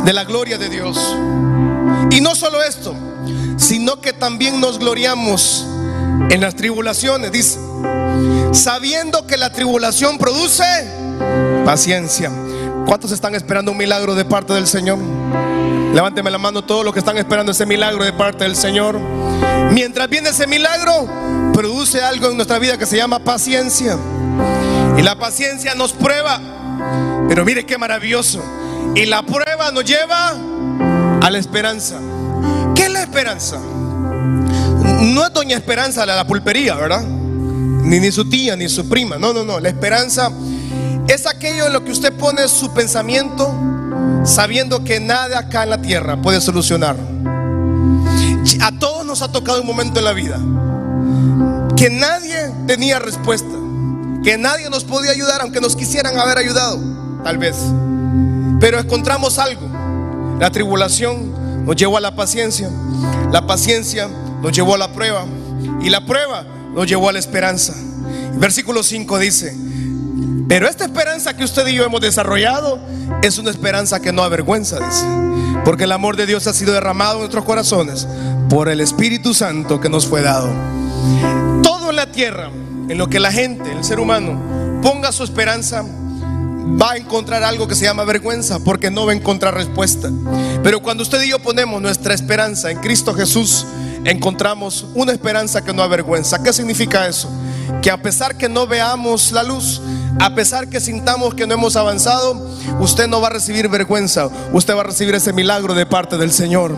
de 0.05 0.12
la 0.12 0.24
gloria 0.24 0.59
de 0.59 0.68
Dios. 0.68 0.98
Y 2.11 2.20
no 2.20 2.34
solo 2.34 2.62
esto, 2.62 2.94
sino 3.57 4.00
que 4.00 4.12
también 4.12 4.61
nos 4.61 4.78
gloriamos 4.78 5.66
en 6.30 6.40
las 6.40 6.55
tribulaciones, 6.55 7.32
dice, 7.32 7.59
sabiendo 8.53 9.26
que 9.26 9.36
la 9.36 9.53
tribulación 9.53 10.18
produce 10.18 10.64
paciencia. 11.64 12.30
¿Cuántos 12.86 13.12
están 13.12 13.34
esperando 13.34 13.70
un 13.70 13.78
milagro 13.78 14.14
de 14.14 14.24
parte 14.24 14.53
del 14.53 14.66
Señor? 14.66 14.98
Levánteme 15.94 16.30
la 16.30 16.38
mano 16.38 16.64
todos 16.64 16.84
los 16.84 16.92
que 16.92 17.00
están 17.00 17.18
esperando 17.18 17.53
ese 17.53 17.66
milagro 17.66 18.05
de 18.05 18.12
parte 18.12 18.44
del 18.44 18.57
Señor. 18.57 18.98
Mientras 19.70 20.09
viene 20.09 20.30
ese 20.30 20.46
milagro, 20.46 21.09
produce 21.53 22.03
algo 22.03 22.30
en 22.30 22.36
nuestra 22.36 22.59
vida 22.59 22.78
que 22.78 22.86
se 22.86 22.96
llama 22.96 23.18
paciencia. 23.18 23.96
Y 24.96 25.03
la 25.03 25.16
paciencia 25.18 25.74
nos 25.74 25.92
prueba. 25.92 26.40
Pero 27.28 27.44
mire 27.44 27.64
qué 27.64 27.78
maravilloso. 27.78 28.42
Y 28.95 29.07
la 29.07 29.22
prueba 29.22 29.70
nos 29.72 29.85
lleva 29.85 30.35
a 31.20 31.30
la 31.30 31.39
esperanza. 31.39 31.99
¿Qué 32.74 32.85
es 32.85 32.91
la 32.91 33.03
esperanza? 33.03 33.59
No 33.59 35.26
es 35.26 35.33
doña 35.33 35.57
Esperanza 35.57 36.05
la, 36.07 36.16
la 36.16 36.26
pulpería, 36.26 36.74
¿verdad? 36.74 37.03
Ni, 37.03 38.01
ni 38.01 38.12
su 38.12 38.28
tía, 38.28 38.57
ni 38.57 38.68
su 38.68 38.89
prima. 38.89 39.16
No, 39.18 39.33
no, 39.33 39.45
no. 39.45 39.61
La 39.61 39.68
esperanza 39.68 40.30
es 41.09 41.26
aquello 41.26 41.66
en 41.66 41.72
lo 41.72 41.85
que 41.85 41.93
usted 41.93 42.12
pone 42.12 42.47
su 42.49 42.72
pensamiento 42.72 43.53
sabiendo 44.24 44.85
que 44.85 45.01
nada 45.01 45.41
acá 45.41 45.64
en 45.64 45.70
la 45.70 45.83
tierra 45.83 46.20
puede 46.20 46.41
solucionar. 46.41 46.97
A 48.61 48.72
todos 48.78 49.05
nos 49.07 49.22
ha 49.22 49.30
tocado 49.30 49.61
un 49.61 49.66
momento 49.66 49.99
en 49.99 50.05
la 50.05 50.12
vida 50.12 50.39
que 51.76 51.91
nadie 51.91 52.53
tenía 52.66 52.99
respuesta, 52.99 53.55
que 54.22 54.39
nadie 54.39 54.70
nos 54.70 54.85
podía 54.85 55.11
ayudar 55.11 55.41
aunque 55.41 55.61
nos 55.61 55.74
quisieran 55.74 56.16
haber 56.18 56.39
ayudado, 56.39 56.78
tal 57.24 57.39
vez. 57.39 57.57
Pero 58.62 58.78
encontramos 58.78 59.40
algo. 59.40 59.68
La 60.38 60.48
tribulación 60.52 61.64
nos 61.66 61.74
llevó 61.74 61.96
a 61.96 62.00
la 62.00 62.14
paciencia, 62.14 62.70
la 63.32 63.44
paciencia 63.44 64.08
nos 64.40 64.52
llevó 64.52 64.76
a 64.76 64.78
la 64.78 64.92
prueba 64.92 65.24
y 65.80 65.90
la 65.90 66.06
prueba 66.06 66.44
nos 66.72 66.86
llevó 66.86 67.08
a 67.08 67.12
la 67.12 67.18
esperanza. 67.18 67.74
Versículo 68.34 68.84
5 68.84 69.18
dice, 69.18 69.56
pero 70.48 70.68
esta 70.68 70.84
esperanza 70.84 71.36
que 71.36 71.42
usted 71.42 71.66
y 71.66 71.74
yo 71.74 71.82
hemos 71.84 72.00
desarrollado 72.00 72.78
es 73.22 73.36
una 73.38 73.50
esperanza 73.50 73.98
que 74.00 74.12
no 74.12 74.22
avergüenza, 74.22 74.78
dice. 74.78 75.06
Porque 75.64 75.84
el 75.84 75.92
amor 75.92 76.16
de 76.16 76.26
Dios 76.26 76.46
ha 76.46 76.52
sido 76.52 76.72
derramado 76.72 77.14
en 77.14 77.18
nuestros 77.22 77.44
corazones 77.44 78.06
por 78.48 78.68
el 78.68 78.80
Espíritu 78.80 79.34
Santo 79.34 79.80
que 79.80 79.88
nos 79.88 80.06
fue 80.06 80.22
dado. 80.22 80.48
Todo 81.64 81.90
en 81.90 81.96
la 81.96 82.12
tierra, 82.12 82.48
en 82.88 82.96
lo 82.96 83.08
que 83.08 83.18
la 83.18 83.32
gente, 83.32 83.72
el 83.72 83.82
ser 83.82 83.98
humano, 83.98 84.40
ponga 84.82 85.10
su 85.10 85.24
esperanza, 85.24 85.84
va 86.64 86.92
a 86.92 86.96
encontrar 86.96 87.42
algo 87.42 87.66
que 87.66 87.74
se 87.74 87.84
llama 87.84 88.04
vergüenza, 88.04 88.58
porque 88.60 88.90
no 88.90 89.06
va 89.06 89.12
a 89.12 89.14
encontrar 89.14 89.54
respuesta. 89.54 90.10
Pero 90.62 90.80
cuando 90.80 91.02
usted 91.02 91.22
y 91.22 91.30
yo 91.30 91.38
ponemos 91.38 91.80
nuestra 91.80 92.14
esperanza 92.14 92.70
en 92.70 92.78
Cristo 92.78 93.14
Jesús, 93.14 93.66
encontramos 94.04 94.86
una 94.94 95.12
esperanza 95.12 95.62
que 95.64 95.72
no 95.72 95.82
avergüenza. 95.82 96.42
¿Qué 96.42 96.52
significa 96.52 97.06
eso? 97.06 97.30
Que 97.80 97.90
a 97.90 98.00
pesar 98.00 98.36
que 98.36 98.48
no 98.48 98.66
veamos 98.66 99.32
la 99.32 99.42
luz, 99.42 99.80
a 100.20 100.34
pesar 100.34 100.68
que 100.68 100.80
sintamos 100.80 101.34
que 101.34 101.46
no 101.46 101.54
hemos 101.54 101.76
avanzado, 101.76 102.34
usted 102.80 103.08
no 103.08 103.20
va 103.20 103.28
a 103.28 103.32
recibir 103.32 103.68
vergüenza, 103.68 104.28
usted 104.52 104.74
va 104.74 104.80
a 104.80 104.84
recibir 104.84 105.14
ese 105.14 105.32
milagro 105.32 105.74
de 105.74 105.86
parte 105.86 106.16
del 106.18 106.32
Señor. 106.32 106.76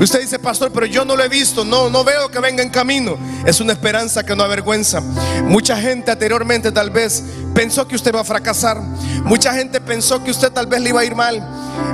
Usted 0.00 0.20
dice, 0.20 0.38
pastor, 0.38 0.72
pero 0.72 0.86
yo 0.86 1.04
no 1.04 1.16
lo 1.16 1.22
he 1.22 1.28
visto, 1.28 1.64
no, 1.64 1.90
no 1.90 2.04
veo 2.04 2.30
que 2.30 2.38
venga 2.40 2.62
en 2.62 2.70
camino. 2.70 3.16
Es 3.44 3.60
una 3.60 3.72
esperanza 3.72 4.24
que 4.24 4.34
no 4.36 4.42
avergüenza. 4.42 5.00
Mucha 5.00 5.76
gente 5.76 6.10
anteriormente 6.10 6.72
tal 6.72 6.90
vez 6.90 7.22
pensó 7.54 7.86
que 7.86 7.96
usted 7.96 8.14
va 8.14 8.20
a 8.20 8.24
fracasar. 8.24 8.80
Mucha 9.24 9.52
gente 9.54 9.80
pensó 9.80 10.22
que 10.22 10.30
usted 10.30 10.52
tal 10.52 10.66
vez 10.66 10.80
le 10.80 10.90
iba 10.90 11.00
a 11.00 11.04
ir 11.04 11.14
mal. 11.14 11.42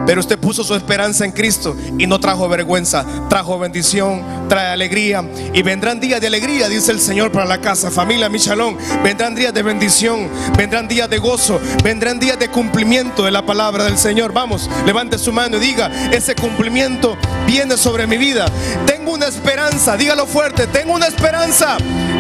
Pero 0.06 0.20
usted 0.20 0.38
puso 0.38 0.64
su 0.64 0.74
esperanza 0.74 1.24
en 1.24 1.32
Cristo 1.32 1.76
y 1.98 2.06
no 2.06 2.18
trajo 2.18 2.48
vergüenza, 2.48 3.04
trajo 3.28 3.58
bendición, 3.58 4.48
trae 4.48 4.72
alegría. 4.72 5.24
Y 5.52 5.62
vendrán 5.62 6.00
días 6.00 6.20
de 6.20 6.26
alegría, 6.26 6.68
dice 6.68 6.92
el 6.92 7.00
Señor 7.00 7.30
para 7.30 7.46
la 7.46 7.60
casa, 7.60 7.90
familia 7.90 8.28
Michalón. 8.28 8.76
Vendrán 9.02 9.34
días 9.34 9.54
de 9.54 9.62
bendición, 9.62 10.28
vendrán 10.56 10.88
días 10.88 11.08
de 11.08 11.18
gozo, 11.18 11.60
vendrán 11.84 12.18
días 12.18 12.38
de 12.38 12.48
cumplimiento 12.48 13.24
de 13.24 13.30
la 13.30 13.46
palabra 13.46 13.84
del 13.84 13.98
Señor. 13.98 14.32
Vamos, 14.32 14.68
levante 14.86 15.18
su 15.18 15.32
mano 15.32 15.56
y 15.56 15.60
diga, 15.60 15.90
ese 16.12 16.34
cumplimiento 16.34 17.16
viene 17.46 17.71
sobre 17.76 18.06
mi 18.06 18.16
vida. 18.16 18.46
Tengo 18.86 19.12
una 19.12 19.26
esperanza, 19.26 19.96
dígalo 19.96 20.26
fuerte, 20.26 20.66
tengo 20.66 20.94
una 20.94 21.06
esperanza 21.06 21.76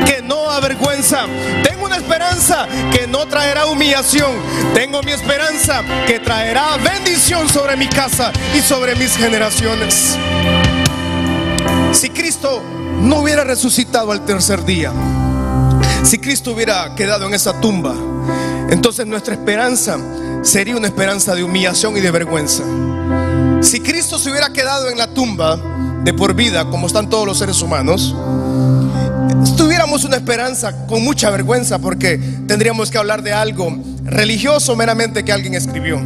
que 0.06 0.22
no 0.22 0.50
avergüenza. 0.50 1.26
Tengo 1.62 1.86
una 1.86 1.96
esperanza 1.96 2.66
que 2.92 3.06
no 3.06 3.26
traerá 3.26 3.66
humillación. 3.66 4.32
Tengo 4.74 5.02
mi 5.02 5.12
esperanza 5.12 5.82
que 6.06 6.20
traerá 6.20 6.76
bendición 6.76 7.48
sobre 7.48 7.76
mi 7.76 7.88
casa 7.88 8.32
y 8.56 8.60
sobre 8.60 8.94
mis 8.94 9.16
generaciones. 9.16 10.16
Si 11.92 12.10
Cristo 12.10 12.62
no 13.00 13.20
hubiera 13.20 13.44
resucitado 13.44 14.12
al 14.12 14.24
tercer 14.24 14.64
día, 14.64 14.92
si 16.02 16.18
Cristo 16.18 16.52
hubiera 16.52 16.94
quedado 16.94 17.26
en 17.26 17.34
esa 17.34 17.60
tumba, 17.60 17.94
entonces 18.70 19.06
nuestra 19.06 19.34
esperanza 19.34 19.98
sería 20.42 20.76
una 20.76 20.88
esperanza 20.88 21.34
de 21.34 21.44
humillación 21.44 21.96
y 21.96 22.00
de 22.00 22.10
vergüenza. 22.10 22.64
Si 23.62 23.80
Cristo 23.80 24.18
se 24.18 24.28
hubiera 24.30 24.52
quedado 24.52 24.90
en 24.90 24.98
la 24.98 25.14
tumba 25.14 25.56
de 26.02 26.12
por 26.12 26.34
vida, 26.34 26.68
como 26.68 26.88
están 26.88 27.08
todos 27.08 27.26
los 27.26 27.38
seres 27.38 27.62
humanos, 27.62 28.14
tuviéramos 29.56 30.04
una 30.04 30.16
esperanza 30.16 30.86
con 30.86 31.02
mucha 31.04 31.30
vergüenza 31.30 31.78
porque 31.78 32.18
tendríamos 32.48 32.90
que 32.90 32.98
hablar 32.98 33.22
de 33.22 33.32
algo 33.32 33.78
religioso 34.04 34.74
meramente 34.74 35.24
que 35.24 35.32
alguien 35.32 35.54
escribió. 35.54 36.00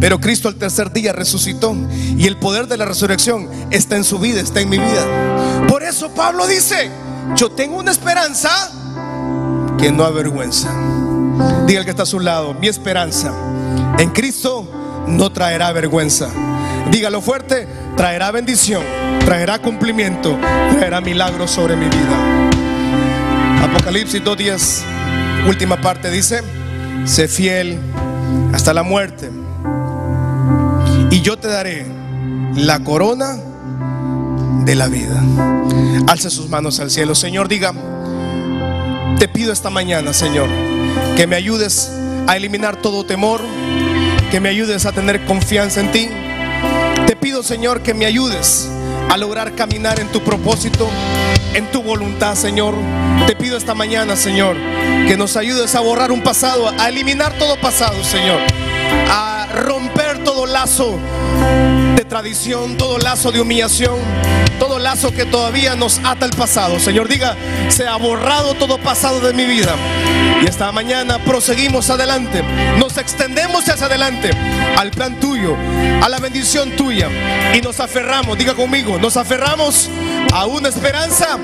Pero 0.00 0.18
Cristo 0.18 0.48
al 0.48 0.56
tercer 0.56 0.92
día 0.92 1.12
resucitó 1.12 1.76
y 2.18 2.26
el 2.26 2.36
poder 2.38 2.66
de 2.66 2.76
la 2.76 2.86
resurrección 2.86 3.48
está 3.70 3.96
en 3.96 4.04
su 4.04 4.18
vida, 4.18 4.40
está 4.40 4.60
en 4.60 4.68
mi 4.68 4.78
vida. 4.78 5.66
Por 5.68 5.84
eso 5.84 6.10
Pablo 6.10 6.48
dice, 6.48 6.90
yo 7.36 7.52
tengo 7.52 7.78
una 7.78 7.92
esperanza 7.92 8.50
que 9.78 9.92
no 9.92 10.04
avergüenza. 10.04 10.70
Diga 11.66 11.78
el 11.78 11.84
que 11.84 11.90
está 11.92 12.02
a 12.02 12.06
su 12.06 12.18
lado, 12.18 12.52
mi 12.54 12.66
esperanza 12.66 13.32
en 13.98 14.10
Cristo 14.10 14.79
no 15.10 15.30
traerá 15.30 15.72
vergüenza. 15.72 16.28
Dígalo 16.90 17.20
fuerte, 17.20 17.66
traerá 17.96 18.30
bendición, 18.30 18.82
traerá 19.24 19.58
cumplimiento, 19.58 20.38
traerá 20.78 21.00
milagros 21.00 21.50
sobre 21.50 21.76
mi 21.76 21.86
vida. 21.86 22.50
Apocalipsis 23.62 24.22
2.10, 24.22 25.48
última 25.48 25.80
parte 25.80 26.10
dice, 26.10 26.42
sé 27.04 27.28
fiel 27.28 27.78
hasta 28.52 28.72
la 28.72 28.82
muerte 28.82 29.30
y 31.10 31.20
yo 31.20 31.36
te 31.38 31.48
daré 31.48 31.86
la 32.54 32.80
corona 32.80 33.36
de 34.64 34.74
la 34.74 34.88
vida. 34.88 35.22
Alce 36.06 36.30
sus 36.30 36.48
manos 36.48 36.80
al 36.80 36.90
cielo. 36.90 37.14
Señor, 37.14 37.48
diga, 37.48 37.72
te 39.18 39.28
pido 39.28 39.52
esta 39.52 39.70
mañana, 39.70 40.12
Señor, 40.12 40.48
que 41.16 41.26
me 41.26 41.36
ayudes 41.36 41.90
a 42.26 42.36
eliminar 42.36 42.76
todo 42.76 43.04
temor, 43.04 43.40
que 44.30 44.40
me 44.40 44.48
ayudes 44.48 44.86
a 44.86 44.92
tener 44.92 45.24
confianza 45.24 45.80
en 45.80 45.90
ti. 45.90 46.08
Te 47.06 47.16
pido, 47.16 47.42
Señor, 47.42 47.82
que 47.82 47.94
me 47.94 48.06
ayudes 48.06 48.70
a 49.08 49.16
lograr 49.16 49.56
caminar 49.56 49.98
en 49.98 50.06
tu 50.08 50.22
propósito, 50.22 50.88
en 51.54 51.66
tu 51.72 51.82
voluntad, 51.82 52.36
Señor. 52.36 52.74
Te 53.26 53.34
pido 53.34 53.56
esta 53.56 53.74
mañana, 53.74 54.14
Señor, 54.14 54.56
que 55.08 55.16
nos 55.16 55.36
ayudes 55.36 55.74
a 55.74 55.80
borrar 55.80 56.12
un 56.12 56.22
pasado, 56.22 56.72
a 56.78 56.88
eliminar 56.88 57.32
todo 57.38 57.60
pasado, 57.60 58.04
Señor, 58.04 58.40
a 59.10 59.48
romper 59.52 60.22
todo 60.22 60.46
lazo 60.46 60.96
de 61.96 62.04
tradición, 62.04 62.76
todo 62.76 62.98
lazo 62.98 63.32
de 63.32 63.40
humillación, 63.40 63.98
que 64.90 65.24
todavía 65.24 65.76
nos 65.76 66.00
ata 66.04 66.26
el 66.26 66.32
pasado. 66.32 66.80
Señor, 66.80 67.08
diga, 67.08 67.36
se 67.68 67.86
ha 67.86 67.94
borrado 67.94 68.54
todo 68.54 68.76
pasado 68.76 69.20
de 69.20 69.32
mi 69.32 69.44
vida. 69.44 69.76
Y 70.42 70.46
esta 70.46 70.72
mañana 70.72 71.18
proseguimos 71.20 71.90
adelante, 71.90 72.42
nos 72.76 72.98
extendemos 72.98 73.68
hacia 73.68 73.86
adelante 73.86 74.30
al 74.76 74.90
plan 74.90 75.20
tuyo, 75.20 75.56
a 76.02 76.08
la 76.08 76.18
bendición 76.18 76.72
tuya. 76.72 77.08
Y 77.54 77.60
nos 77.60 77.78
aferramos, 77.78 78.36
diga 78.36 78.54
conmigo, 78.54 78.98
nos 78.98 79.16
aferramos 79.16 79.88
a 80.32 80.46
una 80.46 80.68
esperanza. 80.68 81.38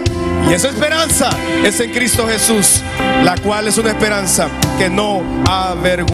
Y 0.51 0.53
esa 0.53 0.69
esperanza 0.69 1.31
es 1.65 1.79
en 1.79 1.93
Cristo 1.93 2.27
Jesús, 2.27 2.83
la 3.23 3.37
cual 3.37 3.69
es 3.69 3.79
una 3.79 3.91
esperanza 3.91 4.49
que 4.77 4.91
no 4.91 5.23
avergüenza. 5.49 5.97